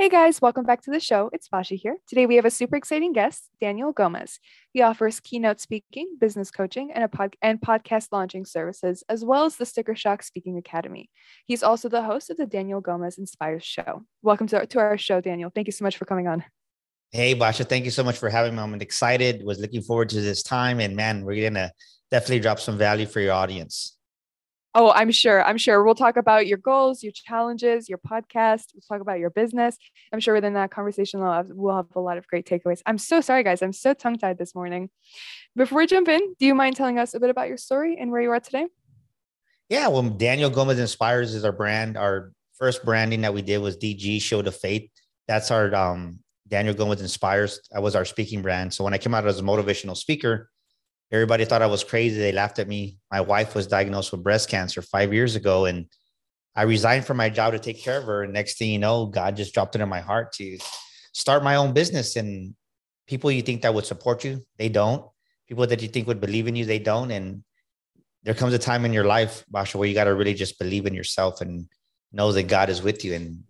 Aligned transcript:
Hey 0.00 0.08
guys, 0.08 0.40
welcome 0.40 0.64
back 0.64 0.80
to 0.84 0.90
the 0.90 0.98
show. 0.98 1.28
It's 1.30 1.46
Basha 1.48 1.74
here. 1.74 1.98
Today 2.08 2.24
we 2.24 2.36
have 2.36 2.46
a 2.46 2.50
super 2.50 2.74
exciting 2.74 3.12
guest, 3.12 3.50
Daniel 3.60 3.92
Gomez. 3.92 4.38
He 4.72 4.80
offers 4.80 5.20
keynote 5.20 5.60
speaking, 5.60 6.16
business 6.18 6.50
coaching, 6.50 6.90
and 6.90 7.04
a 7.04 7.08
pod- 7.08 7.36
and 7.42 7.60
podcast 7.60 8.08
launching 8.10 8.46
services, 8.46 9.04
as 9.10 9.26
well 9.26 9.44
as 9.44 9.56
the 9.56 9.66
Sticker 9.66 9.94
Shock 9.94 10.22
Speaking 10.22 10.56
Academy. 10.56 11.10
He's 11.44 11.62
also 11.62 11.90
the 11.90 12.02
host 12.02 12.30
of 12.30 12.38
the 12.38 12.46
Daniel 12.46 12.80
Gomez 12.80 13.18
Inspires 13.18 13.62
Show. 13.62 14.06
Welcome 14.22 14.46
to, 14.46 14.64
to 14.64 14.78
our 14.78 14.96
show, 14.96 15.20
Daniel. 15.20 15.52
Thank 15.54 15.68
you 15.68 15.72
so 15.72 15.84
much 15.84 15.98
for 15.98 16.06
coming 16.06 16.26
on. 16.26 16.44
Hey 17.10 17.34
Basha, 17.34 17.64
thank 17.64 17.84
you 17.84 17.90
so 17.90 18.02
much 18.02 18.16
for 18.16 18.30
having 18.30 18.56
me. 18.56 18.62
I'm 18.62 18.72
excited. 18.80 19.44
Was 19.44 19.58
looking 19.58 19.82
forward 19.82 20.08
to 20.08 20.22
this 20.22 20.42
time, 20.42 20.80
and 20.80 20.96
man, 20.96 21.26
we're 21.26 21.46
gonna 21.46 21.72
definitely 22.10 22.40
drop 22.40 22.58
some 22.58 22.78
value 22.78 23.04
for 23.04 23.20
your 23.20 23.34
audience. 23.34 23.98
Oh, 24.72 24.92
I'm 24.92 25.10
sure. 25.10 25.42
I'm 25.42 25.58
sure 25.58 25.82
we'll 25.82 25.96
talk 25.96 26.16
about 26.16 26.46
your 26.46 26.58
goals, 26.58 27.02
your 27.02 27.12
challenges, 27.12 27.88
your 27.88 27.98
podcast. 27.98 28.66
We'll 28.72 28.82
talk 28.88 29.00
about 29.00 29.18
your 29.18 29.30
business. 29.30 29.76
I'm 30.12 30.20
sure 30.20 30.32
within 30.32 30.54
that 30.54 30.70
conversation, 30.70 31.20
we'll 31.20 31.32
have, 31.32 31.48
we'll 31.50 31.74
have 31.74 31.86
a 31.96 32.00
lot 32.00 32.18
of 32.18 32.26
great 32.28 32.46
takeaways. 32.46 32.80
I'm 32.86 32.98
so 32.98 33.20
sorry, 33.20 33.42
guys. 33.42 33.62
I'm 33.62 33.72
so 33.72 33.94
tongue 33.94 34.16
tied 34.16 34.38
this 34.38 34.54
morning. 34.54 34.90
Before 35.56 35.78
we 35.78 35.88
jump 35.88 36.06
in, 36.06 36.20
do 36.38 36.46
you 36.46 36.54
mind 36.54 36.76
telling 36.76 37.00
us 37.00 37.14
a 37.14 37.20
bit 37.20 37.30
about 37.30 37.48
your 37.48 37.56
story 37.56 37.96
and 37.98 38.12
where 38.12 38.20
you 38.20 38.30
are 38.30 38.38
today? 38.38 38.66
Yeah, 39.68 39.88
well, 39.88 40.02
Daniel 40.02 40.50
Gomez 40.50 40.78
Inspires 40.78 41.34
is 41.34 41.44
our 41.44 41.52
brand. 41.52 41.96
Our 41.96 42.32
first 42.56 42.84
branding 42.84 43.22
that 43.22 43.34
we 43.34 43.42
did 43.42 43.58
was 43.58 43.76
DG 43.76 44.22
Show 44.22 44.40
of 44.40 44.56
Faith. 44.56 44.88
That's 45.26 45.50
our 45.50 45.74
um, 45.74 46.20
Daniel 46.46 46.74
Gomez 46.74 47.00
Inspires. 47.00 47.60
That 47.72 47.82
was 47.82 47.96
our 47.96 48.04
speaking 48.04 48.40
brand. 48.40 48.72
So 48.72 48.84
when 48.84 48.94
I 48.94 48.98
came 48.98 49.14
out 49.14 49.26
as 49.26 49.40
a 49.40 49.42
motivational 49.42 49.96
speaker, 49.96 50.48
Everybody 51.12 51.44
thought 51.44 51.62
I 51.62 51.66
was 51.66 51.82
crazy. 51.82 52.18
They 52.18 52.32
laughed 52.32 52.58
at 52.60 52.68
me. 52.68 52.98
My 53.10 53.20
wife 53.20 53.54
was 53.54 53.66
diagnosed 53.66 54.12
with 54.12 54.22
breast 54.22 54.48
cancer 54.48 54.80
five 54.80 55.12
years 55.12 55.34
ago, 55.34 55.64
and 55.64 55.86
I 56.54 56.62
resigned 56.62 57.04
from 57.04 57.16
my 57.16 57.30
job 57.30 57.52
to 57.52 57.58
take 57.58 57.82
care 57.82 57.98
of 57.98 58.04
her. 58.04 58.22
And 58.22 58.32
next 58.32 58.58
thing 58.58 58.70
you 58.70 58.78
know, 58.78 59.06
God 59.06 59.36
just 59.36 59.54
dropped 59.54 59.74
it 59.74 59.80
in 59.80 59.88
my 59.88 60.00
heart 60.00 60.32
to 60.34 60.58
start 61.12 61.42
my 61.42 61.56
own 61.56 61.72
business. 61.72 62.16
And 62.16 62.54
people 63.06 63.30
you 63.30 63.42
think 63.42 63.62
that 63.62 63.74
would 63.74 63.86
support 63.86 64.24
you, 64.24 64.42
they 64.56 64.68
don't. 64.68 65.04
People 65.48 65.66
that 65.66 65.82
you 65.82 65.88
think 65.88 66.06
would 66.06 66.20
believe 66.20 66.46
in 66.46 66.56
you, 66.56 66.64
they 66.64 66.78
don't. 66.78 67.10
And 67.10 67.42
there 68.22 68.34
comes 68.34 68.52
a 68.52 68.58
time 68.58 68.84
in 68.84 68.92
your 68.92 69.04
life, 69.04 69.44
Basha, 69.48 69.78
where 69.78 69.88
you 69.88 69.94
got 69.94 70.04
to 70.04 70.14
really 70.14 70.34
just 70.34 70.58
believe 70.58 70.86
in 70.86 70.94
yourself 70.94 71.40
and 71.40 71.66
know 72.12 72.30
that 72.32 72.44
God 72.44 72.68
is 72.68 72.82
with 72.82 73.04
you. 73.04 73.14
And 73.14 73.44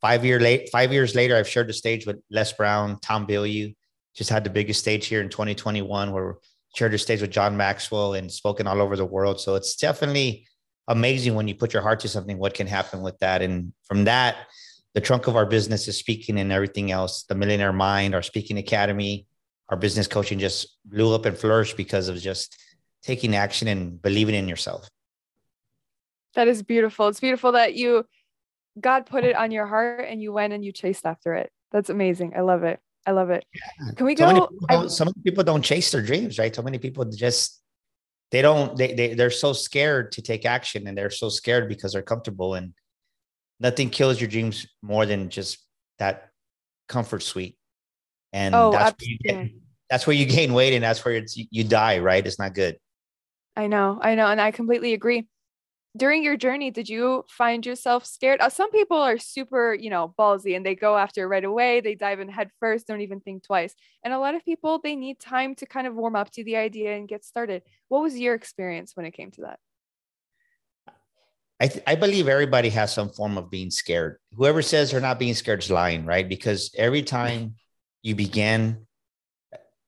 five 0.00 0.24
year 0.24 0.40
late, 0.40 0.70
five 0.72 0.92
years 0.92 1.14
later, 1.14 1.36
I've 1.36 1.48
shared 1.48 1.68
the 1.68 1.72
stage 1.72 2.06
with 2.06 2.20
Les 2.30 2.52
Brown, 2.52 2.98
Tom 3.00 3.26
Bilyeu. 3.26 3.74
Just 4.14 4.30
had 4.30 4.44
the 4.44 4.50
biggest 4.50 4.80
stage 4.80 5.06
here 5.06 5.20
in 5.20 5.28
2021 5.28 6.10
where 6.10 6.36
shared 6.76 6.92
your 6.92 6.98
stage 6.98 7.22
with 7.22 7.30
John 7.30 7.56
Maxwell 7.56 8.14
and 8.14 8.30
spoken 8.30 8.66
all 8.66 8.82
over 8.82 8.96
the 8.96 9.04
world. 9.04 9.40
So 9.40 9.54
it's 9.54 9.76
definitely 9.76 10.46
amazing 10.88 11.34
when 11.34 11.48
you 11.48 11.54
put 11.54 11.72
your 11.72 11.82
heart 11.82 12.00
to 12.00 12.08
something, 12.08 12.38
what 12.38 12.54
can 12.54 12.66
happen 12.66 13.00
with 13.00 13.18
that. 13.20 13.40
And 13.40 13.72
from 13.84 14.04
that, 14.04 14.36
the 14.94 15.00
trunk 15.00 15.26
of 15.26 15.36
our 15.36 15.46
business 15.46 15.88
is 15.88 15.98
speaking 15.98 16.38
and 16.38 16.52
everything 16.52 16.90
else. 16.90 17.24
The 17.24 17.34
Millionaire 17.34 17.72
Mind, 17.72 18.14
our 18.14 18.22
speaking 18.22 18.58
academy, 18.58 19.26
our 19.68 19.76
business 19.76 20.06
coaching 20.06 20.38
just 20.38 20.76
blew 20.84 21.14
up 21.14 21.24
and 21.24 21.36
flourished 21.36 21.76
because 21.76 22.08
of 22.08 22.18
just 22.18 22.56
taking 23.02 23.34
action 23.34 23.68
and 23.68 24.00
believing 24.00 24.34
in 24.34 24.48
yourself. 24.48 24.88
That 26.34 26.48
is 26.48 26.62
beautiful. 26.62 27.08
It's 27.08 27.20
beautiful 27.20 27.52
that 27.52 27.74
you, 27.74 28.04
God 28.78 29.06
put 29.06 29.24
it 29.24 29.34
on 29.34 29.50
your 29.50 29.66
heart 29.66 30.06
and 30.08 30.20
you 30.20 30.32
went 30.32 30.52
and 30.52 30.64
you 30.64 30.72
chased 30.72 31.06
after 31.06 31.34
it. 31.34 31.50
That's 31.72 31.88
amazing. 31.88 32.34
I 32.36 32.40
love 32.40 32.62
it. 32.64 32.80
I 33.06 33.12
love 33.12 33.30
it. 33.30 33.44
Yeah. 33.54 33.92
Can 33.94 34.06
we 34.06 34.16
so 34.16 34.32
go? 34.32 34.48
People 34.68 34.88
some 34.88 35.12
people 35.24 35.44
don't 35.44 35.62
chase 35.62 35.92
their 35.92 36.02
dreams, 36.02 36.38
right? 36.38 36.54
So 36.54 36.62
many 36.62 36.78
people 36.78 37.04
just 37.04 37.62
they 38.32 38.42
don't 38.42 38.76
they, 38.76 38.94
they 38.94 39.14
they're 39.14 39.30
so 39.30 39.52
scared 39.52 40.12
to 40.12 40.22
take 40.22 40.44
action 40.44 40.86
and 40.88 40.98
they're 40.98 41.10
so 41.10 41.28
scared 41.28 41.68
because 41.68 41.92
they're 41.92 42.02
comfortable 42.02 42.54
and 42.54 42.74
nothing 43.60 43.90
kills 43.90 44.20
your 44.20 44.28
dreams 44.28 44.66
more 44.82 45.06
than 45.06 45.30
just 45.30 45.58
that 45.98 46.30
comfort 46.88 47.22
suite. 47.22 47.56
And 48.32 48.54
oh, 48.54 48.70
that's 48.70 48.94
where, 49.00 49.10
you 49.10 49.18
get, 49.18 49.50
that's 49.88 50.06
where 50.06 50.16
you 50.16 50.26
gain 50.26 50.52
weight 50.52 50.74
and 50.74 50.82
that's 50.82 51.04
where 51.04 51.14
it's, 51.14 51.36
you 51.36 51.64
die, 51.64 52.00
right? 52.00 52.26
It's 52.26 52.38
not 52.38 52.54
good. 52.54 52.76
I 53.56 53.66
know, 53.66 53.98
I 54.02 54.14
know. 54.14 54.26
And 54.26 54.40
I 54.40 54.50
completely 54.50 54.92
agree 54.92 55.26
during 55.96 56.22
your 56.22 56.36
journey 56.36 56.70
did 56.70 56.88
you 56.88 57.24
find 57.28 57.64
yourself 57.64 58.04
scared? 58.04 58.40
Uh, 58.40 58.50
some 58.50 58.70
people 58.70 58.98
are 58.98 59.18
super 59.18 59.74
you 59.74 59.90
know 59.90 60.14
ballsy 60.18 60.56
and 60.56 60.64
they 60.64 60.74
go 60.74 60.96
after 60.96 61.26
right 61.28 61.44
away. 61.44 61.80
They 61.80 61.94
dive 61.94 62.20
in 62.20 62.28
head 62.28 62.50
first 62.60 62.86
don't 62.86 63.00
even 63.00 63.20
think 63.20 63.44
twice. 63.44 63.74
And 64.04 64.12
a 64.12 64.18
lot 64.18 64.34
of 64.34 64.44
people 64.44 64.80
they 64.82 64.96
need 64.96 65.18
time 65.18 65.54
to 65.56 65.66
kind 65.66 65.86
of 65.86 65.94
warm 65.94 66.16
up 66.16 66.30
to 66.32 66.44
the 66.44 66.56
idea 66.56 66.96
and 66.96 67.08
get 67.08 67.24
started. 67.24 67.62
What 67.88 68.02
was 68.02 68.18
your 68.18 68.34
experience 68.34 68.92
when 68.94 69.06
it 69.06 69.12
came 69.12 69.30
to 69.32 69.42
that? 69.42 69.58
I, 71.58 71.68
th- 71.68 71.84
I 71.86 71.94
believe 71.94 72.28
everybody 72.28 72.68
has 72.68 72.92
some 72.92 73.08
form 73.08 73.38
of 73.38 73.50
being 73.50 73.70
scared. 73.70 74.18
Whoever 74.34 74.60
says 74.60 74.90
they're 74.90 75.00
not 75.00 75.18
being 75.18 75.32
scared 75.32 75.62
is 75.62 75.70
lying 75.70 76.04
right? 76.04 76.28
Because 76.28 76.70
every 76.76 77.02
time 77.02 77.54
you 78.02 78.14
begin 78.14 78.86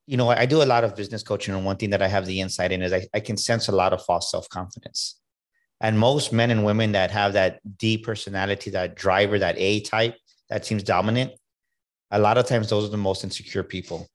you 0.09 0.17
know 0.17 0.31
i 0.31 0.47
do 0.47 0.63
a 0.63 0.65
lot 0.65 0.83
of 0.83 0.97
business 0.97 1.23
coaching 1.23 1.55
and 1.55 1.65
one 1.65 1.77
thing 1.77 1.91
that 1.91 2.03
i 2.03 2.09
have 2.09 2.25
the 2.25 2.41
insight 2.41 2.73
in 2.73 2.83
is 2.83 2.93
i, 2.93 3.07
I 3.13 3.21
can 3.21 3.37
sense 3.37 3.69
a 3.69 3.73
lot 3.73 3.93
of 3.93 4.03
false 4.03 4.31
self-confidence 4.31 5.21
and 5.81 5.99
most 5.99 6.33
men 6.33 6.51
and 6.51 6.65
women 6.65 6.93
that 6.93 7.11
have 7.11 7.35
that 7.35 7.61
D 7.79 7.99
personality, 7.99 8.71
that 8.71 8.97
driver, 8.97 9.39
that 9.39 9.57
A 9.59 9.81
type 9.81 10.17
that 10.51 10.65
seems 10.65 10.83
dominant, 10.83 11.33
a 12.11 12.19
lot 12.19 12.39
of 12.39 12.47
times 12.47 12.71
those 12.71 12.85
are 12.85 12.91
the 12.91 12.97
most 12.97 13.25
insecure 13.25 13.63
people. 13.63 14.07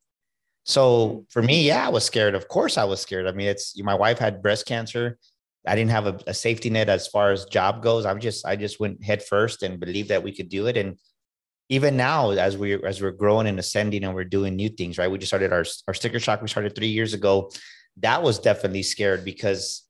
So 0.66 1.26
for 1.30 1.42
me, 1.42 1.68
yeah, 1.68 1.86
I 1.86 1.90
was 1.90 2.06
scared. 2.06 2.36
Of 2.36 2.48
course, 2.48 2.78
I 2.78 2.86
was 2.86 3.02
scared. 3.02 3.28
I 3.28 3.32
mean, 3.32 3.48
it's 3.48 3.78
my 3.82 3.96
wife 3.96 4.18
had 4.18 4.42
breast 4.42 4.66
cancer. 4.66 5.18
I 5.66 5.76
didn't 5.76 5.92
have 5.92 6.08
a, 6.08 6.20
a 6.28 6.34
safety 6.34 6.70
net 6.70 6.90
as 6.90 7.08
far 7.08 7.32
as 7.32 7.46
job 7.46 7.82
goes. 7.82 8.06
I'm 8.06 8.20
just 8.20 8.46
I 8.46 8.56
just 8.56 8.80
went 8.80 9.04
head 9.04 9.24
first 9.24 9.64
and 9.64 9.80
believed 9.80 10.10
that 10.10 10.24
we 10.24 10.36
could 10.36 10.50
do 10.50 10.68
it. 10.68 10.78
And 10.78 10.98
even 11.70 11.96
now, 11.96 12.32
as 12.32 12.58
we 12.58 12.82
as 12.84 13.02
we're 13.02 13.12
growing 13.12 13.48
and 13.48 13.60
ascending 13.60 14.04
and 14.04 14.14
we're 14.14 14.26
doing 14.26 14.56
new 14.56 14.70
things, 14.70 14.98
right? 14.98 15.10
We 15.10 15.18
just 15.18 15.30
started 15.30 15.54
our 15.54 15.66
our 15.88 15.94
sticker 15.94 16.20
shock. 16.20 16.42
We 16.42 16.48
started 16.48 16.76
three 16.76 16.88
years 16.88 17.14
ago. 17.14 17.52
That 17.98 18.24
was 18.24 18.40
definitely 18.40 18.84
scared 18.84 19.24
because 19.24 19.84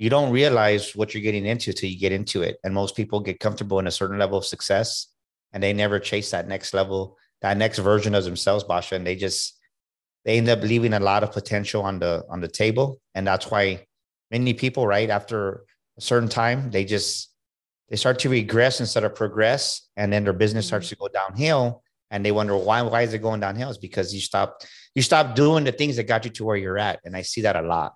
you 0.00 0.08
don't 0.08 0.32
realize 0.32 0.96
what 0.96 1.12
you're 1.12 1.22
getting 1.22 1.44
into 1.44 1.74
till 1.74 1.90
you 1.90 1.98
get 1.98 2.10
into 2.10 2.40
it. 2.40 2.56
And 2.64 2.72
most 2.72 2.96
people 2.96 3.20
get 3.20 3.38
comfortable 3.38 3.78
in 3.80 3.86
a 3.86 3.90
certain 3.90 4.18
level 4.18 4.38
of 4.38 4.46
success 4.46 5.08
and 5.52 5.62
they 5.62 5.74
never 5.74 5.98
chase 5.98 6.30
that 6.30 6.48
next 6.48 6.72
level, 6.72 7.18
that 7.42 7.58
next 7.58 7.80
version 7.80 8.14
of 8.14 8.24
themselves, 8.24 8.64
Basha. 8.64 8.94
And 8.94 9.06
they 9.06 9.14
just 9.14 9.60
they 10.24 10.38
end 10.38 10.48
up 10.48 10.62
leaving 10.62 10.94
a 10.94 11.00
lot 11.00 11.22
of 11.22 11.32
potential 11.32 11.82
on 11.82 11.98
the 11.98 12.24
on 12.30 12.40
the 12.40 12.48
table. 12.48 12.98
And 13.14 13.26
that's 13.26 13.50
why 13.50 13.84
many 14.30 14.54
people, 14.54 14.86
right, 14.86 15.10
after 15.10 15.64
a 15.98 16.00
certain 16.00 16.30
time, 16.30 16.70
they 16.70 16.86
just 16.86 17.30
they 17.90 17.96
start 17.96 18.20
to 18.20 18.30
regress 18.30 18.80
instead 18.80 19.04
of 19.04 19.14
progress. 19.14 19.86
And 19.98 20.10
then 20.10 20.24
their 20.24 20.32
business 20.32 20.66
starts 20.66 20.86
mm-hmm. 20.86 21.04
to 21.04 21.10
go 21.12 21.20
downhill. 21.20 21.82
And 22.10 22.24
they 22.24 22.32
wonder 22.32 22.56
why, 22.56 22.80
why 22.80 23.02
is 23.02 23.12
it 23.12 23.18
going 23.18 23.40
downhill? 23.40 23.68
It's 23.68 23.78
because 23.78 24.14
you 24.14 24.20
stop, 24.20 24.62
you 24.94 25.02
stop 25.02 25.36
doing 25.36 25.62
the 25.62 25.72
things 25.72 25.94
that 25.96 26.04
got 26.04 26.24
you 26.24 26.30
to 26.32 26.44
where 26.44 26.56
you're 26.56 26.78
at. 26.78 27.00
And 27.04 27.14
I 27.14 27.22
see 27.22 27.42
that 27.42 27.54
a 27.54 27.62
lot. 27.62 27.92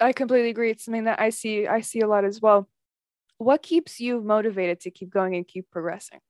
I 0.00 0.12
completely 0.12 0.50
agree. 0.50 0.70
It's 0.70 0.84
something 0.84 1.04
that 1.04 1.20
I 1.20 1.30
see 1.30 1.66
I 1.66 1.80
see 1.80 2.00
a 2.00 2.06
lot 2.06 2.24
as 2.24 2.40
well. 2.40 2.68
What 3.38 3.62
keeps 3.62 4.00
you 4.00 4.20
motivated 4.20 4.80
to 4.80 4.90
keep 4.90 5.10
going 5.10 5.34
and 5.34 5.46
keep 5.46 5.70
progressing? 5.70 6.20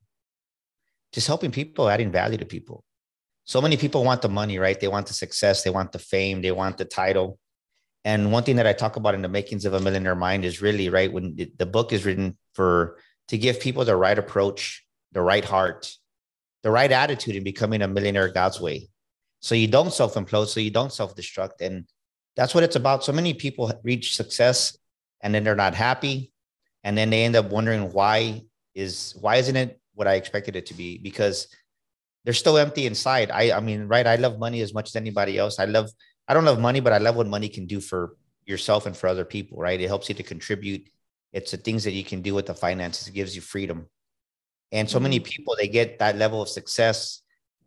Just 1.13 1.27
helping 1.27 1.51
people, 1.51 1.89
adding 1.89 2.11
value 2.11 2.39
to 2.39 2.45
people. 2.45 2.85
So 3.45 3.61
many 3.61 3.77
people 3.77 4.03
want 4.03 4.23
the 4.23 4.29
money, 4.29 4.59
right? 4.59 4.79
They 4.79 4.89
want 4.89 5.07
the 5.07 5.15
success, 5.15 5.63
they 5.63 5.71
want 5.71 5.93
the 5.93 6.01
fame, 6.01 6.43
they 6.43 6.51
want 6.51 6.79
the 6.79 6.85
title. 6.85 7.39
And 8.05 8.33
one 8.33 8.43
thing 8.43 8.57
that 8.57 8.67
I 8.67 8.73
talk 8.73 8.97
about 8.97 9.15
in 9.15 9.23
the 9.23 9.29
makings 9.29 9.65
of 9.65 9.75
a 9.75 9.81
millionaire 9.81 10.17
mind 10.17 10.45
is 10.45 10.63
really 10.63 10.89
right 10.89 11.13
when 11.13 11.37
the 11.57 11.67
book 11.67 11.93
is 11.93 12.05
written 12.05 12.37
for 12.55 12.99
to 13.29 13.39
give 13.39 13.61
people 13.61 13.85
the 13.85 13.97
right 13.97 14.19
approach, 14.19 14.85
the 15.13 15.23
right 15.23 15.45
heart, 15.45 15.93
the 16.63 16.71
right 16.71 16.91
attitude 16.91 17.37
in 17.37 17.45
becoming 17.45 17.83
a 17.83 17.89
millionaire 17.89 18.29
God's 18.29 18.61
way. 18.61 18.89
So 19.41 19.55
you 19.55 19.69
don't 19.69 19.93
self 19.93 20.15
implode, 20.15 20.49
so 20.49 20.61
you 20.61 20.71
don't 20.71 20.93
self 20.93 21.15
destruct. 21.15 21.61
And 21.61 21.87
that's 22.37 22.55
what 22.55 22.65
it's 22.65 22.77
about. 22.77 23.05
So 23.05 23.13
many 23.13 23.35
people 23.35 23.73
reach 23.83 24.15
success 24.15 24.77
and 25.23 25.35
then 25.35 25.43
they're 25.43 25.57
not 25.57 25.75
happy. 25.75 26.33
And 26.85 26.97
then 26.97 27.11
they 27.11 27.25
end 27.25 27.35
up 27.35 27.51
wondering 27.51 27.93
why 27.93 28.43
is 28.75 29.17
why 29.21 29.37
isn't 29.37 29.57
it 29.57 29.81
what 29.95 30.07
I 30.07 30.15
expected 30.15 30.55
it 30.55 30.67
to 30.67 30.75
be? 30.75 30.99
Because 30.99 31.49
they're 32.25 32.35
still 32.35 32.59
empty 32.59 32.87
inside. 32.87 33.31
I 33.31 33.57
I 33.57 33.61
mean, 33.61 33.89
right. 33.89 34.07
I 34.07 34.17
love 34.17 34.39
money 34.39 34.61
as 34.61 34.75
much 34.75 34.91
as 34.91 34.97
anybody 34.97 35.39
else. 35.39 35.59
I 35.59 35.65
love, 35.65 35.91
I 36.29 36.35
don't 36.35 36.45
love 36.45 36.61
money, 36.61 36.81
but 36.81 36.93
I 36.93 36.99
love 36.99 37.17
what 37.17 37.27
money 37.27 37.49
can 37.49 37.67
do 37.67 37.81
for 37.81 38.17
yourself 38.45 38.87
and 38.87 38.97
for 38.97 39.09
other 39.09 39.25
people, 39.25 39.59
right? 39.59 39.81
It 39.81 39.89
helps 39.89 40.09
you 40.09 40.15
to 40.17 40.23
contribute. 40.23 40.89
It's 41.33 41.51
the 41.51 41.57
things 41.57 41.85
that 41.85 41.93
you 41.93 42.05
can 42.05 42.21
do 42.23 42.35
with 42.35 42.47
the 42.47 42.55
finances. 42.55 43.09
It 43.09 43.15
gives 43.15 43.35
you 43.35 43.43
freedom. 43.43 43.89
And 44.73 44.91
so 44.91 45.01
many 45.01 45.21
Mhm. 45.21 45.25
people 45.25 45.57
they 45.57 45.69
get 45.69 45.99
that 45.99 46.17
level 46.17 46.43
of 46.43 46.49
success 46.49 47.23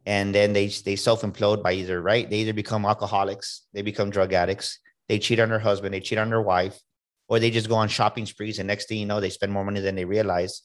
and 0.10 0.34
then 0.34 0.54
they 0.54 0.68
they 0.68 0.96
self-implode 0.96 1.62
by 1.62 1.72
either 1.74 2.02
right 2.02 2.30
they 2.30 2.40
either 2.40 2.54
become 2.54 2.84
alcoholics 2.84 3.68
they 3.74 3.84
become 3.84 4.10
drug 4.10 4.34
addicts 4.34 4.80
they 5.08 5.20
cheat 5.20 5.40
on 5.40 5.50
their 5.50 5.60
husband 5.60 5.94
they 5.94 6.00
cheat 6.00 6.18
on 6.18 6.30
their 6.30 6.42
wife 6.42 6.78
or 7.28 7.40
they 7.40 7.52
just 7.52 7.70
go 7.70 7.76
on 7.76 7.88
shopping 7.88 8.26
sprees 8.26 8.58
and 8.58 8.68
next 8.68 8.88
thing 8.88 8.98
you 8.98 9.06
know 9.06 9.22
they 9.22 9.30
spend 9.30 9.52
more 9.52 9.64
money 9.64 9.80
than 9.80 9.96
they 9.96 10.06
realize 10.06 10.64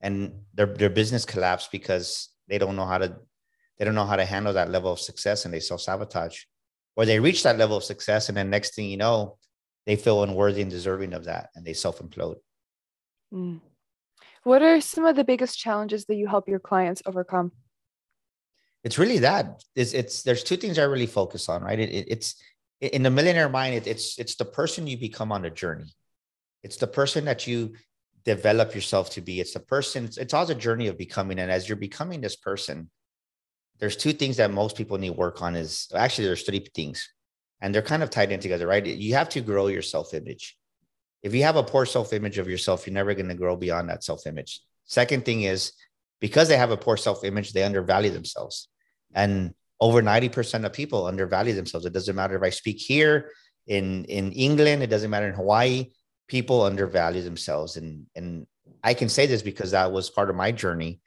and 0.00 0.32
their 0.54 0.66
their 0.66 0.90
business 0.90 1.24
collapse 1.24 1.68
because 1.70 2.30
they 2.48 2.58
don't 2.58 2.74
know 2.74 2.84
how 2.84 2.98
to 2.98 3.16
they 3.78 3.84
don't 3.84 3.94
know 3.94 4.10
how 4.12 4.16
to 4.16 4.24
handle 4.24 4.52
that 4.52 4.70
level 4.70 4.92
of 4.92 4.98
success 4.98 5.44
and 5.44 5.54
they 5.54 5.60
self-sabotage 5.60 6.42
or 6.96 7.06
they 7.06 7.20
reach 7.20 7.44
that 7.44 7.58
level 7.58 7.76
of 7.76 7.84
success 7.84 8.28
and 8.28 8.36
then 8.36 8.50
next 8.50 8.74
thing 8.74 8.90
you 8.90 8.96
know 8.96 9.38
they 9.86 9.94
feel 9.94 10.24
unworthy 10.24 10.62
and 10.62 10.70
deserving 10.70 11.14
of 11.14 11.24
that 11.24 11.48
and 11.54 11.64
they 11.64 11.72
self-implode 11.72 12.36
Mm. 13.32 13.60
What 14.42 14.60
are 14.60 14.80
some 14.80 15.06
of 15.06 15.14
the 15.14 15.22
biggest 15.22 15.56
challenges 15.56 16.06
that 16.06 16.16
you 16.16 16.26
help 16.26 16.48
your 16.48 16.58
clients 16.58 17.00
overcome? 17.06 17.52
It's 18.82 18.98
really 18.98 19.18
that. 19.18 19.62
It's, 19.74 19.92
it's 19.92 20.22
there's 20.22 20.42
two 20.42 20.56
things 20.56 20.78
i 20.78 20.82
really 20.84 21.06
focus 21.06 21.48
on 21.48 21.62
right? 21.62 21.78
It, 21.78 21.90
it, 21.90 22.06
it's 22.08 22.42
in 22.80 23.02
the 23.02 23.10
millionaire 23.10 23.48
mind 23.48 23.74
it, 23.74 23.86
it's 23.86 24.18
it's 24.18 24.36
the 24.36 24.44
person 24.44 24.86
you 24.86 24.96
become 24.96 25.32
on 25.32 25.42
the 25.42 25.50
journey. 25.50 25.92
It's 26.62 26.76
the 26.76 26.86
person 26.86 27.24
that 27.26 27.46
you 27.46 27.74
develop 28.24 28.74
yourself 28.74 29.10
to 29.10 29.20
be. 29.20 29.40
It's 29.40 29.52
the 29.52 29.60
person 29.60 30.04
it's, 30.04 30.16
it's 30.18 30.34
all 30.34 30.46
the 30.46 30.54
journey 30.54 30.86
of 30.86 30.96
becoming. 30.96 31.38
And 31.38 31.50
as 31.50 31.68
you're 31.68 31.76
becoming 31.76 32.20
this 32.20 32.36
person 32.36 32.90
there's 33.78 33.96
two 33.96 34.12
things 34.12 34.36
that 34.36 34.50
most 34.50 34.76
people 34.76 34.98
need 34.98 35.10
work 35.10 35.40
on 35.40 35.56
is 35.56 35.88
actually 35.94 36.26
there's 36.26 36.42
three 36.42 36.66
things. 36.74 37.08
And 37.62 37.74
they're 37.74 37.82
kind 37.82 38.02
of 38.02 38.10
tied 38.10 38.32
in 38.32 38.40
together 38.40 38.66
right? 38.66 38.84
You 38.84 39.14
have 39.14 39.28
to 39.30 39.40
grow 39.40 39.66
your 39.66 39.82
self-image. 39.82 40.56
If 41.22 41.34
you 41.34 41.42
have 41.42 41.56
a 41.56 41.62
poor 41.62 41.84
self-image 41.84 42.38
of 42.38 42.48
yourself 42.48 42.86
you're 42.86 42.94
never 42.94 43.12
going 43.12 43.28
to 43.28 43.34
grow 43.34 43.56
beyond 43.56 43.90
that 43.90 44.04
self-image. 44.04 44.62
Second 44.86 45.26
thing 45.26 45.42
is 45.42 45.72
because 46.20 46.48
they 46.48 46.56
have 46.56 46.70
a 46.70 46.76
poor 46.76 46.96
self-image 46.96 47.52
they 47.52 47.62
undervalue 47.64 48.10
themselves. 48.10 48.68
And 49.14 49.54
over 49.80 50.02
90% 50.02 50.64
of 50.66 50.72
people 50.72 51.06
undervalue 51.06 51.54
themselves. 51.54 51.86
It 51.86 51.92
doesn't 51.92 52.14
matter 52.16 52.36
if 52.36 52.42
i 52.42 52.50
speak 52.50 52.78
here 52.78 53.30
in 53.66 54.04
in 54.06 54.32
england 54.32 54.82
it 54.82 54.88
doesn't 54.88 55.10
matter 55.10 55.28
in 55.28 55.34
hawaii 55.34 55.90
people 56.28 56.62
undervalue 56.62 57.22
themselves. 57.22 57.76
And 57.76 58.06
and 58.14 58.46
i 58.84 58.94
can 58.94 59.08
say 59.08 59.26
this 59.26 59.42
because 59.42 59.70
that 59.72 59.92
was 59.92 60.10
part 60.10 60.30
of 60.30 60.36
my 60.36 60.52
journey. 60.52 61.00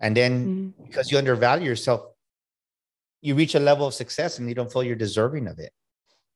And 0.00 0.16
then 0.16 0.32
Mm. 0.46 0.86
because 0.86 1.10
you 1.10 1.18
undervalue 1.18 1.66
yourself 1.66 2.00
you 3.20 3.34
reach 3.36 3.54
a 3.54 3.60
level 3.60 3.86
of 3.86 3.94
success 3.94 4.38
and 4.38 4.48
you 4.48 4.54
don't 4.54 4.72
feel 4.72 4.82
you're 4.82 4.96
deserving 4.96 5.46
of 5.46 5.58
it. 5.60 5.72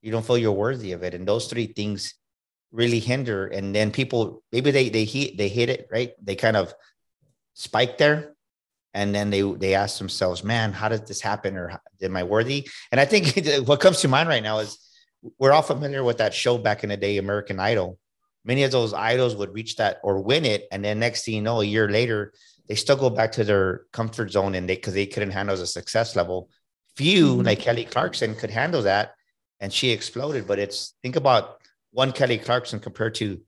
You 0.03 0.13
don't 0.13 0.25
feel 0.25 0.39
you're 0.39 0.53
worthy 0.53 0.93
of 0.93 1.03
it. 1.03 1.15
And 1.15 1.27
those 1.27 1.49
three 1.49 1.67
things 1.67 2.15
really 2.71 3.01
hinder. 3.01 3.47
And 3.49 3.75
then 3.75 3.91
people 3.91 4.45
maybe 4.53 4.71
they 4.71 4.89
they 4.89 5.05
hit 5.05 5.37
they 5.37 5.49
hit 5.49 5.69
it 5.69 5.89
right? 5.91 6.13
They 6.23 6.37
kind 6.37 6.57
of 6.57 6.73
spike 7.57 7.97
there. 7.99 8.35
And 8.95 9.15
then 9.15 9.31
they 9.31 9.43
they 9.43 9.75
ask 9.75 9.99
themselves 9.99 10.45
man 10.45 10.73
how 10.73 10.89
did 10.89 11.07
this 11.07 11.21
happen? 11.21 11.57
Or 11.57 11.81
am 12.01 12.17
i 12.17 12.23
worthy? 12.23 12.69
And 12.93 13.01
i 13.01 13.05
think 13.05 13.25
what 13.69 13.81
comes 13.81 14.01
to 14.01 14.09
mind 14.09 14.29
right 14.29 14.43
now 14.43 14.59
is 14.61 14.79
we're 15.39 15.53
all 15.53 15.63
familiar 15.63 16.05
with 16.05 16.19
that 16.19 16.33
show 16.35 16.57
back 16.59 16.85
in 16.85 16.91
the 16.91 16.97
day 16.97 17.19
american 17.19 17.59
idol. 17.59 17.99
Many 18.45 18.63
of 18.63 18.71
those 18.71 18.93
idols 18.95 19.35
would 19.35 19.53
reach 19.53 19.77
that 19.77 19.99
or 20.05 20.23
win 20.23 20.45
it. 20.45 20.69
And 20.71 20.85
then 20.85 21.01
next 21.01 21.25
thing 21.25 21.35
you 21.35 21.43
know 21.43 21.61
a 21.61 21.65
year 21.65 21.89
later 21.91 22.33
they 22.69 22.75
still 22.75 22.97
go 22.97 23.11
back 23.11 23.33
to 23.33 23.45
their 23.45 23.83
comfort 23.93 24.31
zone 24.33 24.55
and 24.55 24.69
they 24.69 24.77
because 24.77 24.95
they 24.95 25.07
couldn't 25.07 25.33
handle 25.33 25.57
the 25.57 25.67
success 25.67 26.15
level. 26.17 26.49
Few 26.97 27.37
Mhm. 27.37 27.47
like 27.47 27.61
kelly 27.61 27.85
clarkson 27.85 28.35
could 28.35 28.51
handle 28.51 28.83
that. 28.83 29.15
And 29.61 29.73
she 29.73 29.91
exploded. 29.91 30.47
But 30.47 30.59
it's 30.59 30.95
think 31.03 31.17
about 31.17 31.61
one 31.91 32.13
kelly 32.13 32.39
clarkson 32.39 32.81
compared 32.81 33.15
to 33.17 33.41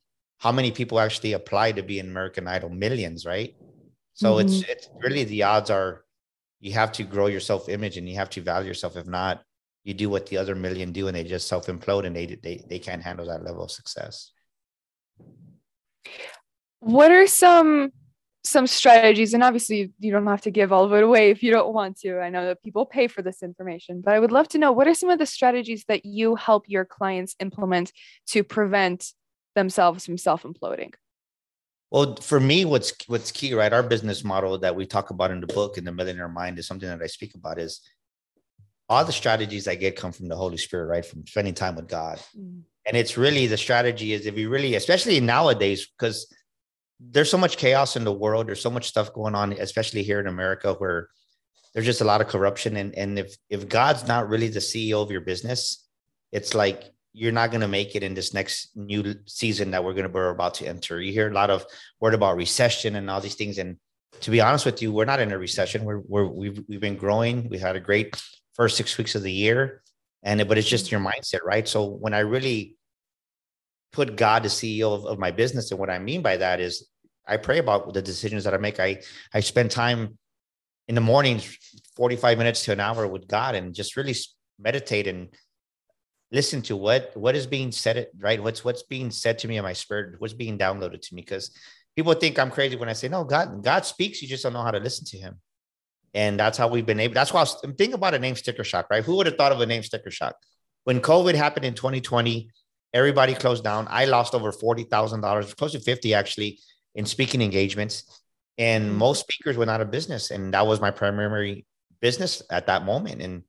how 0.45 0.53
many 0.53 0.71
people 0.73 1.01
actually 1.01 1.33
apply 1.33 1.73
to 1.73 1.83
be 1.83 1.99
in 1.99 2.07
american 2.09 2.47
idol? 2.49 2.69
Millions 2.71 3.25
right 3.25 3.55
so 4.19 4.39
it's 4.39 4.55
mm-hmm. 4.55 4.71
it's 4.73 4.89
really 5.01 5.25
the 5.25 5.43
odds 5.45 5.71
are 5.71 6.05
you 6.61 6.73
have 6.73 6.91
to 6.91 7.05
grow 7.05 7.27
your 7.27 7.41
self 7.41 7.69
image 7.69 7.97
and 7.97 8.09
you 8.09 8.17
have 8.17 8.31
to 8.31 8.41
value 8.41 8.67
yourself 8.67 8.97
if 8.97 9.07
not 9.07 9.43
you 9.85 9.95
do 9.95 10.11
what 10.11 10.27
the 10.27 10.37
other 10.37 10.57
million 10.57 10.93
do 10.93 11.07
and 11.07 11.17
they 11.17 11.23
just 11.23 11.47
self 11.47 11.67
implode 11.67 12.05
and 12.05 12.17
they, 12.17 12.27
they 12.27 12.63
they 12.69 12.79
can't 12.79 13.03
handle 13.03 13.27
that 13.27 13.45
level 13.45 13.63
of 13.63 13.71
success 13.71 14.33
What 16.81 17.11
are 17.11 17.27
some 17.27 17.93
some 18.45 18.67
strategies? 18.67 19.35
And 19.35 19.43
obviously, 19.43 19.93
you 19.99 20.13
don't 20.13 20.27
have 20.27 20.43
to 20.43 20.51
give 20.51 20.73
all 20.73 20.85
of 20.85 20.93
it 20.93 21.03
away 21.03 21.31
if 21.31 21.43
you 21.43 21.51
don't 21.51 21.75
want 21.75 21.99
to. 22.01 22.21
I 22.21 22.31
know 22.31 22.47
that 22.47 22.63
people 22.63 22.87
pay 22.87 23.07
for 23.07 23.23
this 23.23 23.43
information, 23.43 24.01
but 24.05 24.15
I 24.15 24.21
would 24.21 24.33
love 24.33 24.49
to 24.49 24.59
know 24.59 24.73
what 24.73 24.89
are 24.89 24.95
some 24.95 25.11
of 25.11 25.19
the 25.19 25.27
strategies 25.27 25.85
that 25.89 26.05
you 26.05 26.35
help 26.35 26.65
your 26.69 26.85
clients 26.85 27.37
implement 27.41 27.93
to 28.29 28.43
prevent 28.43 29.13
themselves 29.55 30.07
from 30.07 30.19
self 30.19 30.43
imploding? 30.45 30.95
Well, 31.91 32.17
for 32.17 32.39
me, 32.39 32.65
what's 32.65 32.93
what's 33.07 33.33
key, 33.33 33.55
right? 33.55 33.73
Our 33.73 33.83
business 33.83 34.23
model 34.23 34.59
that 34.59 34.77
we 34.77 34.85
talk 34.85 35.11
about 35.11 35.31
in 35.31 35.41
the 35.41 35.47
book 35.47 35.79
in 35.79 35.85
the 35.85 35.93
Millionaire 35.93 36.29
Mind 36.29 36.59
is 36.59 36.67
something 36.67 36.89
that 36.89 37.03
I 37.03 37.07
speak 37.07 37.35
about. 37.35 37.59
Is 37.59 37.81
all 38.89 39.05
the 39.05 39.13
strategies 39.13 39.67
I 39.67 39.75
get 39.75 39.97
come 39.97 40.13
from 40.13 40.29
the 40.29 40.37
Holy 40.37 40.59
Spirit, 40.59 40.87
right? 40.87 41.05
From 41.05 41.27
spending 41.27 41.55
time 41.55 41.77
with 41.77 41.89
God, 41.89 42.21
mm. 42.39 42.61
and 42.85 42.97
it's 42.97 43.17
really 43.17 43.47
the 43.47 43.57
strategy 43.57 44.13
is 44.13 44.27
if 44.27 44.37
you 44.37 44.51
really, 44.51 44.75
especially 44.75 45.19
nowadays, 45.21 45.87
because 45.87 46.33
there's 47.01 47.31
so 47.31 47.39
much 47.39 47.57
chaos 47.57 47.97
in 47.97 48.05
the 48.05 48.13
world, 48.13 48.49
there's 48.49 48.61
so 48.61 48.71
much 48.71 48.89
stuff 48.89 49.13
going 49.15 49.35
on, 49.35 49.53
especially 49.53 50.03
here 50.03 50.21
in 50.21 50.27
America, 50.27 50.75
where 50.75 51.09
there's 51.73 51.87
just 51.87 52.03
a 52.03 52.05
lot 52.05 52.21
of 52.21 52.29
corruption, 52.29 52.77
and 52.77 52.95
and 52.97 53.19
if 53.19 53.35
if 53.49 53.67
God's 53.67 54.07
not 54.07 54.29
really 54.29 54.49
the 54.49 54.61
CEO 54.61 55.03
of 55.03 55.11
your 55.11 55.23
business, 55.23 55.89
it's 56.33 56.55
like 56.55 56.93
you're 57.19 57.33
not 57.33 57.51
going 57.51 57.61
to 57.61 57.69
make 57.69 57.97
it 57.97 58.03
in 58.05 58.15
this 58.15 58.33
next 58.33 58.71
new 58.77 59.15
season 59.27 59.73
that 59.73 59.83
we're 59.83 59.93
going 59.93 60.07
to 60.07 60.13
we're 60.13 60.31
about 60.31 60.55
to 60.55 60.67
enter. 60.67 61.01
You 61.01 61.13
hear 61.13 61.29
a 61.29 61.35
lot 61.35 61.51
of 61.51 61.67
word 62.01 62.15
about 62.15 62.37
recession 62.37 62.95
and 62.95 63.11
all 63.11 63.21
these 63.21 63.35
things, 63.35 63.59
and 63.59 63.77
to 64.21 64.31
be 64.31 64.41
honest 64.41 64.65
with 64.65 64.81
you, 64.81 64.93
we're 64.93 65.05
not 65.05 65.21
in 65.21 65.33
a 65.33 65.39
recession. 65.39 65.85
We're 65.85 66.03
we're 66.07 66.27
we've 66.27 66.61
we've 66.69 66.81
been 66.81 66.97
growing. 66.97 67.49
We 67.49 67.59
had 67.59 67.77
a 67.77 67.81
great 67.81 68.21
first 68.55 68.77
six 68.77 68.97
weeks 68.97 69.15
of 69.17 69.23
the 69.23 69.33
year, 69.33 69.83
and 70.23 70.47
but 70.49 70.59
it's 70.59 70.69
just 70.69 70.87
mm-hmm. 70.87 71.03
your 71.03 71.13
mindset, 71.13 71.45
right? 71.45 71.67
So 71.67 71.87
when 71.87 72.15
I 72.15 72.21
really 72.21 72.77
put 73.93 74.17
God 74.17 74.45
the 74.45 74.49
CEO 74.49 74.95
of, 74.95 75.05
of 75.05 75.19
my 75.19 75.33
business, 75.33 75.71
and 75.73 75.81
what 75.81 75.91
I 75.91 75.99
mean 75.99 76.23
by 76.23 76.37
that 76.37 76.61
is 76.61 76.89
I 77.27 77.37
pray 77.37 77.59
about 77.59 77.93
the 77.95 78.03
decisions 78.03 78.45
that 78.45 78.55
I 78.55 78.59
make. 78.59 78.79
I 78.79 79.03
I 79.35 79.41
spend 79.41 79.73
time 79.73 80.19
in 80.87 80.95
the 80.95 81.01
mornings, 81.01 81.59
45 81.97 82.39
minutes 82.39 82.65
to 82.65 82.73
an 82.73 82.81
hour 82.81 83.07
with 83.09 83.27
God, 83.27 83.57
and 83.57 83.75
just 83.75 83.97
really 83.97 84.15
meditate 84.59 85.07
and 85.07 85.29
listen 86.31 86.63
to 86.63 86.77
what 86.77 87.17
what 87.17 87.35
is 87.35 87.47
being 87.47 87.73
said 87.73 88.09
right? 88.19 88.43
What's 88.43 88.65
what's 88.65 88.83
being 88.83 89.11
said 89.11 89.39
to 89.41 89.49
me 89.49 89.57
in 89.57 89.63
my 89.63 89.73
spirit? 89.73 90.21
What's 90.21 90.35
being 90.35 90.59
downloaded 90.59 91.01
to 91.03 91.15
me? 91.15 91.23
Because 91.23 91.51
people 91.99 92.15
think 92.15 92.39
i'm 92.39 92.51
crazy 92.51 92.77
when 92.77 92.89
i 92.89 92.93
say 92.93 93.09
no 93.09 93.25
god 93.25 93.61
god 93.61 93.85
speaks 93.85 94.23
you 94.23 94.29
just 94.29 94.45
don't 94.45 94.53
know 94.53 94.63
how 94.63 94.71
to 94.71 94.79
listen 94.79 95.05
to 95.05 95.19
him. 95.19 95.41
And 96.15 96.41
that's 96.41 96.57
how 96.57 96.69
we've 96.69 96.87
been 96.87 97.01
able 97.01 97.15
that's 97.15 97.33
why 97.33 97.41
I 97.41 97.43
was, 97.43 97.61
think 97.77 97.93
about 97.93 98.15
a 98.15 98.19
name 98.21 98.37
sticker 98.37 98.65
shock 98.65 98.87
right? 98.89 99.05
Who 99.05 99.17
would 99.17 99.27
have 99.27 99.37
thought 99.37 99.53
of 99.53 99.61
a 99.61 99.67
name 99.67 99.83
sticker 99.83 100.11
shock? 100.11 100.37
When 100.85 101.01
covid 101.01 101.35
happened 101.35 101.67
in 101.67 101.75
2020 101.75 102.51
everybody 102.95 103.35
closed 103.35 103.65
down. 103.65 103.87
I 103.91 104.07
lost 104.07 104.35
over 104.35 104.53
$40000 104.53 105.57
close 105.57 105.73
to 105.73 105.81
50 105.81 106.15
actually 106.15 106.61
in 106.95 107.05
speaking 107.05 107.43
engagements. 107.43 108.23
And 108.57 108.91
mm. 108.91 108.95
most 108.95 109.21
speakers 109.23 109.59
went 109.59 109.71
out 109.71 109.81
of 109.81 109.91
business 109.91 110.31
and 110.31 110.55
that 110.55 110.67
was 110.67 110.81
my 110.81 110.93
primary 110.93 111.67
business 112.01 112.43
at 112.49 112.69
that 112.69 112.85
moment. 112.85 113.23
And 113.23 113.43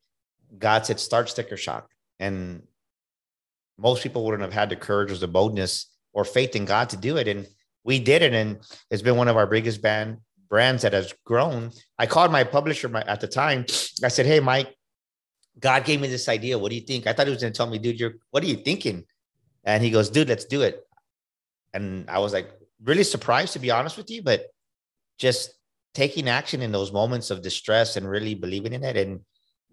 god 0.58 0.88
said 0.88 1.00
start 1.00 1.30
sticker 1.30 1.56
shock 1.56 1.88
and 2.20 2.64
most 3.78 4.04
people 4.04 4.26
wouldn't 4.26 4.44
have 4.44 4.54
had 4.54 4.70
the 4.70 4.76
courage 4.76 5.12
or 5.12 5.18
the 5.18 5.28
boldness 5.28 5.88
or 6.14 6.26
faith 6.26 6.56
in 6.56 6.66
God 6.66 6.90
to 6.90 6.98
do 6.98 7.18
it. 7.18 7.28
And 7.28 7.48
we 7.84 8.00
did 8.00 8.22
it. 8.22 8.34
And 8.34 8.60
it's 8.92 9.02
been 9.02 9.16
one 9.16 9.28
of 9.28 9.38
our 9.38 9.48
biggest 9.48 9.82
band 9.82 10.18
brands 10.50 10.82
that 10.82 10.94
has 10.94 11.14
grown. 11.26 11.72
I 11.98 12.06
called 12.06 12.32
my 12.32 12.44
publisher 12.44 12.96
at 12.98 13.22
the 13.22 13.28
time. 13.28 13.66
I 14.04 14.10
said, 14.10 14.26
Hey, 14.26 14.40
Mike, 14.40 14.76
God 15.60 15.86
gave 15.86 16.02
me 16.02 16.08
this 16.08 16.30
idea. 16.30 16.58
What 16.58 16.70
do 16.70 16.76
you 16.76 16.82
think? 16.82 17.08
I 17.08 17.14
thought 17.14 17.28
he 17.28 17.34
was 17.34 17.42
going 17.42 17.54
to 17.54 17.58
tell 17.58 17.70
me, 17.70 17.78
dude, 17.78 18.00
you're, 18.00 18.14
what 18.32 18.44
are 18.44 18.48
you 18.48 18.58
thinking? 18.58 19.06
And 19.64 19.84
he 19.84 19.90
goes, 19.90 20.10
dude, 20.10 20.30
let's 20.30 20.46
do 20.46 20.62
it. 20.62 20.86
And 21.74 22.10
I 22.10 22.20
was 22.20 22.34
like, 22.34 22.52
really 22.84 23.04
surprised 23.04 23.54
to 23.54 23.60
be 23.60 23.72
honest 23.72 23.98
with 23.98 24.10
you, 24.10 24.22
but 24.22 24.46
just 25.18 25.54
taking 25.94 26.30
action 26.30 26.62
in 26.62 26.72
those 26.72 26.94
moments 26.94 27.30
of 27.30 27.42
distress 27.42 27.98
and 27.98 28.10
really 28.10 28.36
believing 28.36 28.74
in 28.74 28.84
it. 28.84 28.96
And 28.96 29.20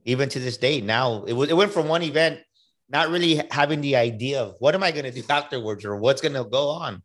even 0.07 0.29
to 0.31 0.41
this 0.41 0.57
day, 0.57 0.81
now 0.81 1.25
it, 1.25 1.31
w- 1.31 1.51
it 1.51 1.55
went 1.55 1.73
from 1.73 1.89
one 1.89 2.03
event 2.03 2.41
not 2.89 3.11
really 3.11 3.43
having 3.51 3.81
the 3.81 3.97
idea 3.97 4.41
of 4.41 4.55
what 4.61 4.75
am 4.75 4.83
I 4.83 4.93
going 4.93 5.05
to 5.05 5.11
do 5.11 5.23
afterwards 5.31 5.85
or 5.85 5.97
what's 5.97 6.23
going 6.23 6.35
to 6.35 6.45
go 6.45 6.71
on. 6.71 7.03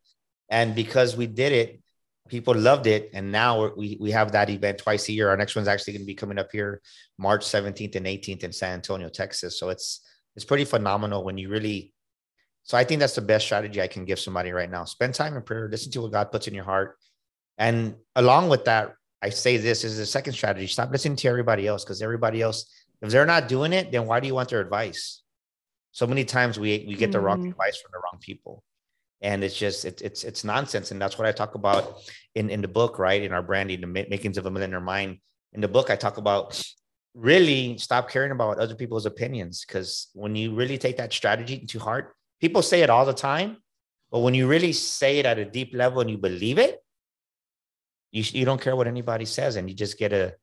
And 0.49 0.75
because 0.75 1.17
we 1.17 1.27
did 1.27 1.51
it, 1.51 1.81
people 2.29 2.55
loved 2.55 2.85
it. 2.87 3.09
And 3.13 3.31
now 3.31 3.73
we, 3.75 3.97
we 3.99 4.11
have 4.11 4.31
that 4.33 4.49
event 4.49 4.77
twice 4.77 5.09
a 5.09 5.11
year. 5.11 5.29
Our 5.29 5.37
next 5.37 5.55
one's 5.55 5.67
actually 5.67 5.93
going 5.93 6.03
to 6.03 6.07
be 6.07 6.15
coming 6.15 6.37
up 6.37 6.49
here 6.51 6.81
March 7.17 7.43
17th 7.43 7.95
and 7.95 8.05
18th 8.05 8.43
in 8.43 8.53
San 8.53 8.73
Antonio, 8.73 9.09
Texas. 9.09 9.59
So 9.59 9.69
it's, 9.69 10.07
it's 10.35 10.45
pretty 10.45 10.65
phenomenal 10.65 11.23
when 11.23 11.37
you 11.37 11.49
really, 11.49 11.93
so 12.63 12.77
I 12.77 12.83
think 12.83 12.99
that's 12.99 13.15
the 13.15 13.21
best 13.21 13.45
strategy 13.45 13.81
I 13.81 13.87
can 13.87 14.05
give 14.05 14.19
somebody 14.19 14.51
right 14.51 14.69
now. 14.69 14.85
Spend 14.85 15.15
time 15.15 15.35
in 15.35 15.41
prayer, 15.41 15.67
listen 15.69 15.91
to 15.93 16.01
what 16.01 16.11
God 16.11 16.31
puts 16.31 16.47
in 16.47 16.53
your 16.53 16.63
heart. 16.63 16.97
And 17.57 17.95
along 18.15 18.49
with 18.49 18.65
that, 18.65 18.93
I 19.21 19.29
say 19.29 19.57
this 19.57 19.83
is 19.83 19.97
the 19.97 20.05
second 20.05 20.33
strategy. 20.33 20.67
Stop 20.67 20.91
listening 20.91 21.15
to 21.17 21.27
everybody 21.27 21.67
else 21.67 21.83
because 21.83 22.01
everybody 22.01 22.41
else, 22.41 22.65
if 23.01 23.09
they're 23.09 23.25
not 23.25 23.47
doing 23.47 23.73
it, 23.73 23.91
then 23.91 24.05
why 24.05 24.19
do 24.19 24.27
you 24.27 24.35
want 24.35 24.49
their 24.49 24.61
advice? 24.61 25.17
so 25.93 26.07
many 26.07 26.23
times 26.23 26.57
we 26.57 26.85
we 26.87 26.95
get 26.95 27.11
the 27.11 27.19
wrong 27.19 27.43
Mm. 27.43 27.49
advice 27.51 27.77
from 27.81 27.91
the 27.91 27.99
wrong 27.99 28.17
people. 28.21 28.63
And 29.21 29.43
it's 29.43 29.57
just 29.57 29.83
it, 29.83 30.01
it's 30.01 30.23
it's 30.23 30.43
nonsense. 30.45 30.91
And 30.91 31.01
that's 31.01 31.17
what 31.17 31.27
i 31.27 31.33
talk 31.33 31.55
about 31.55 31.83
in 32.33 32.49
in 32.49 32.61
the 32.61 32.67
book 32.79 32.97
right? 32.97 33.21
In 33.21 33.33
our 33.33 33.43
branding 33.43 33.81
the 33.81 33.87
makings 33.87 34.37
of 34.37 34.45
a 34.45 34.51
millionaire 34.51 34.79
mind. 34.79 35.19
In 35.51 35.59
the 35.59 35.67
book 35.67 35.89
i 35.89 35.97
talk 35.97 36.15
about 36.17 36.47
really 37.13 37.77
stop 37.77 38.09
caring 38.09 38.31
about 38.31 38.57
other 38.57 38.73
people's 38.75 39.05
opinions. 39.05 39.65
Because 39.67 40.07
when 40.13 40.33
you 40.35 40.55
really 40.55 40.77
take 40.77 40.95
that 40.97 41.11
strategy 41.11 41.57
to 41.71 41.77
heart 41.79 42.15
people 42.39 42.61
say 42.61 42.81
it 42.83 42.89
all 42.89 43.05
the 43.05 43.13
time 43.31 43.57
but 44.11 44.19
when 44.19 44.33
you 44.33 44.47
really 44.47 44.73
say 44.73 45.19
it 45.19 45.25
at 45.25 45.37
a 45.39 45.45
deep 45.45 45.71
level 45.75 45.99
and 46.01 46.09
you 46.09 46.17
believe 46.17 46.57
it 46.57 46.79
you, 48.11 48.23
you 48.39 48.45
don't 48.45 48.61
care 48.61 48.75
what 48.75 48.87
anybody 48.87 49.25
says 49.25 49.57
and 49.57 49.69
you 49.69 49.75
just 49.75 49.97
get 49.99 50.11
a 50.13 50.33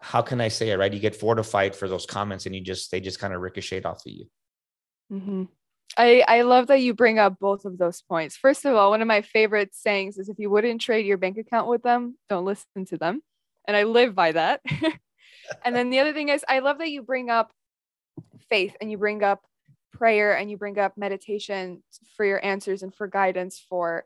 how 0.00 0.22
can 0.22 0.40
i 0.40 0.48
say 0.48 0.70
it 0.70 0.78
right 0.78 0.92
you 0.92 1.00
get 1.00 1.16
fortified 1.16 1.74
for 1.74 1.88
those 1.88 2.06
comments 2.06 2.46
and 2.46 2.54
you 2.54 2.60
just 2.60 2.90
they 2.90 3.00
just 3.00 3.18
kind 3.18 3.34
of 3.34 3.40
ricochet 3.40 3.82
off 3.82 4.04
of 4.06 4.12
you 4.12 4.26
mm-hmm. 5.12 5.44
I, 5.96 6.24
I 6.26 6.42
love 6.42 6.68
that 6.68 6.80
you 6.80 6.94
bring 6.94 7.18
up 7.18 7.38
both 7.40 7.64
of 7.64 7.76
those 7.76 8.00
points. 8.02 8.36
First 8.36 8.64
of 8.64 8.74
all, 8.74 8.90
one 8.90 9.02
of 9.02 9.08
my 9.08 9.22
favorite 9.22 9.74
sayings 9.74 10.18
is 10.18 10.28
if 10.28 10.38
you 10.38 10.48
wouldn't 10.48 10.80
trade 10.80 11.04
your 11.04 11.18
bank 11.18 11.36
account 11.36 11.68
with 11.68 11.82
them, 11.82 12.16
don't 12.28 12.44
listen 12.44 12.84
to 12.86 12.96
them. 12.96 13.22
And 13.66 13.76
I 13.76 13.82
live 13.82 14.14
by 14.14 14.32
that. 14.32 14.60
and 15.64 15.74
then 15.74 15.90
the 15.90 15.98
other 15.98 16.12
thing 16.12 16.28
is, 16.28 16.44
I 16.48 16.60
love 16.60 16.78
that 16.78 16.90
you 16.90 17.02
bring 17.02 17.28
up 17.28 17.52
faith 18.48 18.76
and 18.80 18.90
you 18.90 18.98
bring 18.98 19.22
up 19.24 19.44
prayer 19.92 20.36
and 20.36 20.50
you 20.50 20.56
bring 20.56 20.78
up 20.78 20.96
meditation 20.96 21.82
for 22.16 22.24
your 22.24 22.44
answers 22.44 22.82
and 22.82 22.94
for 22.94 23.06
guidance 23.06 23.64
for 23.68 24.04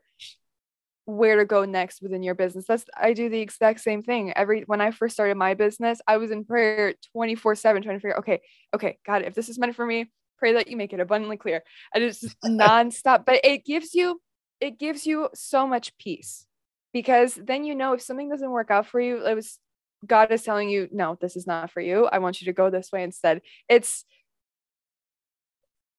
where 1.05 1.37
to 1.37 1.45
go 1.45 1.65
next 1.65 2.01
within 2.01 2.23
your 2.23 2.35
business. 2.35 2.65
That's 2.67 2.85
I 2.97 3.13
do 3.13 3.29
the 3.29 3.39
exact 3.39 3.79
same 3.81 4.01
thing. 4.01 4.33
Every 4.33 4.63
when 4.65 4.81
I 4.81 4.91
first 4.91 5.13
started 5.13 5.37
my 5.37 5.53
business, 5.53 6.01
I 6.07 6.17
was 6.17 6.31
in 6.31 6.45
prayer 6.45 6.95
24/7 7.15 7.61
trying 7.61 7.81
to 7.81 7.99
figure, 7.99 8.17
okay, 8.19 8.41
okay, 8.73 8.97
God, 9.05 9.21
if 9.23 9.35
this 9.35 9.49
is 9.49 9.59
meant 9.59 9.75
for 9.75 9.85
me, 9.85 10.09
pray 10.37 10.53
that 10.53 10.67
you 10.67 10.77
make 10.77 10.93
it 10.93 10.99
abundantly 10.99 11.37
clear 11.37 11.63
and 11.93 12.03
it's 12.03 12.23
nonstop 12.45 13.25
but 13.25 13.39
it 13.43 13.65
gives 13.65 13.93
you 13.93 14.21
it 14.59 14.79
gives 14.79 15.05
you 15.05 15.29
so 15.33 15.67
much 15.67 15.97
peace 15.97 16.45
because 16.93 17.35
then 17.35 17.63
you 17.63 17.75
know 17.75 17.93
if 17.93 18.01
something 18.01 18.29
doesn't 18.29 18.51
work 18.51 18.71
out 18.71 18.87
for 18.87 18.99
you 18.99 19.25
it 19.25 19.35
was 19.35 19.59
god 20.05 20.31
is 20.31 20.43
telling 20.43 20.69
you 20.69 20.87
no 20.91 21.17
this 21.19 21.35
is 21.35 21.47
not 21.47 21.71
for 21.71 21.81
you 21.81 22.05
i 22.05 22.19
want 22.19 22.41
you 22.41 22.45
to 22.45 22.53
go 22.53 22.69
this 22.69 22.91
way 22.91 23.03
instead 23.03 23.41
it's 23.69 24.05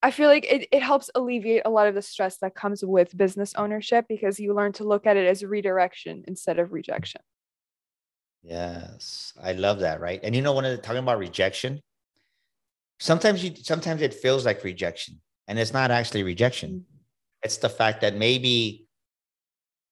i 0.02 0.10
feel 0.10 0.28
like 0.28 0.44
it, 0.44 0.68
it 0.72 0.82
helps 0.82 1.10
alleviate 1.14 1.62
a 1.64 1.70
lot 1.70 1.86
of 1.86 1.94
the 1.94 2.02
stress 2.02 2.38
that 2.38 2.54
comes 2.54 2.84
with 2.84 3.16
business 3.16 3.54
ownership 3.56 4.06
because 4.08 4.38
you 4.38 4.54
learn 4.54 4.72
to 4.72 4.84
look 4.84 5.06
at 5.06 5.16
it 5.16 5.26
as 5.26 5.44
redirection 5.44 6.24
instead 6.26 6.58
of 6.58 6.72
rejection. 6.72 7.20
Yes 8.42 9.32
i 9.42 9.52
love 9.52 9.80
that 9.80 10.00
right? 10.00 10.20
And 10.22 10.34
you 10.34 10.42
know 10.42 10.52
when 10.52 10.64
talking 10.80 11.02
about 11.02 11.18
rejection 11.18 11.80
sometimes 12.98 13.44
you 13.44 13.54
sometimes 13.56 14.02
it 14.02 14.14
feels 14.14 14.46
like 14.46 14.64
rejection 14.64 15.20
and 15.48 15.58
it's 15.58 15.72
not 15.72 15.90
actually 15.90 16.22
rejection. 16.22 16.84
It's 17.42 17.58
the 17.58 17.68
fact 17.68 18.00
that 18.00 18.16
maybe 18.16 18.86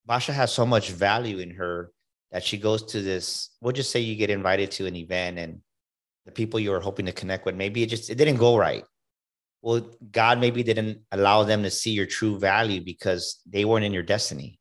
basha 0.05 0.33
has 0.33 0.51
so 0.51 0.65
much 0.65 0.91
value 0.91 1.39
in 1.39 1.51
her 1.51 1.91
that 2.31 2.43
she 2.43 2.57
goes 2.57 2.83
to 2.83 3.01
this 3.01 3.49
we'll 3.61 3.73
just 3.73 3.91
say 3.91 3.99
you 3.99 4.15
get 4.15 4.29
invited 4.29 4.71
to 4.71 4.85
an 4.85 4.95
event 4.95 5.39
and 5.39 5.61
the 6.25 6.31
people 6.31 6.59
you 6.59 6.71
were 6.71 6.79
hoping 6.79 7.05
to 7.05 7.11
connect 7.11 7.45
with 7.45 7.55
maybe 7.55 7.83
it 7.83 7.87
just 7.87 8.09
it 8.09 8.15
didn't 8.15 8.37
go 8.37 8.57
right 8.57 8.83
well 9.65 9.81
god 10.11 10.39
maybe 10.39 10.61
didn't 10.61 10.99
allow 11.11 11.43
them 11.43 11.63
to 11.63 11.71
see 11.71 11.91
your 11.91 12.05
true 12.05 12.37
value 12.37 12.81
because 12.81 13.41
they 13.45 13.65
weren't 13.65 13.85
in 13.85 13.93
your 13.93 14.03
destiny 14.03 14.59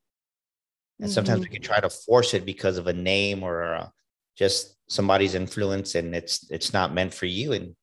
and 0.98 1.08
mm-hmm. 1.08 1.14
sometimes 1.14 1.42
we 1.42 1.52
can 1.52 1.62
try 1.62 1.78
to 1.78 1.90
force 1.90 2.32
it 2.32 2.46
because 2.46 2.78
of 2.78 2.86
a 2.86 2.92
name 2.92 3.42
or 3.42 3.62
a, 3.62 3.92
just 4.34 4.76
somebody's 4.88 5.34
influence 5.34 5.94
and 5.94 6.14
it's 6.14 6.50
it's 6.50 6.72
not 6.72 6.94
meant 6.94 7.12
for 7.12 7.26
you 7.26 7.52
and 7.52 7.76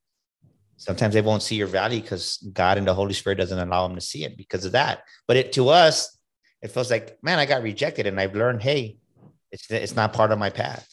sometimes 0.81 1.13
they 1.13 1.21
won't 1.21 1.43
see 1.43 1.55
your 1.55 1.67
value 1.67 2.01
because 2.01 2.37
God 2.53 2.79
and 2.79 2.87
the 2.87 2.93
Holy 2.93 3.13
Spirit 3.13 3.37
doesn't 3.37 3.59
allow 3.59 3.87
them 3.87 3.95
to 3.95 4.01
see 4.01 4.25
it 4.25 4.35
because 4.35 4.65
of 4.65 4.71
that. 4.71 5.03
But 5.27 5.37
it 5.37 5.53
to 5.53 5.69
us, 5.69 6.17
it 6.63 6.71
feels 6.71 6.89
like, 6.89 7.19
man, 7.21 7.37
I 7.37 7.45
got 7.45 7.61
rejected, 7.61 8.07
and 8.07 8.19
I've 8.19 8.35
learned, 8.35 8.63
hey, 8.63 8.97
it's 9.51 9.69
it's 9.69 9.95
not 9.95 10.13
part 10.13 10.31
of 10.31 10.39
my 10.39 10.49
path. 10.49 10.87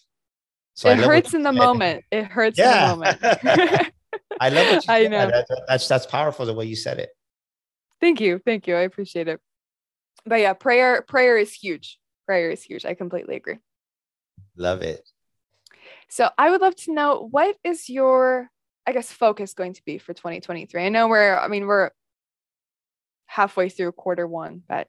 So 0.75 0.91
it 0.91 0.99
hurts 0.99 1.33
in 1.33 1.43
the 1.43 1.53
moment. 1.67 2.05
It 2.11 2.27
hurts 2.27 2.59
yeah. 2.59 2.93
in 2.93 2.99
the 2.99 3.05
moment. 3.43 3.89
I 4.41 4.49
love 4.49 4.67
what 4.67 4.87
you 4.87 4.93
I 4.93 5.09
know. 5.09 5.27
That, 5.27 5.65
that's 5.69 5.89
that's 5.89 6.07
powerful 6.07 6.47
the 6.47 6.55
way 6.55 6.67
you 6.67 6.77
said 6.77 6.99
it. 6.99 7.11
Thank 8.01 8.21
you, 8.21 8.41
thank 8.45 8.67
you. 8.67 8.77
I 8.77 8.83
appreciate 8.83 9.29
it. 9.29 9.41
But 10.25 10.41
yeah, 10.41 10.53
prayer 10.53 11.03
prayer 11.03 11.37
is 11.37 11.53
huge. 11.53 11.99
Prayer 12.27 12.51
is 12.51 12.63
huge. 12.63 12.85
I 12.85 12.95
completely 12.95 13.37
agree. 13.37 13.59
Love 14.57 14.83
it. 14.83 15.09
So 16.09 16.31
I 16.37 16.51
would 16.51 16.61
love 16.61 16.77
to 16.77 16.93
know 16.93 17.29
what 17.31 17.57
is 17.65 17.89
your 17.89 18.51
I 18.89 18.93
guess, 18.93 19.13
focus 19.13 19.53
going 19.53 19.75
to 19.75 19.83
be 19.85 19.99
for 19.99 20.15
2023? 20.15 20.83
I 20.83 20.89
know 20.89 21.09
we're, 21.09 21.37
I 21.37 21.49
mean, 21.49 21.67
we're 21.67 21.91
halfway 23.27 23.69
through 23.69 23.93
quarter 23.93 24.27
one, 24.27 24.63
but 24.67 24.89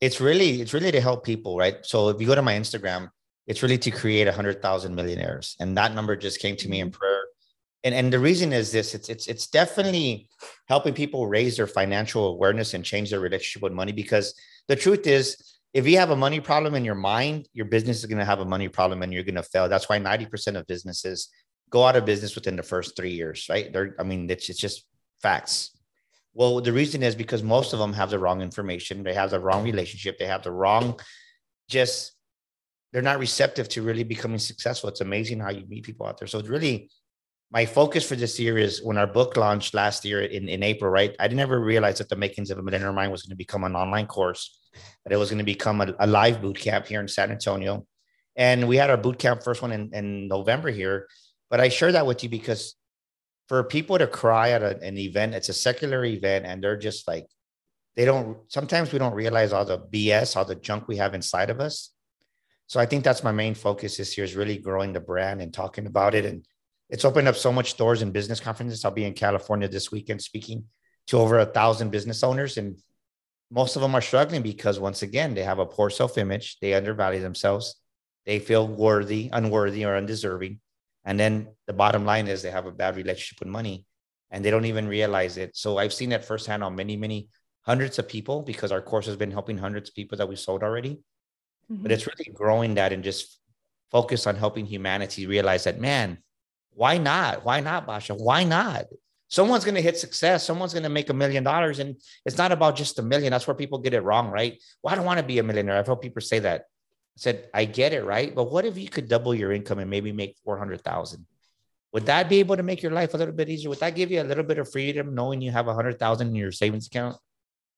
it's 0.00 0.20
really, 0.20 0.60
it's 0.60 0.72
really 0.72 0.92
to 0.92 1.00
help 1.00 1.24
people, 1.24 1.58
right? 1.58 1.84
So 1.84 2.10
if 2.10 2.20
you 2.20 2.28
go 2.28 2.36
to 2.36 2.42
my 2.42 2.54
Instagram, 2.54 3.10
it's 3.48 3.60
really 3.64 3.78
to 3.78 3.90
create 3.90 4.28
a 4.28 4.32
hundred 4.32 4.62
thousand 4.62 4.94
millionaires, 4.94 5.56
and 5.58 5.76
that 5.76 5.96
number 5.96 6.14
just 6.14 6.38
came 6.38 6.54
to 6.58 6.68
me 6.68 6.78
in 6.78 6.90
mm-hmm. 6.90 6.98
prayer. 6.98 7.15
And 7.86 7.94
and 7.94 8.12
the 8.12 8.18
reason 8.18 8.52
is 8.52 8.72
this: 8.72 8.94
it's 8.96 9.08
it's 9.08 9.28
it's 9.28 9.46
definitely 9.46 10.28
helping 10.68 10.92
people 10.92 11.28
raise 11.28 11.56
their 11.56 11.68
financial 11.68 12.26
awareness 12.34 12.74
and 12.74 12.84
change 12.84 13.10
their 13.10 13.20
relationship 13.20 13.62
with 13.62 13.72
money. 13.72 13.92
Because 13.92 14.34
the 14.66 14.74
truth 14.74 15.06
is, 15.06 15.36
if 15.72 15.86
you 15.86 15.96
have 15.98 16.10
a 16.10 16.16
money 16.16 16.40
problem 16.40 16.74
in 16.74 16.84
your 16.84 16.96
mind, 16.96 17.48
your 17.52 17.66
business 17.66 17.98
is 17.98 18.06
going 18.06 18.18
to 18.18 18.24
have 18.24 18.40
a 18.40 18.44
money 18.44 18.68
problem 18.68 19.02
and 19.02 19.12
you're 19.12 19.22
going 19.22 19.36
to 19.36 19.42
fail. 19.42 19.68
That's 19.68 19.88
why 19.88 20.00
90% 20.00 20.56
of 20.56 20.66
businesses 20.66 21.28
go 21.70 21.84
out 21.84 21.94
of 21.94 22.04
business 22.04 22.34
within 22.34 22.56
the 22.56 22.62
first 22.62 22.96
three 22.96 23.12
years, 23.12 23.46
right? 23.48 23.72
They're, 23.72 23.94
I 24.00 24.02
mean, 24.02 24.28
it's, 24.30 24.48
it's 24.48 24.58
just 24.58 24.86
facts. 25.22 25.78
Well, 26.34 26.60
the 26.60 26.72
reason 26.72 27.02
is 27.02 27.14
because 27.14 27.42
most 27.42 27.72
of 27.72 27.78
them 27.78 27.92
have 27.92 28.10
the 28.10 28.18
wrong 28.18 28.40
information. 28.40 29.02
They 29.02 29.14
have 29.14 29.30
the 29.30 29.38
wrong 29.38 29.64
relationship. 29.64 30.18
They 30.18 30.26
have 30.26 30.42
the 30.42 30.50
wrong, 30.50 30.98
just, 31.68 32.12
they're 32.92 33.02
not 33.02 33.18
receptive 33.18 33.68
to 33.70 33.82
really 33.82 34.04
becoming 34.04 34.38
successful. 34.38 34.88
It's 34.88 35.02
amazing 35.02 35.40
how 35.40 35.50
you 35.50 35.66
meet 35.68 35.84
people 35.84 36.06
out 36.06 36.18
there. 36.18 36.28
So 36.28 36.38
it's 36.38 36.48
really, 36.48 36.90
my 37.50 37.64
focus 37.64 38.06
for 38.06 38.16
this 38.16 38.38
year 38.40 38.58
is 38.58 38.82
when 38.82 38.98
our 38.98 39.06
book 39.06 39.36
launched 39.36 39.72
last 39.72 40.04
year 40.04 40.22
in, 40.22 40.48
in 40.48 40.62
April, 40.62 40.90
right? 40.90 41.14
I 41.20 41.28
didn't 41.28 41.40
ever 41.40 41.60
realize 41.60 41.98
that 41.98 42.08
the 42.08 42.16
makings 42.16 42.50
of 42.50 42.58
a 42.58 42.62
millionaire 42.62 42.92
mind 42.92 43.12
was 43.12 43.22
going 43.22 43.30
to 43.30 43.36
become 43.36 43.64
an 43.64 43.76
online 43.76 44.06
course, 44.06 44.58
that 45.04 45.12
it 45.12 45.16
was 45.16 45.30
going 45.30 45.38
to 45.38 45.44
become 45.44 45.80
a, 45.80 45.94
a 46.00 46.06
live 46.06 46.42
boot 46.42 46.58
camp 46.58 46.86
here 46.86 47.00
in 47.00 47.08
San 47.08 47.30
Antonio. 47.30 47.86
And 48.34 48.68
we 48.68 48.76
had 48.76 48.90
our 48.90 48.96
boot 48.96 49.18
camp 49.18 49.42
first 49.42 49.62
one 49.62 49.72
in, 49.72 49.94
in 49.94 50.28
November 50.28 50.70
here. 50.70 51.06
But 51.48 51.60
I 51.60 51.68
share 51.68 51.92
that 51.92 52.06
with 52.06 52.22
you 52.24 52.28
because 52.28 52.74
for 53.48 53.62
people 53.62 53.96
to 53.96 54.08
cry 54.08 54.50
at 54.50 54.62
a, 54.62 54.78
an 54.80 54.98
event, 54.98 55.34
it's 55.34 55.48
a 55.48 55.54
secular 55.54 56.04
event, 56.04 56.46
and 56.46 56.62
they're 56.62 56.76
just 56.76 57.06
like, 57.06 57.26
they 57.94 58.04
don't, 58.04 58.38
sometimes 58.48 58.92
we 58.92 58.98
don't 58.98 59.14
realize 59.14 59.52
all 59.52 59.64
the 59.64 59.78
BS, 59.78 60.36
all 60.36 60.44
the 60.44 60.56
junk 60.56 60.88
we 60.88 60.96
have 60.96 61.14
inside 61.14 61.48
of 61.48 61.60
us. 61.60 61.92
So 62.66 62.80
I 62.80 62.86
think 62.86 63.04
that's 63.04 63.22
my 63.22 63.32
main 63.32 63.54
focus 63.54 63.96
this 63.96 64.18
year 64.18 64.24
is 64.24 64.34
really 64.34 64.58
growing 64.58 64.92
the 64.92 65.00
brand 65.00 65.40
and 65.40 65.54
talking 65.54 65.86
about 65.86 66.14
it. 66.14 66.24
And 66.24 66.44
it's 66.88 67.04
opened 67.04 67.28
up 67.28 67.36
so 67.36 67.52
much 67.52 67.76
doors 67.76 68.02
in 68.02 68.12
business 68.12 68.40
conferences. 68.40 68.84
I'll 68.84 68.90
be 68.90 69.04
in 69.04 69.14
California 69.14 69.68
this 69.68 69.90
weekend 69.90 70.22
speaking 70.22 70.64
to 71.08 71.18
over 71.18 71.38
a 71.38 71.46
thousand 71.46 71.90
business 71.90 72.22
owners. 72.22 72.56
And 72.58 72.78
most 73.50 73.76
of 73.76 73.82
them 73.82 73.94
are 73.94 74.00
struggling 74.00 74.42
because 74.42 74.78
once 74.78 75.02
again, 75.02 75.34
they 75.34 75.42
have 75.42 75.58
a 75.58 75.66
poor 75.66 75.90
self-image. 75.90 76.58
They 76.60 76.74
undervalue 76.74 77.20
themselves. 77.20 77.76
They 78.24 78.38
feel 78.38 78.66
worthy, 78.66 79.30
unworthy, 79.32 79.84
or 79.84 79.96
undeserving. 79.96 80.60
And 81.04 81.18
then 81.18 81.48
the 81.66 81.72
bottom 81.72 82.04
line 82.04 82.26
is 82.26 82.42
they 82.42 82.50
have 82.50 82.66
a 82.66 82.72
bad 82.72 82.96
relationship 82.96 83.38
with 83.40 83.48
money 83.48 83.86
and 84.30 84.44
they 84.44 84.50
don't 84.50 84.64
even 84.64 84.88
realize 84.88 85.36
it. 85.36 85.56
So 85.56 85.78
I've 85.78 85.92
seen 85.92 86.10
that 86.10 86.24
firsthand 86.24 86.64
on 86.64 86.74
many, 86.74 86.96
many 86.96 87.28
hundreds 87.62 87.98
of 87.98 88.08
people 88.08 88.42
because 88.42 88.72
our 88.72 88.82
course 88.82 89.06
has 89.06 89.16
been 89.16 89.30
helping 89.30 89.58
hundreds 89.58 89.88
of 89.88 89.94
people 89.94 90.18
that 90.18 90.28
we 90.28 90.36
sold 90.36 90.62
already. 90.62 91.00
Mm-hmm. 91.70 91.82
But 91.82 91.92
it's 91.92 92.06
really 92.06 92.32
growing 92.32 92.74
that 92.74 92.92
and 92.92 93.04
just 93.04 93.38
focus 93.90 94.26
on 94.26 94.34
helping 94.34 94.66
humanity 94.66 95.26
realize 95.26 95.64
that, 95.64 95.80
man, 95.80 96.18
why 96.76 96.98
not? 96.98 97.44
Why 97.44 97.60
not, 97.60 97.86
Basha? 97.86 98.14
Why 98.14 98.44
not? 98.44 98.84
Someone's 99.28 99.64
going 99.64 99.74
to 99.76 99.80
hit 99.80 99.96
success. 99.96 100.44
Someone's 100.44 100.74
going 100.74 100.82
to 100.82 100.90
make 100.90 101.08
a 101.08 101.14
million 101.14 101.42
dollars. 101.42 101.78
And 101.78 101.96
it's 102.26 102.36
not 102.36 102.52
about 102.52 102.76
just 102.76 102.98
a 102.98 103.02
million. 103.02 103.30
That's 103.30 103.46
where 103.46 103.54
people 103.54 103.78
get 103.78 103.94
it 103.94 104.02
wrong, 104.02 104.28
right? 104.28 104.62
Well, 104.82 104.92
I 104.92 104.96
don't 104.96 105.06
want 105.06 105.18
to 105.18 105.26
be 105.26 105.38
a 105.38 105.42
millionaire. 105.42 105.78
I've 105.78 105.86
heard 105.86 106.02
people 106.02 106.20
say 106.20 106.38
that. 106.40 106.60
I 106.60 107.16
said, 107.16 107.48
I 107.54 107.64
get 107.64 107.94
it, 107.94 108.04
right? 108.04 108.32
But 108.32 108.52
what 108.52 108.66
if 108.66 108.76
you 108.76 108.90
could 108.90 109.08
double 109.08 109.34
your 109.34 109.52
income 109.52 109.78
and 109.78 109.90
maybe 109.90 110.12
make 110.12 110.36
400,000? 110.44 111.26
Would 111.94 112.06
that 112.06 112.28
be 112.28 112.40
able 112.40 112.58
to 112.58 112.62
make 112.62 112.82
your 112.82 112.92
life 112.92 113.14
a 113.14 113.16
little 113.16 113.34
bit 113.34 113.48
easier? 113.48 113.70
Would 113.70 113.80
that 113.80 113.94
give 113.94 114.10
you 114.10 114.20
a 114.20 114.22
little 114.22 114.44
bit 114.44 114.58
of 114.58 114.70
freedom 114.70 115.14
knowing 115.14 115.40
you 115.40 115.50
have 115.50 115.68
a 115.68 115.74
hundred 115.74 115.98
thousand 115.98 116.28
in 116.28 116.34
your 116.34 116.52
savings 116.52 116.88
account? 116.88 117.16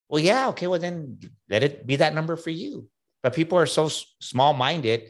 Well, 0.08 0.20
yeah. 0.20 0.48
Okay. 0.48 0.66
Well, 0.66 0.80
then 0.80 1.20
let 1.48 1.62
it 1.62 1.86
be 1.86 1.96
that 1.96 2.14
number 2.14 2.34
for 2.34 2.50
you. 2.50 2.88
But 3.22 3.34
people 3.34 3.58
are 3.58 3.66
so 3.66 3.88
small 4.20 4.54
minded 4.54 5.04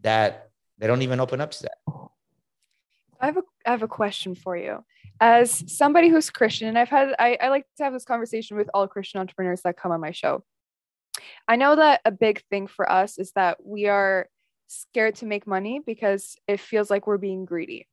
that 0.00 0.50
they 0.78 0.88
don't 0.88 1.02
even 1.02 1.20
open 1.20 1.40
up 1.40 1.52
to 1.52 1.62
that. 1.62 1.99
I 3.20 3.26
have 3.26 3.36
a, 3.36 3.42
I 3.66 3.70
have 3.70 3.82
a 3.82 3.88
question 3.88 4.34
for 4.34 4.56
you. 4.56 4.84
As 5.20 5.62
somebody 5.66 6.08
who's 6.08 6.30
Christian, 6.30 6.68
and 6.68 6.78
I've 6.78 6.88
had, 6.88 7.14
I, 7.18 7.36
I 7.40 7.48
like 7.48 7.66
to 7.76 7.84
have 7.84 7.92
this 7.92 8.04
conversation 8.04 8.56
with 8.56 8.70
all 8.72 8.88
Christian 8.88 9.20
entrepreneurs 9.20 9.60
that 9.62 9.76
come 9.76 9.92
on 9.92 10.00
my 10.00 10.12
show. 10.12 10.42
I 11.46 11.56
know 11.56 11.76
that 11.76 12.00
a 12.04 12.10
big 12.10 12.42
thing 12.48 12.66
for 12.66 12.90
us 12.90 13.18
is 13.18 13.32
that 13.32 13.58
we 13.64 13.86
are 13.86 14.28
scared 14.68 15.16
to 15.16 15.26
make 15.26 15.46
money 15.46 15.80
because 15.84 16.36
it 16.46 16.60
feels 16.60 16.88
like 16.90 17.06
we're 17.06 17.18
being 17.18 17.44
greedy. 17.44 17.86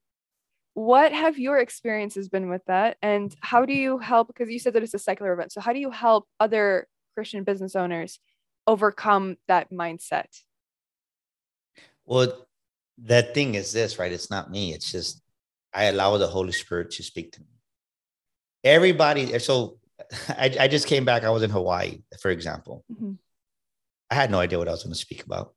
What 0.76 1.12
have 1.12 1.40
your 1.40 1.58
experiences 1.58 2.30
been 2.30 2.50
with 2.50 2.64
that? 2.68 2.98
And 3.02 3.36
how 3.42 3.66
do 3.66 3.74
you 3.74 3.98
help? 3.98 4.28
Because 4.28 4.50
you 4.50 4.60
said 4.60 4.74
that 4.74 4.84
it's 4.84 4.94
a 4.94 5.00
secular 5.00 5.34
event. 5.34 5.52
So, 5.52 5.60
how 5.60 5.74
do 5.74 5.80
you 5.80 5.90
help 5.90 6.28
other 6.40 6.88
Christian 7.16 7.44
business 7.44 7.76
owners 7.76 8.20
overcome 8.68 9.38
that 9.48 9.72
mindset? 9.72 10.28
Well, 12.06 12.47
the 12.98 13.24
thing 13.24 13.56
is 13.56 13.72
this, 13.72 14.00
right? 14.00 14.12
It's 14.12 14.30
not 14.30 14.52
me. 14.52 14.74
It's 14.74 14.92
just 14.92 15.22
I 15.74 15.86
allow 15.86 16.18
the 16.18 16.28
Holy 16.28 16.52
Spirit 16.52 16.92
to 16.92 17.04
speak 17.04 17.32
to 17.34 17.42
me. 17.42 17.48
Everybody, 18.64 19.38
so 19.40 19.78
I, 20.30 20.56
I 20.60 20.68
just 20.68 20.88
came 20.88 21.06
back. 21.06 21.24
I 21.24 21.30
was 21.30 21.44
in 21.44 21.50
Hawaii, 21.50 22.02
for 22.20 22.32
example. 22.32 22.84
Mm-hmm. 22.92 23.14
I 24.10 24.16
had 24.16 24.32
no 24.32 24.40
idea 24.40 24.58
what 24.58 24.68
I 24.68 24.72
was 24.72 24.84
going 24.84 24.94
to 24.94 25.00
speak 25.00 25.24
about. 25.26 25.54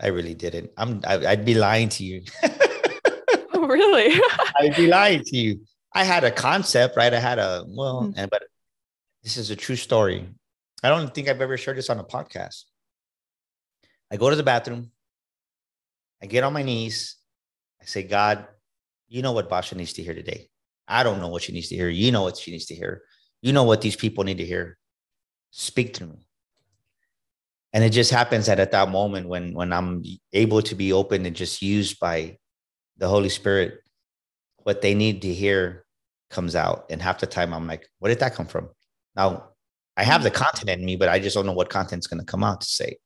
I 0.00 0.08
really 0.08 0.34
didn't. 0.34 0.70
I'm. 0.76 1.00
I, 1.06 1.16
would 1.16 1.44
be 1.44 1.54
lying 1.54 1.88
to 1.90 2.04
you. 2.04 2.22
oh, 3.54 3.66
really? 3.66 4.20
I'd 4.60 4.76
be 4.76 4.88
lying 4.88 5.22
to 5.24 5.36
you. 5.36 5.60
I 5.94 6.04
had 6.04 6.24
a 6.24 6.30
concept, 6.30 6.96
right? 6.96 7.12
I 7.12 7.20
had 7.20 7.38
a 7.38 7.64
well, 7.68 8.02
mm-hmm. 8.02 8.18
and 8.18 8.30
but 8.30 8.42
this 9.22 9.36
is 9.36 9.50
a 9.50 9.56
true 9.56 9.76
story. 9.76 10.28
I 10.82 10.88
don't 10.88 11.14
think 11.14 11.28
I've 11.28 11.40
ever 11.40 11.56
shared 11.56 11.78
this 11.78 11.90
on 11.90 11.98
a 11.98 12.04
podcast. 12.04 12.64
I 14.10 14.16
go 14.16 14.28
to 14.28 14.36
the 14.36 14.42
bathroom. 14.42 14.90
I 16.22 16.26
get 16.26 16.44
on 16.44 16.52
my 16.52 16.62
knees. 16.62 17.16
I 17.80 17.84
say, 17.84 18.04
God, 18.04 18.46
you 19.08 19.22
know 19.22 19.32
what 19.32 19.48
Basha 19.48 19.74
needs 19.74 19.92
to 19.94 20.02
hear 20.02 20.14
today. 20.14 20.48
I 20.86 21.02
don't 21.02 21.20
know 21.20 21.28
what 21.28 21.42
she 21.42 21.52
needs 21.52 21.68
to 21.68 21.74
hear. 21.74 21.88
You 21.88 22.12
know 22.12 22.22
what 22.22 22.36
she 22.36 22.52
needs 22.52 22.66
to 22.66 22.74
hear. 22.74 23.02
You 23.40 23.52
know 23.52 23.64
what 23.64 23.80
these 23.80 23.96
people 23.96 24.24
need 24.24 24.38
to 24.38 24.46
hear. 24.46 24.78
Speak 25.50 25.94
to 25.94 26.06
me. 26.06 26.26
And 27.72 27.82
it 27.82 27.90
just 27.90 28.10
happens 28.10 28.46
that 28.46 28.60
at 28.60 28.72
that 28.72 28.90
moment 28.90 29.28
when 29.28 29.54
when 29.54 29.72
I'm 29.72 30.04
able 30.32 30.62
to 30.62 30.74
be 30.74 30.92
open 30.92 31.24
and 31.26 31.34
just 31.34 31.62
used 31.62 31.98
by 31.98 32.38
the 32.98 33.08
Holy 33.08 33.30
Spirit, 33.30 33.80
what 34.58 34.82
they 34.82 34.94
need 34.94 35.22
to 35.22 35.32
hear 35.32 35.84
comes 36.30 36.54
out. 36.54 36.86
And 36.90 37.00
half 37.00 37.18
the 37.18 37.26
time 37.26 37.52
I'm 37.52 37.66
like, 37.66 37.88
where 37.98 38.10
did 38.10 38.20
that 38.20 38.34
come 38.34 38.46
from? 38.46 38.68
Now 39.16 39.48
I 39.96 40.04
have 40.04 40.22
the 40.22 40.30
content 40.30 40.70
in 40.70 40.84
me, 40.84 40.96
but 40.96 41.08
I 41.08 41.18
just 41.18 41.34
don't 41.34 41.46
know 41.46 41.52
what 41.52 41.70
content's 41.70 42.06
going 42.06 42.20
to 42.20 42.26
come 42.26 42.44
out 42.44 42.60
to 42.60 42.66
say. 42.66 42.98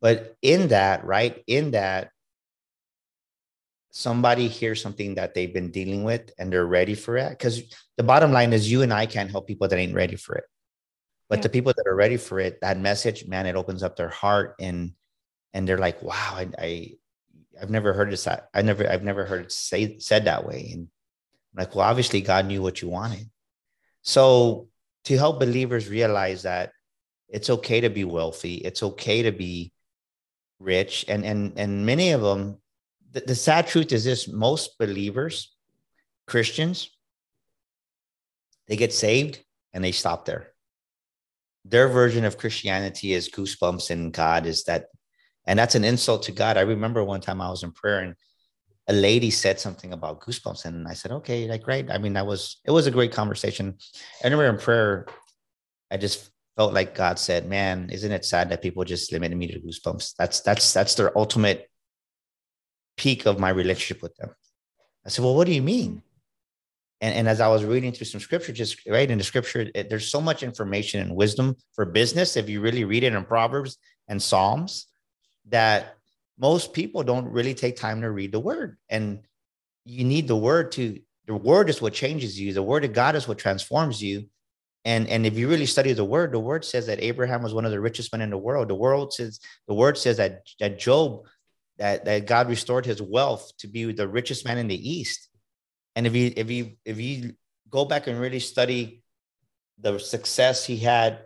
But 0.00 0.36
in 0.42 0.68
that, 0.68 1.04
right, 1.04 1.42
in 1.46 1.72
that, 1.72 2.10
somebody 3.90 4.48
hears 4.48 4.80
something 4.80 5.16
that 5.16 5.34
they've 5.34 5.52
been 5.52 5.70
dealing 5.70 6.04
with 6.04 6.30
and 6.38 6.52
they're 6.52 6.66
ready 6.66 6.94
for 6.94 7.16
it. 7.16 7.30
Because 7.30 7.62
the 7.96 8.02
bottom 8.02 8.32
line 8.32 8.52
is, 8.52 8.70
you 8.70 8.82
and 8.82 8.92
I 8.92 9.06
can't 9.06 9.30
help 9.30 9.46
people 9.46 9.68
that 9.68 9.78
ain't 9.78 9.94
ready 9.94 10.16
for 10.16 10.36
it. 10.36 10.44
But 11.28 11.38
yeah. 11.38 11.42
the 11.42 11.48
people 11.50 11.72
that 11.76 11.86
are 11.86 11.94
ready 11.94 12.16
for 12.16 12.40
it, 12.40 12.60
that 12.60 12.78
message, 12.78 13.26
man, 13.26 13.46
it 13.46 13.56
opens 13.56 13.82
up 13.82 13.96
their 13.96 14.08
heart 14.08 14.56
and 14.60 14.92
and 15.52 15.66
they're 15.66 15.78
like, 15.78 16.00
wow, 16.02 16.34
I, 16.34 16.48
I 16.58 16.92
I've 17.60 17.70
never 17.70 17.92
heard 17.92 18.12
it. 18.12 18.26
I 18.54 18.62
never 18.62 18.88
I've 18.88 19.04
never 19.04 19.24
heard 19.24 19.46
it 19.46 19.52
say 19.52 19.98
said 19.98 20.24
that 20.24 20.46
way. 20.46 20.70
And 20.72 20.88
I'm 21.52 21.64
like, 21.64 21.74
well, 21.74 21.86
obviously 21.86 22.20
God 22.20 22.46
knew 22.46 22.62
what 22.62 22.82
you 22.82 22.88
wanted. 22.88 23.30
So 24.02 24.68
to 25.04 25.16
help 25.16 25.40
believers 25.40 25.88
realize 25.88 26.42
that 26.42 26.72
it's 27.28 27.50
okay 27.50 27.80
to 27.82 27.90
be 27.90 28.04
wealthy, 28.04 28.54
it's 28.56 28.82
okay 28.82 29.22
to 29.22 29.32
be 29.32 29.72
rich, 30.60 31.04
and 31.08 31.24
and 31.24 31.58
and 31.58 31.84
many 31.84 32.12
of 32.12 32.20
them 32.20 32.60
the, 33.12 33.20
the 33.20 33.34
sad 33.34 33.66
truth 33.66 33.92
is 33.92 34.04
this 34.04 34.28
most 34.28 34.78
believers, 34.78 35.54
Christians, 36.26 36.90
they 38.68 38.76
get 38.76 38.92
saved 38.92 39.40
and 39.72 39.82
they 39.82 39.92
stop 39.92 40.24
there. 40.24 40.48
Their 41.64 41.88
version 41.88 42.24
of 42.24 42.38
Christianity 42.38 43.12
is 43.12 43.28
goosebumps, 43.28 43.90
and 43.90 44.12
God 44.12 44.46
is 44.46 44.64
that, 44.64 44.86
and 45.46 45.58
that's 45.58 45.74
an 45.74 45.84
insult 45.84 46.22
to 46.24 46.32
God. 46.32 46.56
I 46.56 46.62
remember 46.62 47.04
one 47.04 47.20
time 47.20 47.40
I 47.40 47.50
was 47.50 47.62
in 47.62 47.72
prayer 47.72 48.00
and 48.00 48.14
a 48.88 48.92
lady 48.92 49.30
said 49.30 49.60
something 49.60 49.92
about 49.92 50.20
goosebumps, 50.20 50.64
and 50.64 50.88
I 50.88 50.94
said, 50.94 51.12
"Okay, 51.12 51.46
like 51.48 51.66
right." 51.66 51.88
I 51.90 51.98
mean, 51.98 52.14
that 52.14 52.26
was 52.26 52.60
it 52.64 52.70
was 52.70 52.86
a 52.86 52.90
great 52.90 53.12
conversation. 53.12 53.76
I 54.24 54.28
remember 54.28 54.48
in 54.48 54.58
prayer, 54.58 55.06
I 55.90 55.96
just 55.96 56.30
felt 56.56 56.74
like 56.74 56.94
God 56.94 57.18
said, 57.18 57.48
"Man, 57.48 57.90
isn't 57.90 58.12
it 58.12 58.24
sad 58.24 58.50
that 58.50 58.62
people 58.62 58.84
just 58.84 59.12
limit 59.12 59.36
me 59.36 59.46
to 59.48 59.60
goosebumps? 59.60 60.14
That's 60.18 60.40
that's 60.40 60.72
that's 60.72 60.94
their 60.94 61.16
ultimate 61.16 61.70
peak 63.00 63.24
of 63.24 63.38
my 63.38 63.48
relationship 63.48 64.02
with 64.02 64.14
them. 64.16 64.30
I 65.06 65.08
said, 65.08 65.24
Well, 65.24 65.34
what 65.34 65.46
do 65.46 65.54
you 65.54 65.62
mean? 65.62 66.02
And, 67.00 67.14
and 67.14 67.28
as 67.28 67.40
I 67.40 67.48
was 67.48 67.64
reading 67.64 67.92
through 67.92 68.06
some 68.06 68.20
scripture, 68.20 68.52
just 68.52 68.86
right 68.86 69.10
in 69.10 69.16
the 69.16 69.24
scripture, 69.24 69.70
it, 69.74 69.88
there's 69.88 70.10
so 70.10 70.20
much 70.20 70.42
information 70.42 71.00
and 71.00 71.16
wisdom 71.16 71.56
for 71.74 71.86
business. 71.86 72.36
If 72.36 72.50
you 72.50 72.60
really 72.60 72.84
read 72.84 73.04
it 73.04 73.14
in 73.14 73.24
Proverbs 73.24 73.78
and 74.06 74.22
Psalms, 74.22 74.86
that 75.48 75.96
most 76.38 76.74
people 76.74 77.02
don't 77.02 77.24
really 77.24 77.54
take 77.54 77.76
time 77.76 78.02
to 78.02 78.10
read 78.10 78.32
the 78.32 78.40
word. 78.40 78.76
And 78.90 79.20
you 79.86 80.04
need 80.04 80.28
the 80.28 80.36
word 80.36 80.72
to, 80.72 81.00
the 81.26 81.34
word 81.34 81.70
is 81.70 81.80
what 81.80 81.94
changes 81.94 82.38
you. 82.38 82.52
The 82.52 82.62
word 82.62 82.84
of 82.84 82.92
God 82.92 83.16
is 83.16 83.26
what 83.26 83.38
transforms 83.38 84.02
you. 84.02 84.26
And, 84.84 85.08
and 85.08 85.26
if 85.26 85.36
you 85.36 85.48
really 85.48 85.66
study 85.66 85.92
the 85.92 86.04
word, 86.04 86.32
the 86.32 86.40
word 86.40 86.64
says 86.64 86.86
that 86.86 87.02
Abraham 87.02 87.42
was 87.42 87.52
one 87.52 87.66
of 87.66 87.70
the 87.70 87.80
richest 87.80 88.12
men 88.12 88.22
in 88.22 88.30
the 88.30 88.38
world. 88.38 88.68
The 88.68 88.74
world 88.74 89.12
says 89.12 89.40
the 89.68 89.74
word 89.74 89.98
says 89.98 90.16
that, 90.16 90.42
that 90.58 90.78
Job 90.78 91.24
that 91.80 92.04
that 92.04 92.26
God 92.26 92.48
restored 92.48 92.86
his 92.86 93.02
wealth 93.02 93.52
to 93.58 93.66
be 93.66 93.90
the 93.92 94.06
richest 94.06 94.44
man 94.44 94.58
in 94.58 94.68
the 94.68 94.90
East. 94.90 95.28
And 95.96 96.06
if 96.06 96.14
you 96.14 96.32
if 96.36 96.50
you 96.50 96.72
if 96.84 97.00
you 97.00 97.34
go 97.68 97.84
back 97.84 98.06
and 98.06 98.20
really 98.20 98.38
study 98.38 99.02
the 99.78 99.98
success 99.98 100.64
he 100.64 100.76
had, 100.76 101.20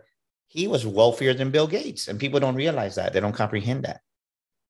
he 0.47 0.67
was 0.67 0.87
wealthier 0.87 1.33
than 1.33 1.51
Bill 1.51 1.67
Gates, 1.67 2.07
and 2.07 2.19
people 2.19 2.39
don't 2.39 2.55
realize 2.55 2.95
that. 2.95 3.13
They 3.13 3.19
don't 3.19 3.33
comprehend 3.33 3.83
that. 3.83 3.99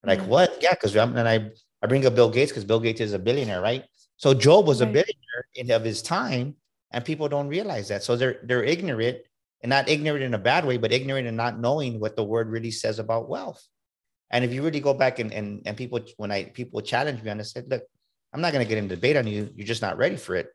Like 0.04 0.20
mm-hmm. 0.20 0.30
what? 0.30 0.58
Yeah, 0.60 0.72
because 0.72 0.96
and 0.96 1.30
I 1.30 1.52
I 1.82 1.88
bring 1.88 2.06
up 2.06 2.16
Bill 2.16 2.32
Gates 2.32 2.52
because 2.52 2.66
Bill 2.66 2.80
Gates 2.80 3.00
is 3.00 3.14
a 3.14 3.20
billionaire, 3.20 3.62
right? 3.62 3.86
So 4.18 4.34
Job 4.34 4.68
was 4.68 4.82
right. 4.82 4.90
a 4.90 4.94
billionaire 4.94 5.46
in, 5.54 5.70
of 5.70 5.84
his 5.84 6.02
time, 6.02 6.56
and 6.96 7.04
people 7.04 7.28
don't 7.28 7.50
realize 7.50 7.90
that. 7.90 8.04
So 8.04 8.16
they're 8.16 8.40
they're 8.44 8.64
ignorant 8.64 9.18
and 9.62 9.70
not 9.70 9.90
ignorant 9.90 10.24
in 10.24 10.34
a 10.34 10.40
bad 10.40 10.64
way, 10.64 10.78
but 10.78 10.94
ignorant 10.94 11.28
and 11.28 11.36
not 11.36 11.60
knowing 11.60 12.00
what 12.00 12.16
the 12.16 12.24
word 12.24 12.50
really 12.50 12.72
says 12.72 13.00
about 13.00 13.28
wealth. 13.28 13.62
And 14.32 14.46
if 14.46 14.54
you 14.54 14.64
really 14.64 14.80
go 14.80 14.94
back 14.94 15.20
and 15.20 15.34
and, 15.34 15.62
and 15.66 15.76
people 15.76 16.00
when 16.16 16.32
I 16.32 16.46
people 16.46 16.80
challenge 16.82 17.22
me 17.22 17.34
this, 17.34 17.52
said, 17.52 17.70
look, 17.70 17.84
I'm 18.34 18.40
not 18.40 18.54
going 18.54 18.66
to 18.66 18.70
get 18.70 18.78
into 18.78 18.96
debate 18.96 19.18
on 19.18 19.28
you. 19.28 19.50
You're 19.56 19.68
just 19.68 19.82
not 19.82 19.98
ready 19.98 20.16
for 20.16 20.36
it. 20.36 20.48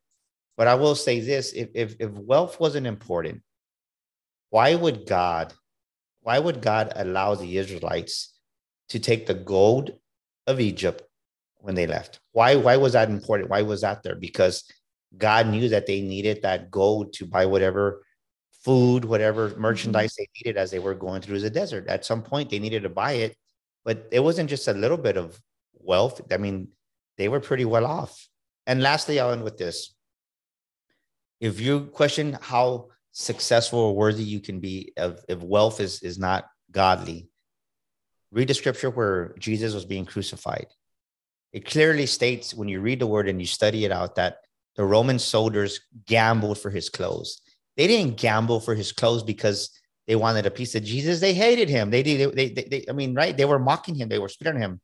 But 0.56 0.66
I 0.66 0.76
will 0.76 0.94
say 0.94 1.20
this: 1.20 1.52
if 1.52 1.68
if 1.74 1.96
if 2.00 2.10
wealth 2.10 2.58
wasn't 2.58 2.86
important, 2.86 3.42
why 4.48 4.74
would 4.74 5.06
God, 5.06 5.52
why 6.22 6.38
would 6.38 6.62
God 6.62 6.94
allow 6.96 7.34
the 7.34 7.58
Israelites 7.58 8.32
to 8.88 8.98
take 8.98 9.26
the 9.26 9.34
gold 9.34 9.92
of 10.46 10.58
Egypt 10.58 11.02
when 11.58 11.74
they 11.74 11.86
left? 11.86 12.18
Why 12.32 12.56
why 12.56 12.78
was 12.78 12.94
that 12.94 13.10
important? 13.10 13.50
Why 13.50 13.60
was 13.60 13.82
that 13.82 14.02
there? 14.02 14.16
Because 14.16 14.64
God 15.16 15.48
knew 15.48 15.68
that 15.70 15.86
they 15.86 16.00
needed 16.00 16.42
that 16.42 16.70
gold 16.70 17.12
to 17.14 17.26
buy 17.26 17.46
whatever 17.46 18.02
food, 18.64 19.04
whatever 19.04 19.50
mm-hmm. 19.50 19.60
merchandise 19.60 20.14
they 20.16 20.28
needed 20.36 20.58
as 20.58 20.70
they 20.70 20.78
were 20.78 20.94
going 20.94 21.22
through 21.22 21.40
the 21.40 21.50
desert. 21.50 21.88
At 21.88 22.04
some 22.04 22.22
point, 22.22 22.50
they 22.50 22.58
needed 22.58 22.82
to 22.84 22.88
buy 22.88 23.12
it 23.12 23.36
but 23.84 24.08
it 24.12 24.20
wasn't 24.20 24.50
just 24.50 24.68
a 24.68 24.72
little 24.72 24.96
bit 24.96 25.16
of 25.16 25.40
wealth. 25.74 26.20
I 26.32 26.36
mean, 26.36 26.68
they 27.16 27.28
were 27.28 27.40
pretty 27.40 27.64
well 27.64 27.86
off. 27.86 28.28
And 28.66 28.82
lastly, 28.82 29.18
I'll 29.18 29.32
end 29.32 29.44
with 29.44 29.58
this. 29.58 29.94
If 31.40 31.60
you 31.60 31.86
question 31.86 32.36
how 32.40 32.88
successful 33.12 33.78
or 33.78 33.96
worthy 33.96 34.22
you 34.22 34.40
can 34.40 34.60
be 34.60 34.92
if, 34.96 35.20
if 35.28 35.42
wealth 35.42 35.80
is, 35.80 36.02
is 36.02 36.18
not 36.18 36.44
godly, 36.70 37.28
read 38.30 38.48
the 38.48 38.54
scripture 38.54 38.90
where 38.90 39.34
Jesus 39.38 39.74
was 39.74 39.84
being 39.84 40.04
crucified. 40.04 40.66
It 41.52 41.64
clearly 41.64 42.06
states 42.06 42.54
when 42.54 42.68
you 42.68 42.80
read 42.80 43.00
the 43.00 43.06
word 43.06 43.28
and 43.28 43.40
you 43.40 43.46
study 43.46 43.84
it 43.84 43.90
out 43.90 44.16
that 44.16 44.36
the 44.76 44.84
Roman 44.84 45.18
soldiers 45.18 45.80
gambled 46.06 46.58
for 46.58 46.70
his 46.70 46.88
clothes. 46.88 47.40
They 47.76 47.86
didn't 47.86 48.16
gamble 48.16 48.60
for 48.60 48.74
his 48.74 48.92
clothes 48.92 49.22
because 49.22 49.70
they 50.06 50.16
wanted 50.16 50.46
a 50.46 50.50
piece 50.50 50.74
of 50.74 50.84
Jesus. 50.84 51.20
They 51.20 51.34
hated 51.34 51.68
him. 51.68 51.90
They 51.90 52.02
did. 52.02 52.34
They, 52.34 52.48
they, 52.48 52.64
they, 52.64 52.84
I 52.88 52.92
mean, 52.92 53.14
right? 53.14 53.36
They 53.36 53.44
were 53.44 53.58
mocking 53.58 53.94
him. 53.94 54.08
They 54.08 54.18
were 54.18 54.28
spitting 54.28 54.56
on 54.56 54.62
him. 54.62 54.80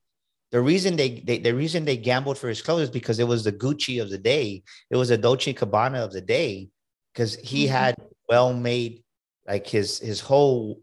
The 0.52 0.60
reason 0.60 0.96
they, 0.96 1.20
they, 1.20 1.38
the 1.38 1.54
reason 1.54 1.84
they 1.84 1.96
gambled 1.96 2.38
for 2.38 2.48
his 2.48 2.62
clothes 2.62 2.82
is 2.82 2.90
because 2.90 3.18
it 3.18 3.26
was 3.26 3.42
the 3.44 3.52
Gucci 3.52 4.00
of 4.00 4.10
the 4.10 4.18
day. 4.18 4.62
It 4.90 4.96
was 4.96 5.10
a 5.10 5.18
Dolce 5.18 5.52
Gabbana 5.52 6.04
of 6.04 6.12
the 6.12 6.20
day, 6.20 6.68
because 7.12 7.34
he 7.36 7.64
mm-hmm. 7.64 7.74
had 7.74 7.96
well 8.28 8.52
made, 8.52 9.02
like 9.46 9.66
his 9.66 9.98
his 9.98 10.20
whole 10.20 10.80